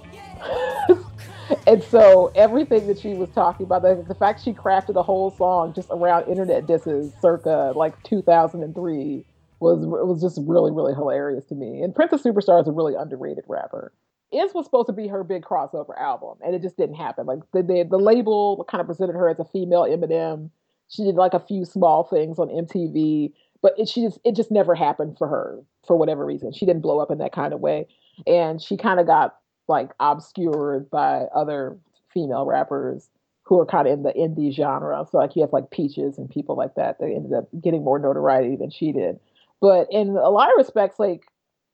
and 1.68 1.82
so 1.82 2.32
everything 2.36 2.86
that 2.86 3.00
she 3.00 3.16
was 3.16 3.30
talking 3.32 3.66
about, 3.66 3.82
the, 3.82 4.06
the 4.08 4.14
fact 4.14 4.44
she 4.44 4.54
crafted 4.54 4.98
a 4.98 5.04
whole 5.04 5.32
song 5.32 5.74
just 5.74 5.88
around 5.90 6.28
internet 6.28 6.68
disses, 6.68 7.12
circa 7.20 7.74
like 7.76 8.04
2003, 8.04 9.26
was 9.60 9.80
was 9.84 10.22
just 10.22 10.40
really 10.48 10.72
really 10.72 10.94
hilarious 10.94 11.46
to 11.46 11.56
me. 11.56 11.82
And 11.82 11.96
Princess 11.96 12.22
Superstar 12.22 12.62
is 12.62 12.68
a 12.68 12.72
really 12.72 12.94
underrated 12.94 13.46
rapper. 13.48 13.92
Is 14.32 14.54
was 14.54 14.66
supposed 14.66 14.88
to 14.88 14.94
be 14.94 15.08
her 15.08 15.24
big 15.24 15.44
crossover 15.44 15.98
album, 15.98 16.38
and 16.44 16.54
it 16.54 16.62
just 16.62 16.76
didn't 16.76 16.96
happen. 16.96 17.26
Like 17.26 17.40
the 17.54 17.64
the, 17.64 17.88
the 17.90 17.98
label 17.98 18.66
kind 18.70 18.82
of 18.82 18.88
presented 18.88 19.14
her 19.14 19.30
as 19.30 19.40
a 19.40 19.46
female 19.46 19.84
Eminem. 19.84 20.50
She 20.90 21.04
did 21.04 21.16
like 21.16 21.34
a 21.34 21.40
few 21.40 21.66
small 21.66 22.04
things 22.04 22.38
on 22.40 22.50
MTV, 22.50 23.32
but 23.62 23.74
it, 23.78 23.88
she 23.88 24.02
just 24.02 24.20
it 24.26 24.36
just 24.36 24.52
never 24.52 24.76
happened 24.76 25.18
for 25.18 25.28
her 25.28 25.60
for 25.86 25.96
whatever 25.98 26.26
reason. 26.26 26.52
She 26.52 26.66
didn't 26.66 26.82
blow 26.82 27.00
up 27.00 27.10
in 27.10 27.20
that 27.20 27.32
kind 27.32 27.54
of 27.54 27.62
way, 27.62 27.88
and 28.26 28.62
she 28.62 28.76
kind 28.76 29.00
of 29.00 29.08
got 29.08 29.38
like 29.70 29.92
obscured 30.00 30.90
by 30.90 31.26
other 31.34 31.78
female 32.14 32.46
rappers 32.46 33.10
who 33.44 33.60
are 33.60 33.66
kind 33.66 33.88
of 33.88 33.94
in 33.94 34.04
the 34.04 34.12
indie 34.12 34.54
genre. 34.54 35.06
So 35.10 35.18
like 35.18 35.36
you 35.36 35.42
have 35.42 35.54
like 35.54 35.72
Peaches 35.72 36.18
and 36.18 36.30
people 36.30 36.58
like 36.58 36.76
that. 36.76 37.00
They 37.00 37.16
ended 37.16 37.34
up 37.34 37.48
getting 37.62 37.84
more 37.84 37.98
notoriety 37.98 38.58
than 38.58 38.70
she 38.70 38.92
did. 38.92 39.20
But 39.62 39.88
in 39.90 40.10
a 40.10 40.30
lot 40.30 40.50
of 40.50 40.58
respects, 40.58 41.00
like 41.00 41.28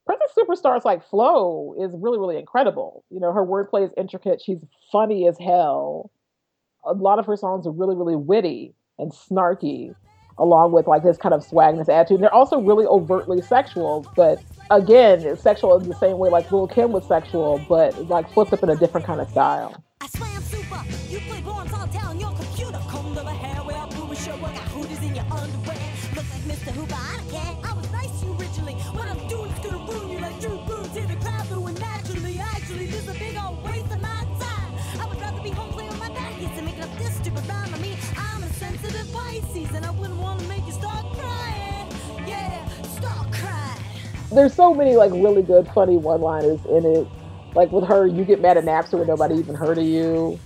Princess 0.06 0.32
Superstar's 0.38 0.86
like 0.86 1.08
flow 1.10 1.76
is 1.80 1.94
really, 1.96 2.20
really 2.20 2.38
incredible. 2.38 3.06
You 3.10 3.20
know, 3.20 3.32
her 3.32 3.46
wordplay 3.46 3.86
is 3.86 3.92
intricate. 3.98 4.42
She's 4.42 4.60
funny 4.92 5.28
as 5.28 5.38
hell. 5.38 6.12
A 6.86 6.94
lot 6.94 7.20
of 7.20 7.26
her 7.26 7.38
songs 7.38 7.66
are 7.66 7.72
really, 7.72 7.96
really 7.96 8.16
witty 8.16 8.74
and 9.00 9.12
snarky, 9.12 9.96
along 10.38 10.74
with 10.74 10.88
like 10.88 11.04
this 11.04 11.18
kind 11.18 11.34
of 11.34 11.44
swag 11.44 11.72
and 11.72 11.80
this 11.80 11.88
attitude. 11.88 12.16
And 12.16 12.24
they're 12.24 12.34
also 12.34 12.60
really 12.60 12.86
overtly 12.86 13.42
sexual, 13.42 14.06
but 14.16 14.44
again, 14.70 15.38
sexual 15.38 15.80
in 15.80 15.88
the 15.88 15.96
same 15.96 16.18
way 16.18 16.30
like 16.30 16.52
Lil 16.52 16.68
Kim 16.68 16.92
was 16.92 17.08
sexual, 17.08 17.64
but 17.70 18.10
like 18.10 18.30
flipped 18.34 18.52
up 18.52 18.64
in 18.64 18.70
a 18.70 18.76
different 18.76 19.08
kind 19.08 19.22
of 19.22 19.30
style. 19.30 19.82
I 20.02 20.08
slam 20.08 20.44
Pisces, 39.14 39.74
and 39.76 39.86
I 39.86 39.92
wouldn't 39.92 40.20
want 40.20 40.40
to 40.42 40.48
make 40.48 40.66
you 40.66 40.72
start 40.72 41.06
crying. 41.14 41.88
Yeah, 42.28 42.68
start 42.84 43.32
crying. 43.32 43.82
There's 44.32 44.54
so 44.54 44.74
many 44.74 44.96
like 44.96 45.12
really 45.12 45.44
good, 45.44 45.68
funny 45.70 45.98
one-liners 45.98 46.66
in 46.66 46.86
it. 46.86 47.08
Like 47.56 47.72
with 47.72 47.86
her, 47.86 48.08
you 48.08 48.26
get 48.26 48.42
mad 48.42 48.58
at 48.58 48.64
Napster 48.64 48.98
when 48.98 49.08
nobody 49.08 49.36
even 49.36 49.56
heard 49.56 49.78
of 49.78 49.84
you. 49.84 50.40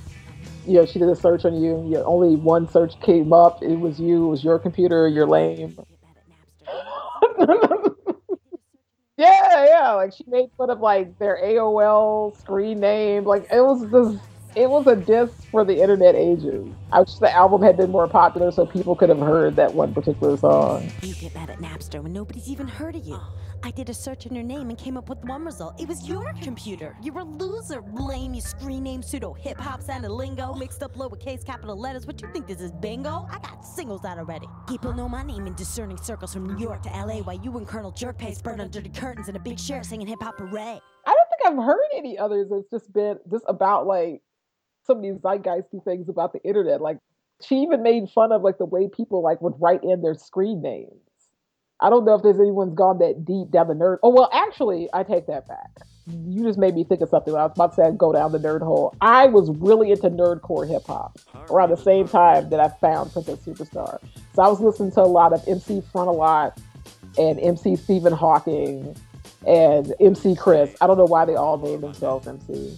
You 0.66 0.74
know, 0.74 0.86
she 0.86 1.00
did 1.00 1.08
a 1.08 1.16
search 1.16 1.46
on 1.46 1.56
you. 1.56 1.82
you 1.86 1.94
know, 1.94 2.04
only 2.04 2.36
one 2.36 2.68
search 2.68 3.00
came 3.00 3.32
up. 3.32 3.64
It 3.64 3.78
was 3.78 4.00
you. 4.00 4.26
It 4.26 4.30
was 4.30 4.44
your 4.44 4.60
computer. 4.60 5.08
You're 5.08 5.26
lame. 5.26 5.78
yeah, 9.18 9.66
yeah. 9.66 9.92
Like 9.94 10.12
she 10.14 10.26
made 10.28 10.50
fun 10.58 10.70
of 10.70 10.82
like 10.82 11.18
their 11.20 11.40
AOL 11.42 12.38
screen 12.38 12.82
name. 12.82 13.24
Like 13.24 13.48
it 13.52 13.62
was 13.62 13.82
just, 13.90 14.22
it 14.58 14.72
was 14.72 14.88
a 14.88 14.96
diss 14.96 15.30
for 15.52 15.64
the 15.64 15.80
internet 15.80 16.16
ages. 16.16 16.68
I 16.92 17.02
wish 17.02 17.14
the 17.16 17.32
album 17.32 17.62
had 17.62 17.78
been 17.78 17.92
more 17.92 18.08
popular 18.08 18.52
so 18.52 18.66
people 18.66 18.96
could 18.96 19.10
have 19.10 19.20
heard 19.20 19.56
that 19.58 19.76
one 19.76 19.94
particular 19.94 20.36
song. 20.36 20.92
You 21.04 21.14
get 21.14 21.36
mad 21.36 21.52
at 21.52 21.60
Napster 21.60 22.02
when 22.02 22.12
nobody's 22.12 22.50
even 22.50 22.68
heard 22.68 22.96
of 22.96 23.06
you. 23.06 23.22
I 23.64 23.70
did 23.70 23.90
a 23.90 23.94
search 23.94 24.26
in 24.26 24.34
your 24.34 24.44
name 24.44 24.70
and 24.70 24.78
came 24.78 24.98
up 24.98 25.10
with 25.10 25.24
one 25.26 25.46
result. 25.46 25.80
It 25.80 25.88
was 25.88 26.10
your 26.10 26.34
computer. 26.42 26.98
You're 27.04 27.20
a 27.20 27.24
loser. 27.24 27.84
Lame, 27.94 28.34
you 28.34 28.42
screen 28.42 28.82
name, 28.84 29.04
pseudo 29.04 29.34
hip 29.34 29.60
hop 29.60 29.84
sounding 29.84 30.10
lingo, 30.10 30.56
mixed 30.56 30.82
up 30.82 30.96
lowercase 30.96 31.46
capital 31.46 31.80
letters. 31.80 32.08
What 32.08 32.20
you 32.20 32.28
think 32.34 32.48
this 32.48 32.60
is 32.60 32.72
bingo? 32.72 33.28
I 33.30 33.38
got 33.40 33.64
singles 33.64 34.06
out 34.06 34.18
already. 34.18 34.48
People 34.68 34.92
know 34.92 35.08
my 35.08 35.22
name 35.22 35.46
in 35.46 35.54
discerning 35.54 35.98
circles 35.98 36.34
from 36.34 36.48
New 36.48 36.58
York 36.58 36.82
to 36.84 36.90
LA 36.90 37.20
while 37.20 37.38
you 37.38 37.56
and 37.58 37.68
Colonel 37.68 37.92
Jerkface 37.92 38.42
burn 38.42 38.60
under 38.60 38.82
the 38.82 38.90
curtains 38.90 39.30
in 39.30 39.36
a 39.36 39.40
big 39.40 39.60
shirt 39.60 39.86
singing 39.86 40.08
hip 40.08 40.22
hop 40.22 40.42
array. 40.42 40.80
I 41.06 41.14
don't 41.14 41.30
think 41.30 41.60
I've 41.60 41.64
heard 41.64 41.90
any 41.96 42.18
others 42.18 42.48
that's 42.50 42.70
just 42.72 42.92
been 42.92 43.20
just 43.30 43.46
about 43.48 43.86
like 43.86 44.22
some 44.88 44.98
of 44.98 45.04
these 45.04 45.18
zeitgeisty 45.18 45.84
things 45.84 46.10
about 46.10 46.34
the 46.34 46.42
internet. 46.44 46.82
Like 46.82 46.98
she 47.42 47.56
even 47.58 47.84
made 47.84 48.10
fun 48.10 48.32
of 48.32 48.42
like 48.42 48.58
the 48.58 48.66
way 48.66 48.88
people 48.88 49.22
like 49.22 49.42
would 49.42 49.54
write 49.60 49.84
in 49.84 50.02
their 50.02 50.16
screen 50.16 50.62
names. 50.62 50.94
I 51.80 51.92
don't 51.92 52.06
know 52.06 52.16
if 52.16 52.24
there's 52.24 52.40
anyone's 52.40 52.74
gone 52.74 52.98
that 53.00 53.24
deep 53.24 53.52
down 53.52 53.68
the 53.68 53.76
nerd. 53.76 53.98
Oh 54.02 54.10
well, 54.10 54.30
actually, 54.34 54.90
I 54.94 55.04
take 55.04 55.28
that 55.28 55.48
back. 55.48 55.70
You 56.08 56.44
just 56.44 56.58
made 56.58 56.74
me 56.74 56.84
think 56.84 57.02
of 57.02 57.10
something. 57.10 57.36
I 57.36 57.44
was 57.44 57.52
about 57.54 57.72
to 57.72 57.76
say 57.76 57.84
I'd 57.84 57.98
go 57.98 58.14
down 58.14 58.32
the 58.32 58.40
nerd 58.40 58.62
hole. 58.62 58.96
I 59.02 59.28
was 59.28 59.52
really 59.52 59.92
into 59.92 60.10
nerdcore 60.10 60.68
hip 60.68 60.86
hop 60.88 61.20
around 61.52 61.70
the 61.70 61.78
same 61.78 62.08
time 62.08 62.50
that 62.50 62.60
I 62.60 62.70
found 62.70 63.12
Princess 63.12 63.40
Superstar. 63.46 64.00
So 64.34 64.42
I 64.42 64.48
was 64.48 64.60
listening 64.60 64.92
to 64.94 65.02
a 65.02 65.04
lot 65.04 65.34
of 65.34 65.46
MC 65.48 65.82
Frontalot 65.94 66.58
and 67.18 67.40
MC 67.40 67.76
Stephen 67.76 68.14
Hawking 68.14 68.96
and 69.46 69.94
MC 70.00 70.36
Chris. 70.36 70.76
I 70.82 70.88
don't 70.88 70.98
know 70.98 71.06
why 71.06 71.26
they 71.26 71.36
all 71.36 71.58
named 71.58 71.84
themselves 71.84 72.28
MC. 72.28 72.78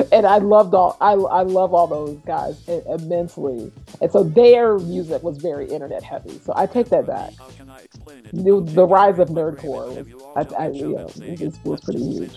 and 0.11 0.25
I 0.27 0.37
loved 0.37 0.73
all 0.73 0.97
I, 1.01 1.13
I 1.13 1.41
love 1.43 1.73
all 1.73 1.87
those 1.87 2.17
guys 2.25 2.61
immensely. 2.67 3.71
And 4.01 4.11
so 4.11 4.23
their 4.23 4.77
music 4.79 5.23
was 5.23 5.37
very 5.37 5.67
internet 5.67 6.03
heavy. 6.03 6.39
So 6.39 6.53
I 6.55 6.67
take 6.67 6.89
that 6.89 7.07
back. 7.07 7.33
The, 8.33 8.61
the 8.65 8.85
rise 8.85 9.19
of 9.19 9.29
nerdcore 9.29 9.95
was, 9.95 10.51
I, 10.57 10.65
I, 10.65 10.69
you 10.69 10.89
know, 10.89 11.09
was, 11.39 11.59
was 11.63 11.81
pretty 11.81 11.99
huge. 12.03 12.31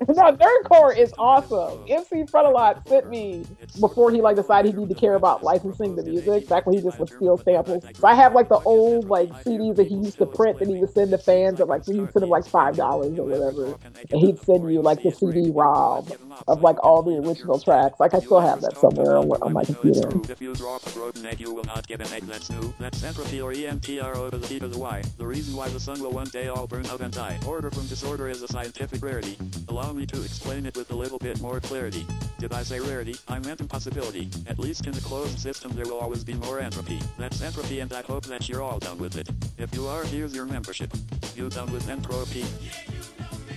no, 0.08 0.36
nerdcore 0.36 0.96
is 0.96 1.12
awesome. 1.18 1.84
MC 1.88 2.24
Frontalot 2.24 2.86
sent 2.88 3.08
me 3.08 3.44
before 3.80 4.10
he 4.10 4.20
like 4.20 4.36
decided 4.36 4.72
he 4.74 4.78
needed 4.80 4.94
to 4.94 5.00
care 5.00 5.14
about 5.14 5.42
licensing 5.42 5.96
the 5.96 6.02
music. 6.02 6.48
Back 6.48 6.66
when 6.66 6.76
he 6.76 6.82
just 6.82 6.98
would 6.98 7.08
steal 7.10 7.38
samples. 7.38 7.84
So 7.94 8.06
I 8.08 8.14
have 8.14 8.34
like 8.34 8.48
the 8.48 8.60
old 8.60 9.08
like 9.08 9.30
CDs 9.44 9.76
that 9.76 9.86
he 9.86 9.94
used 9.96 10.18
to 10.18 10.26
print 10.26 10.58
that 10.58 10.68
he 10.68 10.76
would 10.76 10.92
send 10.92 11.10
to 11.12 11.18
fans 11.18 11.60
at 11.60 11.68
like 11.68 11.84
he'd 11.86 12.10
send 12.12 12.22
them 12.22 12.30
like 12.30 12.46
five 12.46 12.76
dollars 12.76 13.18
or 13.18 13.26
whatever, 13.26 13.76
and 14.10 14.20
he'd 14.20 14.40
send 14.40 14.70
you 14.72 14.82
like 14.82 15.02
the 15.02 15.10
CD 15.10 15.50
ROM 15.50 16.06
of 16.48 16.62
like 16.62 16.76
all 16.84 16.99
the 17.02 17.16
original 17.18 17.58
tracks. 17.58 18.00
Like 18.00 18.14
I 18.14 18.20
still 18.20 18.40
have 18.40 18.60
that 18.62 18.76
somewhere 18.76 19.16
on, 19.16 19.30
on 19.42 19.52
my 19.52 19.64
computer. 19.64 20.08
If 20.30 20.40
you 20.40 20.54
drop 20.54 20.86
a 20.86 20.90
broken 20.90 21.26
egg, 21.26 21.40
you 21.40 21.52
will 21.54 21.64
not 21.64 21.86
get 21.86 22.00
an 22.00 22.12
egg 22.12 22.22
that's 22.24 22.50
new. 22.50 22.72
That's 22.78 23.02
entropy 23.02 23.40
or 23.40 23.52
EMTRO 23.52 24.30
to 24.30 24.38
the 24.38 24.46
T 24.46 24.58
to 24.60 24.68
the 24.68 24.78
Y. 24.78 25.02
The 25.18 25.26
reason 25.26 25.56
why 25.56 25.68
the 25.68 25.80
sun 25.80 26.00
will 26.00 26.12
one 26.12 26.28
day 26.28 26.48
all 26.48 26.66
burn 26.66 26.86
out 26.86 27.00
and 27.00 27.12
die. 27.12 27.38
Order 27.46 27.70
from 27.70 27.86
disorder 27.86 28.28
is 28.28 28.42
a 28.42 28.48
scientific 28.48 29.02
rarity. 29.02 29.36
Allow 29.68 29.92
me 29.92 30.06
to 30.06 30.22
explain 30.22 30.66
it 30.66 30.76
with 30.76 30.90
a 30.90 30.94
little 30.94 31.18
bit 31.18 31.40
more 31.40 31.60
clarity. 31.60 32.06
Did 32.38 32.52
I 32.52 32.62
say 32.62 32.80
rarity? 32.80 33.16
I 33.28 33.38
meant 33.40 33.60
impossibility. 33.60 34.30
At 34.46 34.58
least 34.58 34.86
in 34.86 34.94
a 34.94 35.00
closed 35.00 35.38
system 35.38 35.72
there 35.72 35.86
will 35.86 35.98
always 35.98 36.24
be 36.24 36.34
more 36.34 36.60
entropy. 36.60 37.00
That's 37.18 37.42
entropy 37.42 37.80
and 37.80 37.92
I 37.92 38.02
hope 38.02 38.24
that 38.26 38.48
you're 38.48 38.62
all 38.62 38.78
done 38.78 38.98
with 38.98 39.16
it. 39.16 39.28
If 39.58 39.74
you 39.74 39.86
are, 39.86 40.04
here's 40.04 40.34
your 40.34 40.46
membership. 40.46 40.92
You 41.36 41.48
done 41.48 41.72
with 41.72 41.88
entropy? 41.88 42.44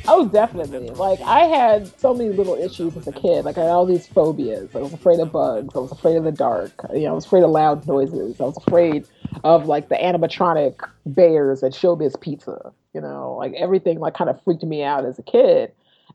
Oh, 0.06 0.28
definitely. 0.28 0.90
Like 0.90 1.22
I 1.22 1.42
had 1.42 1.88
so 2.00 2.14
many 2.14 2.32
little 2.32 2.56
issues 2.56 2.98
as 2.98 3.08
a 3.08 3.12
kid. 3.12 3.46
Like 3.46 3.58
I 3.58 3.62
had 3.62 3.70
all 3.70 3.86
these 3.86 4.06
phobias. 4.08 4.76
I 4.76 4.80
was 4.80 4.94
afraid 4.94 5.20
of 5.20 5.32
bugs. 5.32 5.76
I 5.76 5.80
was 5.80 5.92
afraid 5.92 6.18
of 6.18 6.26
the 6.26 6.32
dark. 6.32 6.74
You 6.94 7.02
know, 7.02 7.12
I 7.12 7.14
was 7.14 7.26
afraid 7.26 7.44
of 7.44 7.52
loud 7.52 7.88
noises. 7.88 8.40
I 8.42 8.44
was 8.44 8.58
afraid 8.58 9.06
of 9.44 9.68
like 9.68 9.90
the 9.90 9.96
animatronic 9.96 10.76
bears 11.06 11.64
at 11.64 11.72
Showbiz 11.72 12.20
Pizza. 12.20 12.74
You 12.94 13.02
know, 13.02 13.36
like 13.38 13.54
everything 13.54 14.00
like 14.00 14.14
kind 14.14 14.30
of 14.30 14.42
freaked 14.44 14.64
me 14.64 14.84
out 14.84 15.06
as 15.06 15.18
a 15.20 15.24
kid, 15.24 15.72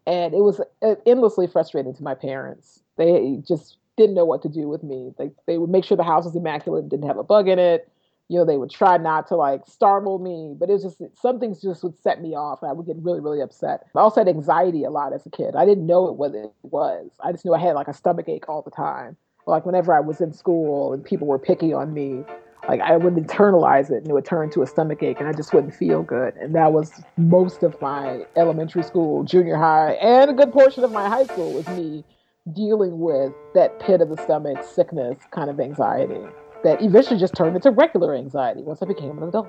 and 0.07 0.34
it 0.34 0.43
was 0.43 0.61
uh, 0.82 0.95
endlessly 1.07 1.47
frustrating 1.47 1.95
to 1.95 2.03
my 2.03 2.14
parents. 2.14 2.80
They 2.97 3.43
just 3.47 3.78
didn't 3.97 4.14
know 4.14 4.24
what 4.24 4.43
to 4.43 4.49
do 4.49 4.68
with 4.68 4.82
me. 4.82 5.12
Like 5.18 5.32
they 5.47 5.59
would 5.59 5.70
make 5.70 5.84
sure 5.84 5.97
the 5.97 6.05
house 6.05 6.24
was 6.24 6.36
immaculate, 6.36 6.82
and 6.82 6.91
didn't 6.91 7.07
have 7.07 7.18
a 7.18 7.24
bug 7.24 7.49
in 7.49 7.59
it 7.59 7.91
you 8.28 8.38
know, 8.38 8.44
they 8.44 8.58
would 8.58 8.70
try 8.70 8.98
not 8.98 9.26
to 9.28 9.36
like 9.36 9.62
startle 9.66 10.18
me, 10.18 10.54
but 10.58 10.68
it 10.68 10.74
was 10.74 10.82
just 10.82 11.00
some 11.20 11.40
things 11.40 11.62
just 11.62 11.82
would 11.82 11.98
set 11.98 12.20
me 12.20 12.34
off. 12.34 12.62
And 12.62 12.70
I 12.70 12.74
would 12.74 12.86
get 12.86 12.96
really, 13.00 13.20
really 13.20 13.40
upset. 13.40 13.86
I 13.96 14.00
also 14.00 14.20
had 14.20 14.28
anxiety 14.28 14.84
a 14.84 14.90
lot 14.90 15.14
as 15.14 15.24
a 15.24 15.30
kid. 15.30 15.56
I 15.56 15.64
didn't 15.64 15.86
know 15.86 16.08
it 16.08 16.16
what 16.16 16.34
it 16.34 16.52
was. 16.62 17.10
I 17.20 17.32
just 17.32 17.44
knew 17.44 17.54
I 17.54 17.58
had 17.58 17.72
like 17.72 17.88
a 17.88 17.94
stomach 17.94 18.28
ache 18.28 18.48
all 18.48 18.60
the 18.62 18.70
time. 18.70 19.16
Like 19.46 19.64
whenever 19.64 19.94
I 19.94 20.00
was 20.00 20.20
in 20.20 20.34
school 20.34 20.92
and 20.92 21.02
people 21.02 21.26
were 21.26 21.38
picking 21.38 21.74
on 21.74 21.94
me, 21.94 22.22
like 22.68 22.82
I 22.82 22.98
would 22.98 23.14
internalize 23.14 23.90
it 23.90 23.98
and 23.98 24.08
it 24.08 24.12
would 24.12 24.26
turn 24.26 24.50
to 24.50 24.62
a 24.62 24.66
stomach 24.66 25.02
ache 25.02 25.20
and 25.20 25.28
I 25.28 25.32
just 25.32 25.54
wouldn't 25.54 25.74
feel 25.74 26.02
good. 26.02 26.34
And 26.36 26.54
that 26.54 26.72
was 26.72 27.02
most 27.16 27.62
of 27.62 27.80
my 27.80 28.26
elementary 28.36 28.82
school, 28.82 29.24
junior 29.24 29.56
high, 29.56 29.92
and 29.92 30.30
a 30.30 30.34
good 30.34 30.52
portion 30.52 30.84
of 30.84 30.92
my 30.92 31.08
high 31.08 31.24
school 31.24 31.50
was 31.54 31.66
me 31.68 32.04
dealing 32.52 33.00
with 33.00 33.32
that 33.54 33.80
pit 33.80 34.02
of 34.02 34.10
the 34.10 34.16
stomach 34.22 34.62
sickness 34.64 35.18
kind 35.30 35.48
of 35.48 35.60
anxiety 35.60 36.26
that 36.64 36.82
eventually 36.82 37.18
just 37.18 37.34
turned 37.34 37.56
into 37.56 37.70
regular 37.70 38.14
anxiety 38.14 38.62
once 38.62 38.82
I 38.82 38.86
became 38.86 39.16
an 39.18 39.28
adult. 39.28 39.48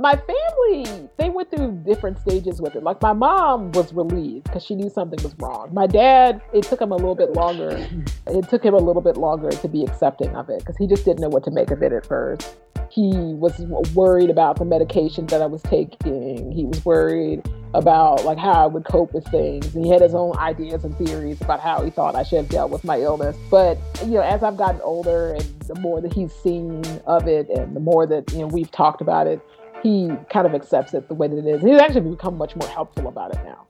my 0.00 0.16
family 0.16 1.08
they 1.18 1.28
went 1.28 1.50
through 1.50 1.72
different 1.84 2.18
stages 2.18 2.58
with 2.58 2.74
it. 2.74 2.82
Like 2.82 3.02
my 3.02 3.12
mom 3.12 3.70
was 3.72 3.92
relieved 3.92 4.44
because 4.44 4.64
she 4.64 4.74
knew 4.74 4.88
something 4.88 5.22
was 5.22 5.34
wrong. 5.38 5.68
My 5.74 5.86
dad 5.86 6.40
it 6.54 6.64
took 6.64 6.80
him 6.80 6.90
a 6.90 6.96
little 6.96 7.14
bit 7.14 7.32
longer. 7.32 7.86
It 8.26 8.48
took 8.48 8.64
him 8.64 8.72
a 8.72 8.78
little 8.78 9.02
bit 9.02 9.18
longer 9.18 9.50
to 9.50 9.68
be 9.68 9.84
accepting 9.84 10.34
of 10.34 10.48
it 10.48 10.60
because 10.60 10.76
he 10.78 10.86
just 10.86 11.04
didn't 11.04 11.20
know 11.20 11.28
what 11.28 11.44
to 11.44 11.50
make 11.50 11.70
of 11.70 11.82
it 11.82 11.92
at 11.92 12.06
first 12.06 12.56
he 12.90 13.10
was 13.14 13.58
worried 13.94 14.30
about 14.30 14.58
the 14.58 14.64
medication 14.64 15.26
that 15.26 15.40
I 15.40 15.46
was 15.46 15.62
taking. 15.62 16.50
He 16.50 16.64
was 16.64 16.84
worried 16.84 17.48
about 17.72 18.24
like 18.24 18.36
how 18.36 18.64
I 18.64 18.66
would 18.66 18.84
cope 18.84 19.14
with 19.14 19.24
things. 19.28 19.74
And 19.76 19.84
He 19.84 19.90
had 19.92 20.02
his 20.02 20.12
own 20.12 20.36
ideas 20.38 20.84
and 20.84 20.96
theories 20.98 21.40
about 21.40 21.60
how 21.60 21.84
he 21.84 21.90
thought 21.90 22.16
I 22.16 22.24
should 22.24 22.38
have 22.38 22.48
dealt 22.48 22.72
with 22.72 22.82
my 22.82 23.00
illness. 23.00 23.36
But 23.48 23.78
you 24.00 24.14
know, 24.14 24.22
as 24.22 24.42
I've 24.42 24.56
gotten 24.56 24.80
older 24.80 25.34
and 25.34 25.60
the 25.60 25.76
more 25.76 26.00
that 26.00 26.12
he's 26.12 26.32
seen 26.32 26.84
of 27.06 27.28
it 27.28 27.48
and 27.48 27.76
the 27.76 27.80
more 27.80 28.06
that 28.06 28.32
you 28.32 28.40
know 28.40 28.48
we've 28.48 28.70
talked 28.72 29.00
about 29.00 29.28
it, 29.28 29.40
he 29.84 30.10
kind 30.28 30.46
of 30.46 30.54
accepts 30.54 30.92
it 30.92 31.06
the 31.06 31.14
way 31.14 31.28
that 31.28 31.38
it 31.38 31.46
is. 31.46 31.62
He's 31.62 31.78
actually 31.78 32.10
become 32.10 32.36
much 32.36 32.56
more 32.56 32.68
helpful 32.68 33.06
about 33.06 33.36
it 33.36 33.40
now. 33.44 33.66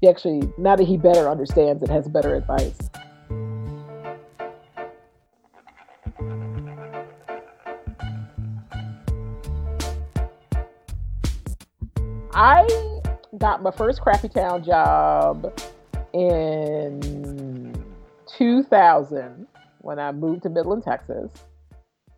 He 0.00 0.08
actually 0.08 0.48
now 0.58 0.76
that 0.76 0.84
he 0.84 0.96
better 0.96 1.28
understands 1.28 1.82
it, 1.82 1.90
has 1.90 2.06
better 2.06 2.36
advice. 2.36 2.78
I 12.36 12.66
got 13.38 13.62
my 13.62 13.70
first 13.70 14.00
Crappy 14.00 14.28
Town 14.28 14.64
job 14.64 15.56
in 16.12 17.72
2000 18.36 19.46
when 19.82 20.00
I 20.00 20.10
moved 20.10 20.42
to 20.42 20.48
Midland, 20.48 20.82
Texas. 20.82 21.30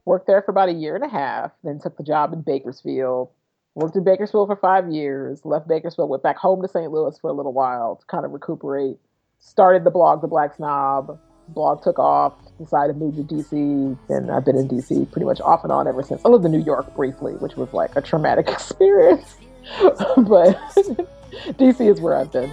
Worked 0.06 0.26
there 0.26 0.40
for 0.40 0.52
about 0.52 0.70
a 0.70 0.72
year 0.72 0.94
and 0.94 1.04
a 1.04 1.08
half, 1.08 1.50
then 1.62 1.78
took 1.80 1.98
the 1.98 2.02
job 2.02 2.32
in 2.32 2.40
Bakersfield. 2.40 3.28
Worked 3.74 3.96
in 3.96 4.04
Bakersfield 4.04 4.48
for 4.48 4.56
five 4.56 4.90
years, 4.90 5.44
left 5.44 5.68
Bakersfield, 5.68 6.08
went 6.08 6.22
back 6.22 6.38
home 6.38 6.62
to 6.62 6.68
St. 6.68 6.90
Louis 6.90 7.18
for 7.18 7.28
a 7.28 7.34
little 7.34 7.52
while 7.52 7.96
to 7.96 8.06
kind 8.06 8.24
of 8.24 8.30
recuperate. 8.30 8.96
Started 9.38 9.84
the 9.84 9.90
blog, 9.90 10.22
The 10.22 10.28
Black 10.28 10.54
Snob. 10.54 11.20
Blog 11.48 11.82
took 11.82 11.98
off, 11.98 12.32
decided 12.58 12.94
to 12.94 12.98
move 12.98 13.16
to 13.16 13.22
DC, 13.22 13.98
and 14.08 14.30
I've 14.30 14.46
been 14.46 14.56
in 14.56 14.66
DC 14.66 15.12
pretty 15.12 15.26
much 15.26 15.42
off 15.42 15.62
and 15.62 15.70
on 15.70 15.86
ever 15.86 16.02
since. 16.02 16.24
I 16.24 16.28
lived 16.28 16.44
in 16.46 16.52
New 16.52 16.64
York 16.64 16.96
briefly, 16.96 17.34
which 17.34 17.56
was 17.56 17.72
like 17.74 17.94
a 17.96 18.00
traumatic 18.00 18.48
experience. 18.48 19.36
but 20.16 20.56
DC 21.58 21.90
is 21.90 22.00
where 22.00 22.16
I've 22.16 22.32
been. 22.32 22.52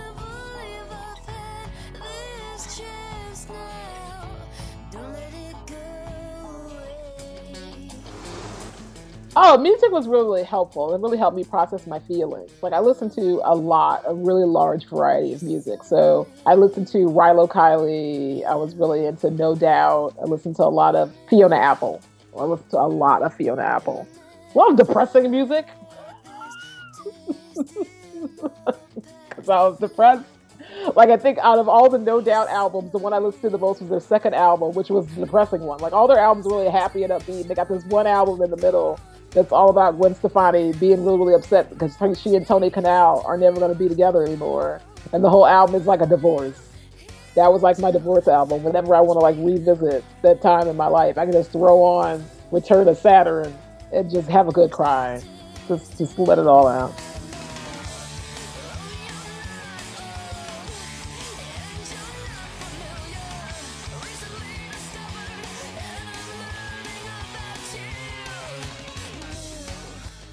Oh, 9.36 9.58
music 9.58 9.92
was 9.92 10.08
really, 10.08 10.26
really 10.26 10.44
helpful. 10.44 10.94
It 10.94 11.02
really 11.02 11.18
helped 11.18 11.36
me 11.36 11.44
process 11.44 11.88
my 11.88 11.98
feelings. 12.00 12.52
Like 12.62 12.72
I 12.72 12.80
listened 12.80 13.14
to 13.14 13.42
a 13.44 13.56
lot, 13.56 14.04
a 14.06 14.14
really 14.14 14.46
large 14.46 14.88
variety 14.88 15.34
of 15.34 15.42
music. 15.42 15.84
So 15.84 16.28
I 16.46 16.54
listened 16.54 16.88
to 16.90 17.00
Rilo 17.00 17.50
Kiley. 17.50 18.46
I 18.46 18.54
was 18.54 18.76
really 18.76 19.08
into 19.08 19.32
No 19.32 19.56
Doubt. 19.56 20.16
I 20.22 20.26
listened 20.26 20.56
to 20.58 20.64
a 20.64 20.70
lot 20.70 20.94
of 20.94 21.12
Fiona 21.30 21.56
Apple. 21.56 22.00
I 22.38 22.44
listened 22.44 22.70
to 22.72 22.80
a 22.80 22.86
lot 22.88 23.24
of 23.24 23.34
Fiona 23.34 23.64
Apple. 23.64 24.08
A 24.54 24.58
lot 24.58 24.70
of 24.70 24.78
depressing 24.78 25.32
music. 25.32 25.68
Because 29.30 29.50
I 29.50 29.62
was 29.64 29.80
depressed. 29.80 30.26
Like 30.96 31.10
I 31.10 31.18
think 31.18 31.38
out 31.40 31.60
of 31.60 31.70
all 31.70 31.90
the 31.90 31.98
No 31.98 32.22
Doubt 32.22 32.50
albums, 32.50 32.92
the 32.92 32.98
one 32.98 33.14
I 33.14 33.18
listened 33.18 33.44
to 33.44 33.50
the 33.50 33.58
most 33.58 33.82
was 33.82 33.90
their 33.90 34.00
second 34.00 34.34
album, 34.34 34.74
which 34.74 34.90
was 34.90 35.08
the 35.08 35.26
depressing 35.26 35.62
one. 35.62 35.80
Like 35.80 35.94
all 35.94 36.08
their 36.08 36.20
albums 36.20 36.48
are 36.48 36.52
really 36.52 36.72
happy 36.72 37.04
and 37.04 37.14
upbeat. 37.14 37.48
They 37.48 37.56
got 37.56 37.70
this 37.70 37.84
one 37.86 38.08
album 38.08 38.42
in 38.42 38.50
the 38.50 38.58
middle 38.58 39.00
that's 39.32 39.52
all 39.52 39.70
about 39.70 39.98
Gwen 39.98 40.16
Stefani 40.16 40.74
being 40.74 41.04
really, 41.04 41.18
really 41.18 41.34
upset 41.34 41.70
because 41.70 41.96
she 42.20 42.36
and 42.36 42.46
Tony 42.46 42.70
Kanal 42.70 43.26
are 43.26 43.38
never 43.38 43.60
going 43.60 43.74
to 43.74 43.78
be 43.78 43.90
together 43.90 44.24
anymore, 44.24 44.82
and 45.12 45.24
the 45.24 45.30
whole 45.30 45.48
album 45.48 45.76
is 45.76 45.88
like 45.88 46.02
a 46.02 46.06
divorce. 46.06 46.70
That 47.36 47.52
was 47.52 47.64
like 47.64 47.80
my 47.80 47.90
divorce 47.90 48.28
album. 48.28 48.64
Whenever 48.64 48.94
I 48.94 49.02
want 49.02 49.18
to 49.18 49.24
like 49.24 49.36
revisit 49.40 50.04
that 50.22 50.42
time 50.42 50.68
in 50.68 50.78
my 50.78 50.88
life, 50.88 51.18
I 51.18 51.26
can 51.26 51.34
just 51.34 51.52
throw 51.52 51.82
on 51.82 52.24
Return 52.52 52.88
of 52.88 52.98
Saturn 52.98 53.52
and 53.92 54.10
just 54.10 54.30
have 54.30 54.48
a 54.48 54.52
good 54.52 54.70
cry. 54.72 55.20
Just, 55.68 55.98
just 55.98 56.20
let 56.20 56.40
it 56.40 56.48
all 56.48 56.68
out. 56.68 56.94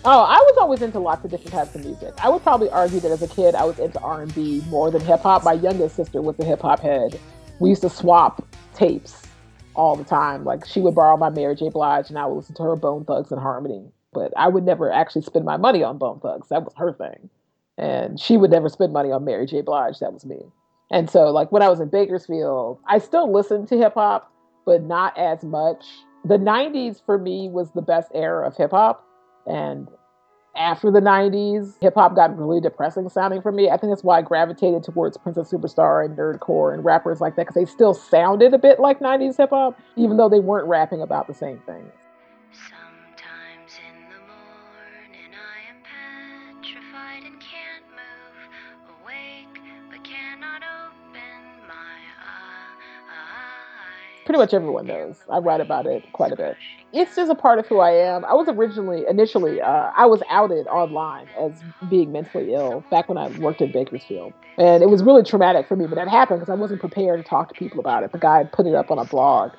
Oh, 0.02 0.22
I 0.22 0.36
was 0.36 0.56
always 0.58 0.80
into 0.80 0.98
lots 0.98 1.24
of 1.26 1.30
different 1.30 1.52
types 1.52 1.74
of 1.74 1.84
music. 1.84 2.14
I 2.24 2.30
would 2.30 2.42
probably 2.42 2.70
argue 2.70 3.00
that 3.00 3.10
as 3.10 3.20
a 3.22 3.28
kid, 3.28 3.54
I 3.54 3.64
was 3.64 3.78
into 3.78 4.00
R 4.00 4.22
and 4.22 4.34
B 4.34 4.62
more 4.68 4.90
than 4.90 5.02
hip 5.02 5.20
hop. 5.20 5.44
My 5.44 5.52
youngest 5.52 5.94
sister 5.94 6.22
was 6.22 6.38
a 6.40 6.44
hip 6.44 6.62
hop 6.62 6.80
head. 6.80 7.20
We 7.58 7.68
used 7.68 7.82
to 7.82 7.90
swap 7.90 8.42
tapes 8.74 9.26
all 9.74 9.96
the 9.96 10.04
time. 10.04 10.44
Like 10.44 10.66
she 10.66 10.80
would 10.80 10.94
borrow 10.94 11.18
my 11.18 11.28
Mary 11.28 11.54
J. 11.54 11.68
Blige, 11.68 12.08
and 12.08 12.18
I 12.18 12.24
would 12.24 12.36
listen 12.36 12.54
to 12.56 12.62
her 12.62 12.76
Bone 12.76 13.04
Thugs-n-Harmony. 13.04 13.92
But 14.12 14.32
I 14.36 14.48
would 14.48 14.64
never 14.64 14.92
actually 14.92 15.22
spend 15.22 15.44
my 15.44 15.56
money 15.56 15.82
on 15.82 15.98
Bone 15.98 16.20
Thugs. 16.20 16.48
That 16.48 16.64
was 16.64 16.74
her 16.76 16.92
thing, 16.92 17.30
and 17.78 18.18
she 18.18 18.36
would 18.36 18.50
never 18.50 18.68
spend 18.68 18.92
money 18.92 19.12
on 19.12 19.24
Mary 19.24 19.46
J. 19.46 19.60
Blige. 19.60 19.98
That 20.00 20.12
was 20.12 20.26
me. 20.26 20.40
And 20.90 21.08
so, 21.08 21.30
like 21.30 21.52
when 21.52 21.62
I 21.62 21.68
was 21.68 21.80
in 21.80 21.88
Bakersfield, 21.88 22.80
I 22.88 22.98
still 22.98 23.32
listened 23.32 23.68
to 23.68 23.78
hip 23.78 23.94
hop, 23.94 24.32
but 24.66 24.82
not 24.82 25.16
as 25.16 25.44
much. 25.44 25.84
The 26.24 26.38
'90s 26.38 27.00
for 27.04 27.18
me 27.18 27.48
was 27.48 27.70
the 27.70 27.82
best 27.82 28.10
era 28.14 28.46
of 28.46 28.56
hip 28.56 28.72
hop 28.72 29.06
and 29.46 29.88
after 30.56 30.90
the 30.90 31.00
90s, 31.00 31.74
hip 31.80 31.94
hop 31.94 32.14
got 32.16 32.36
really 32.36 32.60
depressing 32.60 33.08
sounding 33.08 33.40
for 33.40 33.52
me. 33.52 33.70
I 33.70 33.76
think 33.76 33.92
that's 33.92 34.02
why 34.02 34.18
I 34.18 34.22
gravitated 34.22 34.82
towards 34.82 35.16
Princess 35.16 35.50
Superstar 35.50 36.04
and 36.04 36.16
Nerdcore 36.16 36.74
and 36.74 36.84
rappers 36.84 37.20
like 37.20 37.36
that 37.36 37.42
because 37.42 37.54
they 37.54 37.70
still 37.70 37.94
sounded 37.94 38.52
a 38.52 38.58
bit 38.58 38.80
like 38.80 38.98
90s 39.00 39.36
hip 39.36 39.50
hop, 39.50 39.78
even 39.96 40.16
though 40.16 40.28
they 40.28 40.40
weren't 40.40 40.66
rapping 40.66 41.02
about 41.02 41.28
the 41.28 41.34
same 41.34 41.60
things. 41.66 41.92
Pretty 54.30 54.42
much 54.42 54.54
everyone 54.54 54.86
knows. 54.86 55.16
I 55.28 55.38
write 55.38 55.60
about 55.60 55.86
it 55.86 56.04
quite 56.12 56.30
a 56.30 56.36
bit. 56.36 56.56
It's 56.92 57.16
just 57.16 57.32
a 57.32 57.34
part 57.34 57.58
of 57.58 57.66
who 57.66 57.80
I 57.80 57.90
am. 57.90 58.24
I 58.24 58.32
was 58.34 58.46
originally, 58.46 59.04
initially, 59.08 59.60
uh, 59.60 59.90
I 59.96 60.06
was 60.06 60.22
outed 60.30 60.68
online 60.68 61.26
as 61.36 61.50
being 61.88 62.12
mentally 62.12 62.54
ill 62.54 62.84
back 62.92 63.08
when 63.08 63.18
I 63.18 63.26
worked 63.40 63.60
in 63.60 63.72
Bakersfield. 63.72 64.32
And 64.56 64.84
it 64.84 64.86
was 64.88 65.02
really 65.02 65.24
traumatic 65.24 65.66
for 65.66 65.74
me, 65.74 65.88
but 65.88 65.96
that 65.96 66.06
happened 66.06 66.38
because 66.38 66.52
I 66.52 66.54
wasn't 66.54 66.78
prepared 66.78 67.18
to 67.18 67.28
talk 67.28 67.48
to 67.48 67.58
people 67.58 67.80
about 67.80 68.04
it. 68.04 68.12
The 68.12 68.18
guy 68.18 68.44
put 68.44 68.66
it 68.66 68.74
up 68.76 68.92
on 68.92 69.00
a 69.00 69.04
blog. 69.04 69.50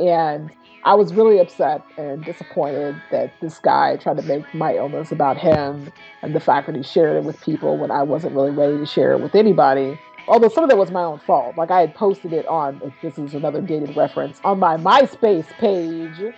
And 0.00 0.50
I 0.84 0.96
was 0.96 1.14
really 1.14 1.38
upset 1.38 1.82
and 1.96 2.24
disappointed 2.24 3.00
that 3.12 3.32
this 3.40 3.60
guy 3.60 3.98
tried 3.98 4.16
to 4.16 4.24
make 4.24 4.52
my 4.52 4.74
illness 4.74 5.12
about 5.12 5.36
him 5.36 5.92
and 6.22 6.34
the 6.34 6.40
fact 6.40 6.66
that 6.66 6.74
he 6.74 6.82
shared 6.82 7.18
it 7.18 7.22
with 7.22 7.40
people 7.40 7.78
when 7.78 7.92
I 7.92 8.02
wasn't 8.02 8.34
really 8.34 8.50
ready 8.50 8.78
to 8.78 8.86
share 8.86 9.12
it 9.12 9.20
with 9.20 9.36
anybody. 9.36 9.96
Although 10.28 10.50
some 10.50 10.62
of 10.62 10.68
that 10.68 10.76
was 10.76 10.90
my 10.90 11.02
own 11.02 11.18
fault. 11.20 11.56
Like 11.56 11.70
I 11.70 11.80
had 11.80 11.94
posted 11.94 12.34
it 12.34 12.46
on, 12.46 12.92
this 13.02 13.18
is 13.18 13.34
another 13.34 13.62
dated 13.62 13.96
reference, 13.96 14.40
on 14.44 14.58
my 14.58 14.76
MySpace 14.76 15.48
page, 15.58 16.34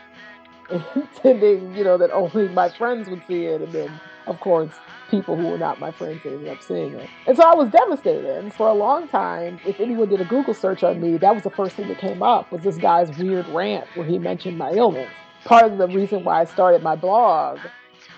intending, 0.95 1.74
you 1.74 1.82
know, 1.82 1.99
that 1.99 2.12
only 2.12 2.49
my 2.49 2.68
friends 2.68 3.09
would 3.09 3.22
see 3.26 3.47
it. 3.47 3.61
And 3.61 3.72
then, 3.72 4.01
of 4.28 4.38
course, 4.38 4.70
people 5.11 5.36
who 5.36 5.49
were 5.49 5.59
not 5.59 5.80
my 5.80 5.91
friends 5.91 6.20
ended 6.24 6.49
up 6.49 6.62
seeing 6.62 6.95
it. 6.95 7.11
And 7.26 7.36
so 7.36 7.43
I 7.43 7.55
was 7.57 7.68
devastated. 7.70 8.38
And 8.38 8.55
for 8.55 8.68
a 8.68 8.74
long 8.74 9.09
time, 9.09 9.59
if 9.66 9.80
anyone 9.80 10.09
did 10.09 10.20
a 10.20 10.24
Google 10.24 10.55
search 10.55 10.84
on 10.84 11.01
me, 11.01 11.16
that 11.16 11.34
was 11.34 11.43
the 11.43 11.51
first 11.51 11.74
thing 11.74 11.88
that 11.88 11.99
came 11.99 12.22
up 12.22 12.53
was 12.53 12.62
this 12.62 12.76
guy's 12.76 13.11
weird 13.18 13.49
rant 13.49 13.88
where 13.97 14.07
he 14.07 14.20
mentioned 14.20 14.57
my 14.57 14.70
illness. 14.70 15.11
Part 15.45 15.64
of 15.64 15.78
the 15.78 15.88
reason 15.88 16.22
why 16.22 16.43
I 16.43 16.45
started 16.45 16.82
my 16.82 16.95
blog 16.95 17.59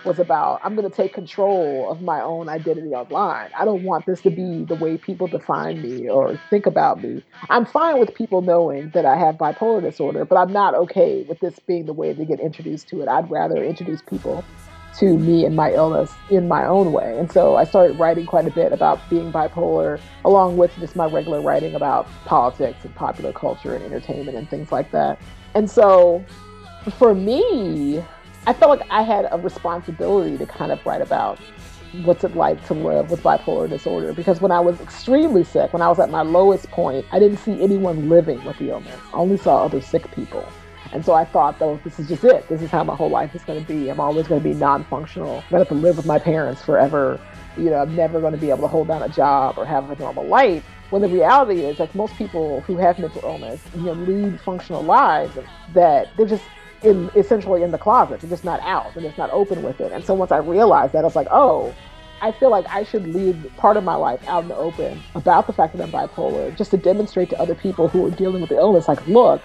was 0.05 0.19
about 0.19 0.61
I'm 0.63 0.75
going 0.75 0.89
to 0.89 0.95
take 0.95 1.13
control 1.13 1.91
of 1.91 2.03
my 2.03 2.21
own 2.21 2.49
identity 2.49 2.91
online. 2.91 3.51
I 3.59 3.65
don't 3.65 3.83
want 3.83 4.07
this 4.07 4.21
to 4.23 4.31
be 4.31 4.65
the 4.65 4.75
way 4.75 4.97
people 4.97 5.27
define 5.27 5.83
me 5.83 6.09
or 6.09 6.39
think 6.51 6.67
about 6.67 7.03
me. 7.03 7.23
I'm 7.51 7.67
fine 7.67 7.99
with 7.99 8.15
people 8.15 8.43
knowing 8.43 8.91
that 8.91 9.07
I 9.07 9.17
have 9.17 9.37
bipolar 9.37 9.83
disorder, 9.83 10.25
but 10.25 10.37
I'm 10.37 10.53
not 10.53 10.75
okay 10.75 11.25
with 11.29 11.41
this 11.41 11.59
being 11.61 11.87
the 11.87 11.93
way 11.93 12.13
they 12.13 12.25
get 12.25 12.41
introduced 12.41 12.89
to 12.89 13.03
it. 13.03 13.09
I'd 13.09 13.31
rather 13.31 13.63
introduce 13.63 14.03
people 14.03 14.45
to 14.99 15.19
me 15.19 15.45
and 15.45 15.57
my 15.57 15.73
illness 15.73 16.13
in 16.31 16.49
my 16.49 16.67
own 16.67 16.93
way. 16.93 17.19
And 17.19 17.31
so 17.33 17.57
I 17.57 17.65
started 17.65 17.99
writing 17.99 18.27
quite 18.27 18.47
a 18.47 18.51
bit 18.51 18.73
about 18.73 18.99
being 19.09 19.33
bipolar, 19.33 20.01
along 20.25 20.59
with 20.59 20.75
just 20.79 20.97
my 20.97 21.07
regular 21.07 21.41
writing 21.41 21.75
about 21.75 22.07
politics 22.27 22.85
and 22.85 22.95
popular 22.95 23.33
culture 23.33 23.75
and 23.75 23.85
entertainment 23.85 24.37
and 24.37 24.49
things 24.49 24.71
like 24.71 24.91
that. 24.91 25.19
And 25.55 25.71
so 25.71 26.25
for 26.99 27.15
me, 27.15 28.05
I 28.45 28.53
felt 28.53 28.76
like 28.76 28.88
I 28.90 29.03
had 29.03 29.28
a 29.30 29.38
responsibility 29.38 30.36
to 30.36 30.47
kind 30.47 30.72
of 30.72 30.84
write 30.84 31.01
about 31.01 31.38
what's 32.03 32.24
it 32.24 32.34
like 32.34 32.64
to 32.66 32.74
live 32.74 33.11
with 33.11 33.22
bipolar 33.22 33.68
disorder 33.68 34.12
because 34.12 34.40
when 34.40 34.51
I 34.51 34.59
was 34.59 34.80
extremely 34.80 35.45
sick, 35.45 35.72
when 35.72 35.82
I 35.82 35.88
was 35.88 36.01
at 36.01 36.11
my 36.11 36.22
lowest 36.22 36.68
point, 36.70 37.07
I 37.12 37.20
didn't 37.20 37.36
see 37.38 37.62
anyone 37.62 38.09
living 38.09 38.43
with 38.45 38.59
the 38.59 38.70
illness. 38.70 38.99
I 39.12 39.18
only 39.18 39.36
saw 39.36 39.64
other 39.64 39.80
sick 39.80 40.11
people. 40.12 40.45
And 40.93 41.05
so 41.05 41.12
I 41.12 41.24
thought, 41.24 41.59
though, 41.61 41.80
this 41.84 42.01
is 42.01 42.09
just 42.09 42.24
it. 42.24 42.49
This 42.49 42.62
is 42.62 42.70
how 42.70 42.82
my 42.82 42.97
whole 42.97 43.09
life 43.09 43.34
is 43.34 43.43
going 43.45 43.64
to 43.64 43.66
be. 43.66 43.88
I'm 43.88 44.01
always 44.01 44.26
going 44.26 44.43
to 44.43 44.49
be 44.49 44.55
non 44.55 44.84
functional. 44.84 45.36
I'm 45.36 45.51
going 45.51 45.51
to 45.51 45.59
have 45.59 45.68
to 45.68 45.74
live 45.74 45.97
with 45.97 46.07
my 46.07 46.18
parents 46.18 46.62
forever. 46.62 47.20
You 47.57 47.70
know, 47.70 47.76
I'm 47.76 47.95
never 47.95 48.20
going 48.20 48.32
to 48.32 48.38
be 48.38 48.51
able 48.51 48.62
to 48.62 48.68
hold 48.68 48.88
down 48.88 49.03
a 49.03 49.09
job 49.09 49.57
or 49.57 49.64
have 49.64 49.88
a 49.90 49.97
normal 49.97 50.26
life. 50.26 50.64
When 50.90 51.01
the 51.01 51.09
reality 51.09 51.61
is, 51.61 51.78
like 51.78 51.95
most 51.95 52.14
people 52.16 52.61
who 52.62 52.76
have 52.76 52.99
mental 52.99 53.22
illness, 53.22 53.62
you 53.74 53.82
know, 53.82 53.93
lead 53.93 54.38
functional 54.40 54.82
lives 54.82 55.38
that 55.72 56.09
they're 56.16 56.26
just 56.26 56.45
in 56.83 57.11
essentially 57.14 57.62
in 57.62 57.70
the 57.70 57.78
closet. 57.78 58.20
They're 58.20 58.30
just 58.30 58.45
not 58.45 58.61
out. 58.61 58.95
They're 58.95 59.03
just 59.03 59.18
not 59.18 59.30
open 59.30 59.62
with 59.62 59.80
it. 59.80 59.93
And 59.93 60.05
so 60.05 60.14
once 60.14 60.33
I 60.33 60.39
realized 60.39 60.93
that, 60.93 61.01
I 61.01 61.03
was 61.03 61.16
like, 61.16 61.28
oh, 61.30 61.74
I 62.20 62.30
feel 62.30 62.51
like 62.51 62.66
I 62.68 62.85
should 62.85 63.07
leave 63.09 63.51
part 63.57 63.76
of 63.76 63.83
my 63.83 63.97
life 63.97 64.20
out 64.28 64.45
in 64.45 64.49
the 64.49 64.57
open 64.57 65.03
about 65.16 65.49
the 65.49 65.53
fact 65.53 65.76
that 65.76 65.83
I'm 65.83 65.91
bipolar, 65.91 66.57
just 66.57 66.70
to 66.70 66.76
demonstrate 66.76 67.30
to 67.30 67.41
other 67.41 67.55
people 67.55 67.89
who 67.89 68.07
are 68.07 68.11
dealing 68.11 68.41
with 68.41 68.51
the 68.51 68.57
illness, 68.57 68.87
like, 68.87 69.05
look, 69.09 69.43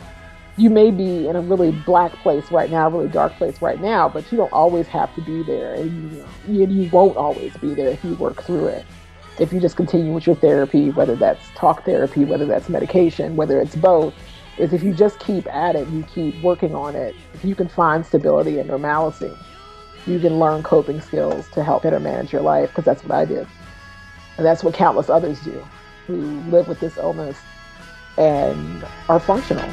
you 0.57 0.69
may 0.69 0.91
be 0.91 1.27
in 1.27 1.35
a 1.35 1.41
really 1.41 1.71
black 1.71 2.11
place 2.13 2.51
right 2.51 2.69
now, 2.69 2.88
a 2.88 2.89
really 2.89 3.09
dark 3.09 3.33
place 3.33 3.61
right 3.61 3.81
now, 3.81 4.09
but 4.09 4.31
you 4.31 4.38
don't 4.38 4.51
always 4.53 4.88
have 4.88 5.13
to 5.15 5.21
be 5.21 5.43
there, 5.43 5.73
and 5.73 6.23
you, 6.47 6.65
you 6.67 6.89
won't 6.91 7.17
always 7.17 7.55
be 7.57 7.73
there 7.73 7.89
if 7.89 8.03
you 8.03 8.13
work 8.15 8.43
through 8.43 8.67
it. 8.67 8.85
If 9.39 9.53
you 9.53 9.59
just 9.59 9.75
continue 9.75 10.13
with 10.13 10.25
your 10.25 10.35
therapy, 10.35 10.89
whether 10.89 11.15
that's 11.15 11.47
talk 11.55 11.83
therapy, 11.85 12.25
whether 12.25 12.45
that's 12.45 12.69
medication, 12.69 13.35
whether 13.35 13.61
it's 13.61 13.75
both, 13.75 14.15
is 14.58 14.74
if 14.74 14.84
you 14.84 14.93
just 14.93 15.20
keep 15.20 15.45
at 15.47 15.76
it, 15.76 15.88
you 15.89 16.03
keep 16.03 16.41
working 16.41 16.74
on 16.74 16.95
it, 16.95 17.16
if 17.34 17.45
you 17.45 17.55
can 17.55 17.68
find 17.68 18.05
stability 18.05 18.60
and 18.60 18.70
normalcy, 18.70 19.32
you 20.05 20.20
can 20.20 20.39
learn 20.39 20.64
coping 20.64 21.01
skills 21.01 21.47
to 21.49 21.64
help 21.64 21.84
better 21.84 21.99
manage 21.99 22.32
your 22.32 22.41
life, 22.41 22.70
because 22.70 22.86
that's 22.86 23.03
what 23.03 23.12
I 23.12 23.26
did. 23.26 23.47
And 24.38 24.45
that's 24.45 24.64
what 24.64 24.74
countless 24.74 25.10
others 25.10 25.39
do 25.41 25.64
who 26.05 26.16
live 26.49 26.68
with 26.68 26.80
this 26.80 26.97
illness 26.97 27.38
and 28.18 28.86
are 29.10 29.20
functional. 29.20 29.70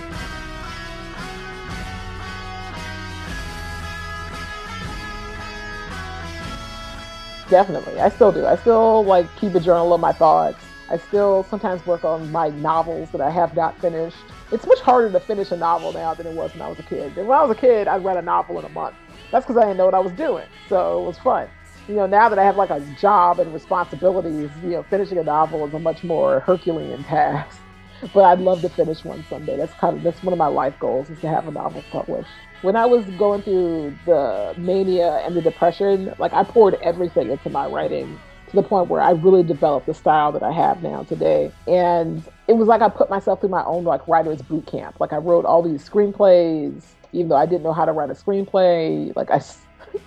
Definitely. 7.48 8.00
I 8.00 8.08
still 8.08 8.32
do. 8.32 8.46
I 8.46 8.56
still 8.56 9.04
like 9.04 9.26
keep 9.36 9.54
a 9.54 9.60
journal 9.60 9.94
of 9.94 10.00
my 10.00 10.12
thoughts. 10.12 10.58
I 10.90 10.98
still 10.98 11.44
sometimes 11.44 11.86
work 11.86 12.04
on 12.04 12.32
my 12.32 12.48
novels 12.48 13.10
that 13.10 13.20
I 13.20 13.30
have 13.30 13.54
not 13.54 13.78
finished. 13.80 14.16
It's 14.54 14.66
much 14.66 14.78
harder 14.78 15.10
to 15.10 15.18
finish 15.18 15.50
a 15.50 15.56
novel 15.56 15.92
now 15.92 16.14
than 16.14 16.28
it 16.28 16.32
was 16.32 16.52
when 16.52 16.62
I 16.62 16.68
was 16.68 16.78
a 16.78 16.84
kid. 16.84 17.16
When 17.16 17.28
I 17.28 17.42
was 17.42 17.50
a 17.50 17.60
kid, 17.60 17.88
I 17.88 17.96
read 17.96 18.16
a 18.16 18.22
novel 18.22 18.60
in 18.60 18.64
a 18.64 18.68
month. 18.68 18.94
That's 19.32 19.44
because 19.44 19.56
I 19.60 19.62
didn't 19.62 19.78
know 19.78 19.86
what 19.86 19.94
I 19.94 19.98
was 19.98 20.12
doing. 20.12 20.46
So 20.68 21.02
it 21.02 21.06
was 21.06 21.18
fun. 21.18 21.48
You 21.88 21.96
know, 21.96 22.06
now 22.06 22.28
that 22.28 22.38
I 22.38 22.44
have 22.44 22.56
like 22.56 22.70
a 22.70 22.78
job 23.00 23.40
and 23.40 23.52
responsibilities, 23.52 24.50
you 24.62 24.70
know, 24.70 24.84
finishing 24.84 25.18
a 25.18 25.24
novel 25.24 25.66
is 25.66 25.74
a 25.74 25.80
much 25.80 26.04
more 26.04 26.38
Herculean 26.40 27.02
task. 27.02 27.58
But 28.12 28.24
I'd 28.24 28.40
love 28.40 28.60
to 28.60 28.68
finish 28.68 29.02
one 29.02 29.24
someday. 29.30 29.56
That's 29.56 29.72
kind 29.74 29.96
of 29.96 30.02
that's 30.02 30.22
one 30.22 30.34
of 30.34 30.38
my 30.38 30.48
life 30.48 30.78
goals 30.78 31.08
is 31.08 31.18
to 31.20 31.28
have 31.28 31.48
a 31.48 31.50
novel 31.50 31.82
published. 31.90 32.28
When 32.60 32.76
I 32.76 32.84
was 32.84 33.06
going 33.16 33.40
through 33.42 33.96
the 34.04 34.54
mania 34.58 35.22
and 35.24 35.34
the 35.34 35.40
depression, 35.40 36.12
like 36.18 36.32
I 36.34 36.44
poured 36.44 36.74
everything 36.82 37.30
into 37.30 37.48
my 37.48 37.66
writing 37.66 38.20
to 38.54 38.62
the 38.62 38.68
point 38.68 38.88
where 38.88 39.00
I 39.00 39.10
really 39.10 39.42
developed 39.42 39.86
the 39.86 39.94
style 39.94 40.32
that 40.32 40.42
I 40.42 40.52
have 40.52 40.82
now 40.82 41.02
today. 41.02 41.52
And 41.66 42.22
it 42.48 42.54
was 42.54 42.68
like 42.68 42.82
I 42.82 42.88
put 42.88 43.10
myself 43.10 43.40
through 43.40 43.50
my 43.50 43.64
own 43.64 43.84
like 43.84 44.06
writer's 44.08 44.42
boot 44.42 44.66
camp. 44.66 45.00
Like 45.00 45.12
I 45.12 45.16
wrote 45.16 45.44
all 45.44 45.62
these 45.62 45.88
screenplays, 45.88 46.84
even 47.12 47.28
though 47.28 47.36
I 47.36 47.46
didn't 47.46 47.62
know 47.62 47.72
how 47.72 47.84
to 47.84 47.92
write 47.92 48.10
a 48.10 48.14
screenplay. 48.14 49.14
Like 49.16 49.30
I, 49.30 49.42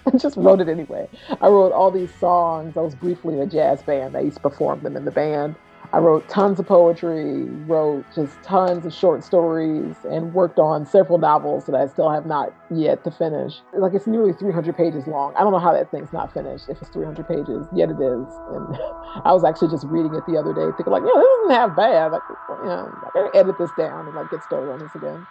I 0.13 0.17
just 0.17 0.37
wrote 0.37 0.61
it 0.61 0.69
anyway. 0.69 1.07
I 1.41 1.47
wrote 1.47 1.71
all 1.71 1.91
these 1.91 2.13
songs. 2.15 2.77
I 2.77 2.81
was 2.81 2.95
briefly 2.95 3.35
in 3.35 3.41
a 3.41 3.47
jazz 3.47 3.81
band. 3.83 4.15
I 4.15 4.21
used 4.21 4.37
to 4.37 4.41
perform 4.41 4.81
them 4.81 4.95
in 4.95 5.05
the 5.05 5.11
band. 5.11 5.55
I 5.93 5.99
wrote 5.99 6.27
tons 6.27 6.59
of 6.59 6.67
poetry, 6.67 7.45
wrote 7.63 8.03
just 8.13 8.43
tons 8.43 8.85
of 8.85 8.93
short 8.93 9.23
stories, 9.23 9.95
and 10.03 10.33
worked 10.33 10.59
on 10.59 10.85
several 10.85 11.17
novels 11.17 11.65
that 11.65 11.75
I 11.75 11.87
still 11.87 12.11
have 12.11 12.25
not 12.25 12.53
yet 12.69 13.05
to 13.05 13.11
finish. 13.11 13.61
Like 13.71 13.93
it's 13.93 14.05
nearly 14.05 14.33
300 14.33 14.75
pages 14.75 15.07
long. 15.07 15.33
I 15.37 15.43
don't 15.43 15.53
know 15.53 15.59
how 15.59 15.71
that 15.71 15.89
thing's 15.89 16.11
not 16.11 16.33
finished 16.33 16.65
if 16.67 16.81
it's 16.81 16.89
300 16.89 17.25
pages, 17.25 17.65
yet 17.73 17.89
it 17.89 18.01
is. 18.03 18.27
And 18.51 18.75
I 19.23 19.31
was 19.31 19.45
actually 19.45 19.69
just 19.69 19.87
reading 19.87 20.13
it 20.13 20.25
the 20.27 20.35
other 20.35 20.51
day, 20.51 20.67
thinking 20.75 20.91
like, 20.91 21.03
yeah, 21.07 21.15
this 21.15 21.31
isn't 21.39 21.55
half 21.55 21.75
bad. 21.77 22.11
Like, 22.11 22.23
you 22.27 22.67
know, 22.67 22.91
I 22.91 23.09
gotta 23.13 23.35
edit 23.37 23.55
this 23.57 23.71
down 23.77 24.07
and 24.07 24.15
like 24.15 24.29
get 24.29 24.43
started 24.43 24.69
on 24.69 24.79
this 24.79 24.93
again. 24.93 25.25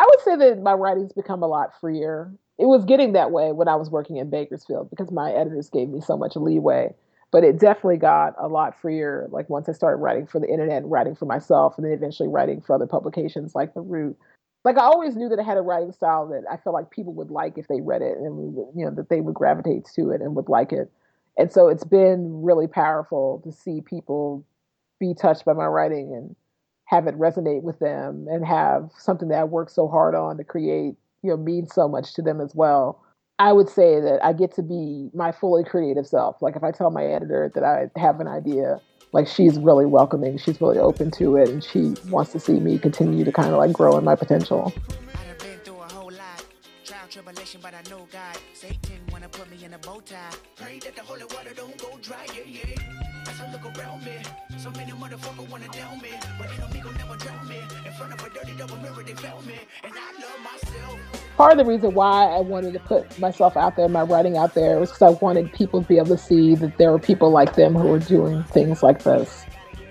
I 0.00 0.06
would 0.08 0.20
say 0.24 0.36
that 0.36 0.62
my 0.62 0.72
writing's 0.72 1.12
become 1.12 1.42
a 1.42 1.46
lot 1.46 1.78
freer. 1.78 2.32
It 2.58 2.64
was 2.64 2.86
getting 2.86 3.12
that 3.12 3.30
way 3.30 3.52
when 3.52 3.68
I 3.68 3.76
was 3.76 3.90
working 3.90 4.16
in 4.16 4.30
Bakersfield 4.30 4.88
because 4.88 5.12
my 5.12 5.32
editors 5.32 5.68
gave 5.68 5.90
me 5.90 6.00
so 6.00 6.16
much 6.16 6.34
leeway 6.34 6.94
but 7.32 7.42
it 7.42 7.58
definitely 7.58 7.96
got 7.96 8.34
a 8.38 8.46
lot 8.46 8.78
freer 8.80 9.26
like 9.32 9.50
once 9.50 9.68
i 9.68 9.72
started 9.72 9.96
writing 9.96 10.26
for 10.26 10.38
the 10.38 10.48
internet 10.48 10.84
writing 10.84 11.16
for 11.16 11.24
myself 11.24 11.74
and 11.76 11.84
then 11.84 11.92
eventually 11.92 12.28
writing 12.28 12.60
for 12.60 12.74
other 12.76 12.86
publications 12.86 13.54
like 13.54 13.74
the 13.74 13.80
root. 13.80 14.16
Like 14.64 14.78
i 14.78 14.82
always 14.82 15.16
knew 15.16 15.28
that 15.28 15.40
i 15.40 15.42
had 15.42 15.56
a 15.56 15.62
writing 15.62 15.92
style 15.92 16.28
that 16.28 16.44
i 16.50 16.56
felt 16.56 16.74
like 16.74 16.90
people 16.90 17.14
would 17.14 17.30
like 17.30 17.58
if 17.58 17.66
they 17.66 17.80
read 17.80 18.02
it 18.02 18.18
and 18.18 18.54
you 18.76 18.84
know 18.84 18.92
that 18.94 19.08
they 19.08 19.20
would 19.20 19.34
gravitate 19.34 19.86
to 19.96 20.10
it 20.10 20.20
and 20.20 20.36
would 20.36 20.48
like 20.48 20.72
it. 20.72 20.92
And 21.36 21.50
so 21.50 21.68
it's 21.68 21.84
been 21.84 22.42
really 22.42 22.68
powerful 22.68 23.40
to 23.44 23.50
see 23.50 23.80
people 23.80 24.44
be 25.00 25.14
touched 25.14 25.44
by 25.46 25.54
my 25.54 25.64
writing 25.64 26.14
and 26.14 26.36
have 26.84 27.06
it 27.06 27.18
resonate 27.18 27.62
with 27.62 27.78
them 27.78 28.26
and 28.30 28.46
have 28.46 28.90
something 28.98 29.28
that 29.28 29.38
i 29.40 29.44
worked 29.44 29.72
so 29.72 29.88
hard 29.88 30.14
on 30.14 30.36
to 30.36 30.44
create 30.44 30.94
you 31.22 31.30
know 31.30 31.36
mean 31.36 31.66
so 31.66 31.88
much 31.88 32.14
to 32.14 32.22
them 32.22 32.40
as 32.40 32.54
well 32.54 33.02
I 33.42 33.52
would 33.52 33.68
say 33.68 34.00
that 34.00 34.24
I 34.24 34.32
get 34.34 34.54
to 34.54 34.62
be 34.62 35.10
my 35.12 35.32
fully 35.32 35.64
creative 35.64 36.06
self. 36.06 36.40
Like 36.40 36.54
if 36.54 36.62
I 36.62 36.70
tell 36.70 36.92
my 36.92 37.04
editor 37.04 37.50
that 37.56 37.64
I 37.64 37.90
have 37.98 38.20
an 38.20 38.28
idea, 38.28 38.80
like 39.10 39.26
she's 39.26 39.58
really 39.58 39.84
welcoming, 39.84 40.38
she's 40.38 40.60
really 40.60 40.78
open 40.78 41.10
to 41.18 41.36
it, 41.36 41.48
and 41.48 41.64
she 41.64 41.94
wants 42.08 42.30
to 42.32 42.38
see 42.38 42.60
me 42.60 42.78
continue 42.78 43.24
to 43.24 43.32
kind 43.32 43.48
of 43.48 43.58
like 43.58 43.72
grow 43.72 43.98
in 43.98 44.04
my 44.04 44.14
potential. 44.14 44.72
Tribulation, 47.12 47.60
but 47.62 47.74
I 47.74 47.82
know 47.90 48.08
God. 48.10 48.38
Satan 48.54 49.00
wanna 49.12 49.28
put 49.28 49.50
me 49.50 49.62
in 49.62 49.74
a 49.74 49.78
bow 49.78 50.00
tie. 50.00 50.32
Pray 50.56 50.78
that 50.78 50.96
the 50.96 51.02
holy 51.02 51.24
water 51.24 51.52
don't 51.54 51.76
go 51.76 51.98
dry, 52.00 52.24
yeah, 52.34 52.48
yeah. 52.48 53.28
As 53.28 53.38
I 53.38 53.52
look 53.52 53.64
around 53.76 54.02
me, 54.02 54.16
so 54.56 54.70
many 54.70 54.92
motherfuckers 54.92 55.50
wanna 55.50 55.68
down 55.68 56.00
me, 56.00 56.08
but 56.38 56.48
enemy 56.56 56.80
gon' 56.80 56.94
never 56.96 57.16
drown 57.16 57.46
me. 57.46 57.60
In 57.84 57.92
front 57.92 58.14
of 58.14 58.26
a 58.26 58.30
dirty 58.30 58.56
double 58.56 58.78
mirror, 58.78 59.02
they 59.04 59.12
found 59.12 59.44
me, 59.46 59.58
and 59.84 59.92
I 59.92 60.20
love 60.22 60.40
myself. 60.42 60.98
Part 61.36 61.52
of 61.52 61.58
the 61.58 61.66
reason 61.66 61.92
why 61.92 62.24
I 62.28 62.40
wanted 62.40 62.72
to 62.72 62.80
put 62.80 63.18
myself 63.18 63.58
out 63.58 63.76
there, 63.76 63.88
my 63.88 64.02
writing 64.02 64.38
out 64.38 64.54
there, 64.54 64.80
was 64.80 64.90
because 64.90 65.14
I 65.14 65.18
wanted 65.22 65.52
people 65.52 65.82
to 65.82 65.86
be 65.86 65.98
able 65.98 66.16
to 66.16 66.18
see 66.18 66.54
that 66.54 66.78
there 66.78 66.92
were 66.92 66.98
people 66.98 67.30
like 67.30 67.56
them 67.56 67.74
who 67.74 67.88
were 67.88 67.98
doing 67.98 68.42
things 68.44 68.82
like 68.82 69.02
this. 69.02 69.44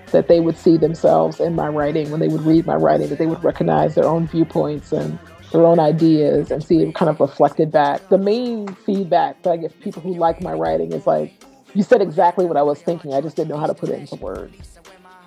That 0.08 0.28
they 0.28 0.40
would 0.40 0.58
see 0.58 0.76
themselves 0.76 1.40
in 1.40 1.54
my 1.56 1.68
writing 1.68 2.10
when 2.10 2.20
they 2.20 2.28
would 2.28 2.42
read 2.42 2.66
my 2.66 2.76
writing, 2.76 3.10
that 3.10 3.20
they 3.20 3.28
would 3.28 3.44
recognize 3.44 3.94
their 3.94 4.06
own 4.06 4.28
viewpoints 4.28 4.92
and 4.92 5.20
their 5.52 5.66
own 5.66 5.80
ideas 5.80 6.52
and 6.52 6.64
see 6.64 6.82
it 6.82 6.96
kind 6.96 7.10
of 7.10 7.20
reflected 7.20 7.72
back. 7.72 8.08
The 8.10 8.18
main 8.18 8.74
feedback 8.86 9.42
that 9.44 9.52
I 9.52 9.58
give 9.58 9.80
people 9.82 10.02
who 10.02 10.14
like 10.16 10.42
my 10.42 10.54
writing 10.54 10.92
is 10.94 11.06
like, 11.06 11.34
you 11.74 11.84
said 11.84 12.02
exactly 12.02 12.46
what 12.46 12.58
I 12.58 12.64
was 12.64 12.82
thinking. 12.82 13.14
I 13.14 13.22
just 13.22 13.36
didn't 13.36 13.50
know 13.50 13.58
how 13.58 13.68
to 13.68 13.74
put 13.74 13.90
it 13.90 14.00
into 14.00 14.16
words. 14.16 14.80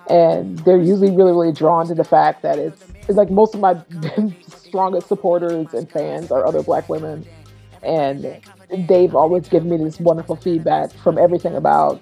And 0.09 0.59
they're 0.59 0.77
usually 0.77 1.09
really, 1.09 1.31
really 1.31 1.51
drawn 1.51 1.87
to 1.87 1.95
the 1.95 2.03
fact 2.03 2.43
that 2.43 2.59
it's, 2.59 2.83
it's 3.07 3.17
like 3.17 3.31
most 3.31 3.55
of 3.55 3.61
my 3.61 3.81
strongest 4.47 5.07
supporters 5.07 5.73
and 5.73 5.89
fans 5.89 6.31
are 6.31 6.45
other 6.45 6.61
black 6.61 6.87
women. 6.89 7.25
And 7.81 8.39
they've 8.87 9.15
always 9.15 9.47
given 9.47 9.69
me 9.69 9.77
this 9.77 9.99
wonderful 9.99 10.35
feedback 10.35 10.91
from 10.91 11.17
everything 11.17 11.55
about 11.55 12.01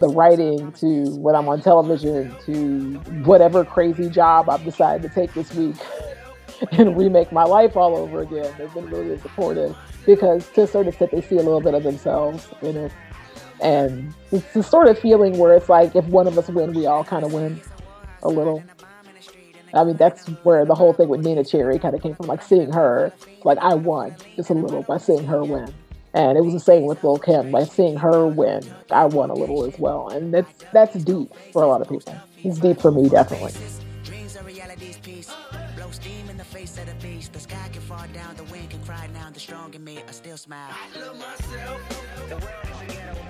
the 0.00 0.08
writing 0.08 0.72
to 0.72 1.16
when 1.16 1.34
I'm 1.34 1.48
on 1.48 1.62
television 1.62 2.34
to 2.44 2.98
whatever 3.24 3.64
crazy 3.64 4.10
job 4.10 4.50
I've 4.50 4.64
decided 4.64 5.08
to 5.08 5.14
take 5.14 5.32
this 5.32 5.54
week 5.54 5.76
and 6.72 6.96
remake 6.96 7.32
my 7.32 7.44
life 7.44 7.76
all 7.76 7.96
over 7.96 8.22
again. 8.22 8.52
They've 8.58 8.72
been 8.72 8.90
really 8.90 9.18
supportive 9.18 9.76
because 10.04 10.48
to 10.50 10.62
a 10.62 10.66
certain 10.66 10.88
extent 10.88 11.10
they 11.10 11.20
see 11.20 11.36
a 11.36 11.42
little 11.42 11.60
bit 11.60 11.74
of 11.74 11.82
themselves 11.82 12.48
in 12.62 12.76
it. 12.76 12.92
And 13.60 14.14
it's 14.32 14.52
the 14.52 14.62
sort 14.62 14.88
of 14.88 14.98
feeling 14.98 15.38
where 15.38 15.54
it's 15.54 15.68
like 15.68 15.96
if 15.96 16.04
one 16.06 16.26
of 16.26 16.36
us 16.36 16.48
win, 16.48 16.72
we 16.74 16.86
all 16.86 17.04
kind 17.04 17.24
of 17.24 17.32
win 17.32 17.60
a 18.22 18.28
little. 18.28 18.62
I 19.74 19.84
mean, 19.84 19.96
that's 19.96 20.26
where 20.42 20.64
the 20.64 20.74
whole 20.74 20.92
thing 20.92 21.08
with 21.08 21.24
Neneh 21.24 21.50
Cherry 21.50 21.78
kind 21.78 21.94
of 21.94 22.02
came 22.02 22.14
from, 22.14 22.26
like 22.26 22.42
seeing 22.42 22.72
her, 22.72 23.12
like 23.44 23.58
I 23.58 23.74
won 23.74 24.14
just 24.36 24.50
a 24.50 24.54
little 24.54 24.82
by 24.82 24.98
seeing 24.98 25.24
her 25.24 25.42
win. 25.42 25.72
And 26.14 26.38
it 26.38 26.40
was 26.40 26.54
the 26.54 26.60
same 26.60 26.86
with 26.86 27.04
Lil 27.04 27.18
Kim, 27.18 27.50
by 27.50 27.64
seeing 27.64 27.96
her 27.96 28.26
win, 28.26 28.62
I 28.90 29.04
won 29.04 29.28
a 29.28 29.34
little 29.34 29.64
as 29.64 29.78
well. 29.78 30.08
And 30.08 30.32
that's 30.32 30.64
that's 30.72 30.94
deep 31.04 31.30
for 31.52 31.62
a 31.62 31.66
lot 31.66 31.82
of 31.82 31.90
people. 31.90 32.14
It's 32.42 32.58
deep 32.58 32.80
for 32.80 32.90
me, 32.90 33.08
definitely. 33.10 33.52
Strong 39.46 39.72
in 39.74 39.84
me, 39.84 39.96
I 40.08 40.10
still 40.10 40.36
smile. 40.36 40.74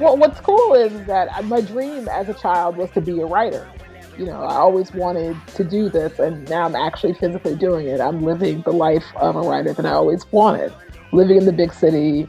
Well, 0.01 0.17
what's 0.17 0.41
cool 0.41 0.73
is 0.73 1.07
that 1.07 1.45
my 1.45 1.61
dream 1.61 2.09
as 2.09 2.31
a 2.31 2.35
child 2.35 2.79
was 2.79 2.91
to 2.93 3.03
be 3.03 3.21
a 3.21 3.27
writer. 3.27 3.69
You 4.17 4.25
know, 4.25 4.41
I 4.41 4.55
always 4.55 4.95
wanted 4.95 5.37
to 5.57 5.63
do 5.63 5.91
this, 5.91 6.19
and 6.19 6.49
now 6.49 6.65
I'm 6.65 6.75
actually 6.75 7.13
physically 7.13 7.55
doing 7.55 7.87
it. 7.87 8.01
I'm 8.01 8.23
living 8.23 8.63
the 8.63 8.73
life 8.73 9.05
of 9.17 9.37
a 9.37 9.43
writer 9.43 9.75
that 9.75 9.85
I 9.85 9.91
always 9.91 10.25
wanted. 10.33 10.73
Living 11.13 11.37
in 11.37 11.45
the 11.45 11.53
big 11.53 11.75
city, 11.75 12.27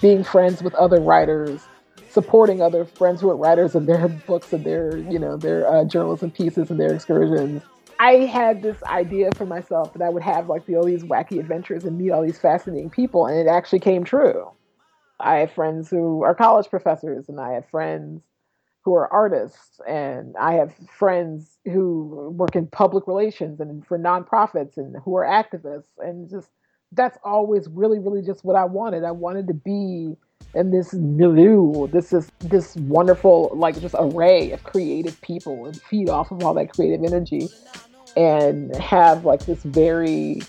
being 0.00 0.24
friends 0.24 0.62
with 0.62 0.74
other 0.76 0.98
writers, 0.98 1.60
supporting 2.08 2.62
other 2.62 2.86
friends 2.86 3.20
who 3.20 3.28
are 3.28 3.36
writers 3.36 3.74
and 3.74 3.86
their 3.86 4.08
books 4.26 4.54
and 4.54 4.64
their, 4.64 4.96
you 4.96 5.18
know, 5.18 5.36
their 5.36 5.70
uh, 5.70 5.84
journalism 5.84 6.30
pieces 6.30 6.70
and 6.70 6.80
their 6.80 6.94
excursions. 6.94 7.62
I 7.98 8.12
had 8.26 8.62
this 8.62 8.82
idea 8.84 9.30
for 9.34 9.44
myself 9.44 9.92
that 9.94 10.02
I 10.02 10.08
would 10.08 10.22
have 10.22 10.48
like 10.48 10.66
the, 10.66 10.76
all 10.76 10.84
these 10.84 11.02
wacky 11.02 11.40
adventures 11.40 11.84
and 11.84 11.98
meet 11.98 12.10
all 12.10 12.22
these 12.22 12.38
fascinating 12.38 12.90
people, 12.90 13.26
and 13.26 13.38
it 13.38 13.48
actually 13.48 13.80
came 13.80 14.04
true. 14.04 14.50
I 15.20 15.38
have 15.38 15.52
friends 15.52 15.90
who 15.90 16.22
are 16.22 16.34
college 16.34 16.68
professors, 16.70 17.28
and 17.28 17.40
I 17.40 17.52
have 17.54 17.68
friends 17.70 18.22
who 18.82 18.94
are 18.94 19.12
artists, 19.12 19.80
and 19.86 20.36
I 20.38 20.54
have 20.54 20.72
friends 20.88 21.58
who 21.64 22.32
work 22.36 22.54
in 22.54 22.68
public 22.68 23.08
relations 23.08 23.60
and 23.60 23.84
for 23.84 23.98
nonprofits 23.98 24.76
and 24.76 24.96
who 25.04 25.16
are 25.16 25.24
activists. 25.24 25.98
And 25.98 26.30
just 26.30 26.48
that's 26.92 27.18
always 27.24 27.68
really, 27.68 27.98
really 27.98 28.22
just 28.22 28.44
what 28.44 28.54
I 28.56 28.64
wanted. 28.64 29.02
I 29.02 29.10
wanted 29.10 29.48
to 29.48 29.54
be 29.54 30.16
in 30.54 30.70
this 30.70 30.94
milieu, 30.94 31.88
this 31.88 32.12
is 32.12 32.30
this 32.38 32.76
wonderful, 32.76 33.50
like 33.54 33.78
just 33.80 33.96
array 33.98 34.52
of 34.52 34.62
creative 34.62 35.20
people 35.20 35.66
and 35.66 35.80
feed 35.82 36.08
off 36.08 36.30
of 36.30 36.42
all 36.42 36.54
that 36.54 36.72
creative 36.72 37.04
energy 37.04 37.48
and 38.16 38.74
have 38.76 39.24
like 39.24 39.46
this 39.46 39.62
very 39.62 40.42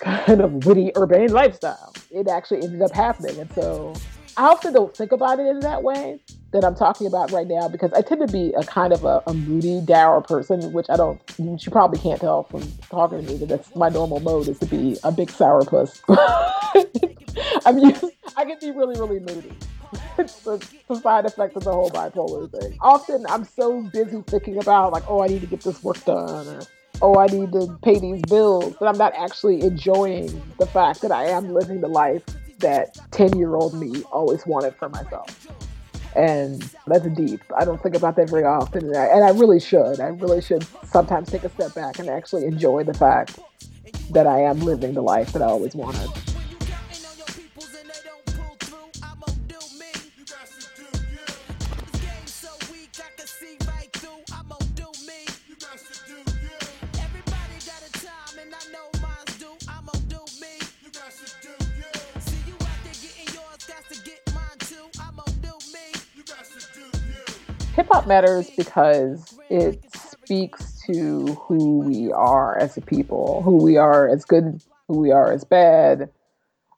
kind 0.00 0.40
of 0.40 0.66
witty 0.66 0.92
urban 0.96 1.32
lifestyle. 1.32 1.92
It 2.10 2.28
actually 2.28 2.62
ended 2.62 2.82
up 2.82 2.92
happening. 2.92 3.38
And 3.38 3.52
so 3.52 3.94
I 4.36 4.44
often 4.44 4.72
don't 4.72 4.94
think 4.94 5.12
about 5.12 5.38
it 5.40 5.46
in 5.46 5.60
that 5.60 5.82
way 5.82 6.20
that 6.52 6.64
I'm 6.64 6.74
talking 6.74 7.06
about 7.06 7.32
right 7.32 7.46
now 7.46 7.68
because 7.68 7.92
I 7.92 8.02
tend 8.02 8.26
to 8.26 8.32
be 8.32 8.52
a 8.52 8.62
kind 8.64 8.92
of 8.92 9.04
a, 9.04 9.22
a 9.26 9.34
moody, 9.34 9.80
dour 9.80 10.20
person, 10.20 10.72
which 10.72 10.86
I 10.90 10.96
don't, 10.96 11.20
which 11.38 11.66
you 11.66 11.72
probably 11.72 11.98
can't 11.98 12.20
tell 12.20 12.44
from 12.44 12.62
talking 12.90 13.24
to 13.24 13.32
me 13.32 13.38
that 13.38 13.48
that's 13.48 13.74
my 13.74 13.88
normal 13.88 14.20
mode 14.20 14.48
is 14.48 14.58
to 14.58 14.66
be 14.66 14.98
a 15.04 15.12
big 15.12 15.28
sourpuss. 15.28 16.00
I 17.66 17.72
mean, 17.72 17.94
I 18.36 18.44
can 18.44 18.58
be 18.60 18.70
really, 18.70 18.98
really 18.98 19.20
moody. 19.20 19.52
It's 20.18 20.40
the, 20.40 20.66
the 20.88 20.96
side 20.96 21.26
effect 21.26 21.56
of 21.56 21.64
the 21.64 21.72
whole 21.72 21.90
bipolar 21.90 22.50
thing. 22.50 22.76
Often 22.80 23.26
I'm 23.28 23.44
so 23.44 23.82
busy 23.82 24.22
thinking 24.26 24.58
about 24.58 24.92
like, 24.92 25.04
oh, 25.08 25.22
I 25.22 25.26
need 25.26 25.42
to 25.42 25.46
get 25.46 25.60
this 25.60 25.82
work 25.82 26.02
done, 26.04 26.46
or 26.46 26.62
oh, 27.02 27.18
I 27.18 27.26
need 27.26 27.52
to 27.52 27.78
pay 27.82 27.98
these 27.98 28.22
bills, 28.22 28.74
but 28.78 28.86
I'm 28.86 28.98
not 28.98 29.14
actually 29.14 29.62
enjoying 29.62 30.42
the 30.58 30.66
fact 30.66 31.02
that 31.02 31.12
I 31.12 31.26
am 31.26 31.52
living 31.52 31.80
the 31.80 31.88
life 31.88 32.24
that 32.58 32.98
10 33.12 33.38
year 33.38 33.54
old 33.54 33.74
me 33.74 34.02
always 34.04 34.46
wanted 34.46 34.74
for 34.76 34.88
myself. 34.88 35.46
And 36.14 36.62
that's 36.86 37.06
deep. 37.08 37.42
I 37.56 37.66
don't 37.66 37.82
think 37.82 37.94
about 37.94 38.16
that 38.16 38.30
very 38.30 38.44
often. 38.44 38.86
And 38.86 38.96
I, 38.96 39.04
and 39.06 39.22
I 39.22 39.30
really 39.30 39.60
should. 39.60 40.00
I 40.00 40.06
really 40.06 40.40
should 40.40 40.66
sometimes 40.84 41.30
take 41.30 41.44
a 41.44 41.50
step 41.50 41.74
back 41.74 41.98
and 41.98 42.08
actually 42.08 42.46
enjoy 42.46 42.84
the 42.84 42.94
fact 42.94 43.38
that 44.10 44.26
I 44.26 44.40
am 44.40 44.60
living 44.60 44.94
the 44.94 45.02
life 45.02 45.32
that 45.32 45.42
I 45.42 45.46
always 45.46 45.74
wanted. 45.74 46.08
Hip 67.76 67.88
hop 67.92 68.06
matters 68.06 68.48
because 68.56 69.38
it 69.50 69.84
speaks 69.94 70.80
to 70.86 71.26
who 71.46 71.80
we 71.80 72.10
are 72.10 72.56
as 72.56 72.78
a 72.78 72.80
people, 72.80 73.42
who 73.42 73.62
we 73.62 73.76
are 73.76 74.08
as 74.08 74.24
good, 74.24 74.62
who 74.88 74.98
we 74.98 75.10
are 75.10 75.30
as 75.30 75.44
bad, 75.44 76.08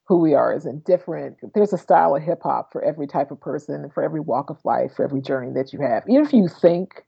who 0.07 0.17
we 0.19 0.35
are 0.35 0.53
as 0.53 0.67
indifferent. 0.67 1.37
There's 1.55 1.73
a 1.73 1.79
style 1.79 2.17
of 2.17 2.23
hip 2.25 2.43
hop 2.43 2.73
for 2.73 2.83
every 2.83 3.07
type 3.07 3.31
of 3.31 3.41
person, 3.41 3.89
for 3.91 4.03
every 4.03 4.19
walk 4.19 4.51
of 4.51 4.59
life, 4.65 4.97
for 4.97 5.05
every 5.05 5.21
journey 5.21 5.53
that 5.53 5.73
you 5.73 5.81
have. 5.81 6.03
Even 6.09 6.27
if 6.27 6.33
you 6.33 6.49
think 6.49 7.05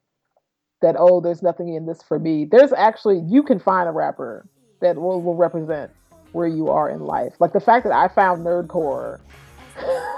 that, 0.82 0.95
oh, 0.97 1.20
there's 1.20 1.43
nothing 1.43 1.74
in 1.74 1.86
this 1.86 2.01
for 2.01 2.20
me, 2.20 2.45
there's 2.45 2.72
actually, 2.72 3.18
you 3.26 3.43
can 3.43 3.59
find 3.59 3.88
a 3.88 3.93
rapper 3.93 4.47
that 4.80 4.99
will, 4.99 5.20
will 5.20 5.34
represent 5.34 5.91
where 6.30 6.47
you 6.47 6.68
are 6.68 6.88
in 6.88 7.01
life. 7.01 7.34
Like 7.41 7.53
the 7.53 7.61
fact 7.61 7.82
that 7.86 7.93
I 7.93 8.07
found 8.07 8.47
nerdcore 8.47 9.18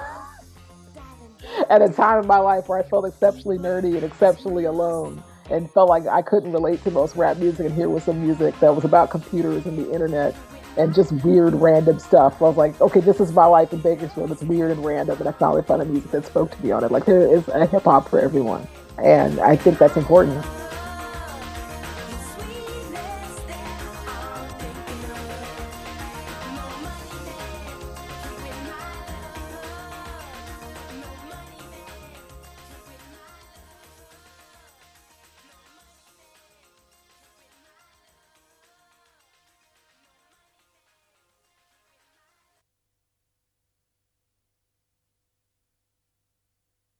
at 1.70 1.82
a 1.82 1.88
time 1.88 2.20
in 2.20 2.26
my 2.26 2.38
life 2.38 2.68
where 2.68 2.78
I 2.78 2.82
felt 2.82 3.06
exceptionally 3.06 3.58
nerdy 3.58 3.94
and 3.94 4.04
exceptionally 4.04 4.64
alone 4.64 5.22
and 5.50 5.70
felt 5.70 5.88
like 5.88 6.06
I 6.06 6.22
couldn't 6.22 6.52
relate 6.52 6.82
to 6.84 6.90
most 6.90 7.16
rap 7.16 7.36
music 7.38 7.66
and 7.66 7.74
here 7.74 7.88
was 7.88 8.04
some 8.04 8.22
music 8.22 8.58
that 8.60 8.74
was 8.74 8.84
about 8.84 9.10
computers 9.10 9.66
and 9.66 9.78
the 9.78 9.92
internet 9.92 10.34
and 10.78 10.94
just 10.94 11.12
weird 11.24 11.54
random 11.54 11.98
stuff. 11.98 12.40
I 12.40 12.44
was 12.44 12.56
like, 12.56 12.80
okay, 12.80 13.00
this 13.00 13.20
is 13.20 13.32
my 13.32 13.44
life 13.44 13.72
in 13.72 13.80
Bakersfield. 13.80 14.32
It's 14.32 14.42
weird 14.42 14.70
and 14.70 14.84
random 14.84 15.18
and 15.18 15.28
I 15.28 15.32
finally 15.32 15.62
found 15.62 15.82
a 15.82 15.84
music 15.84 16.10
that 16.12 16.26
spoke 16.26 16.50
to 16.50 16.62
me 16.64 16.70
on 16.70 16.84
it. 16.84 16.90
Like 16.90 17.04
there 17.04 17.20
is 17.20 17.46
a 17.48 17.66
hip 17.66 17.84
hop 17.84 18.08
for 18.08 18.20
everyone. 18.20 18.66
And 18.98 19.40
I 19.40 19.56
think 19.56 19.78
that's 19.78 19.96
important. 19.96 20.44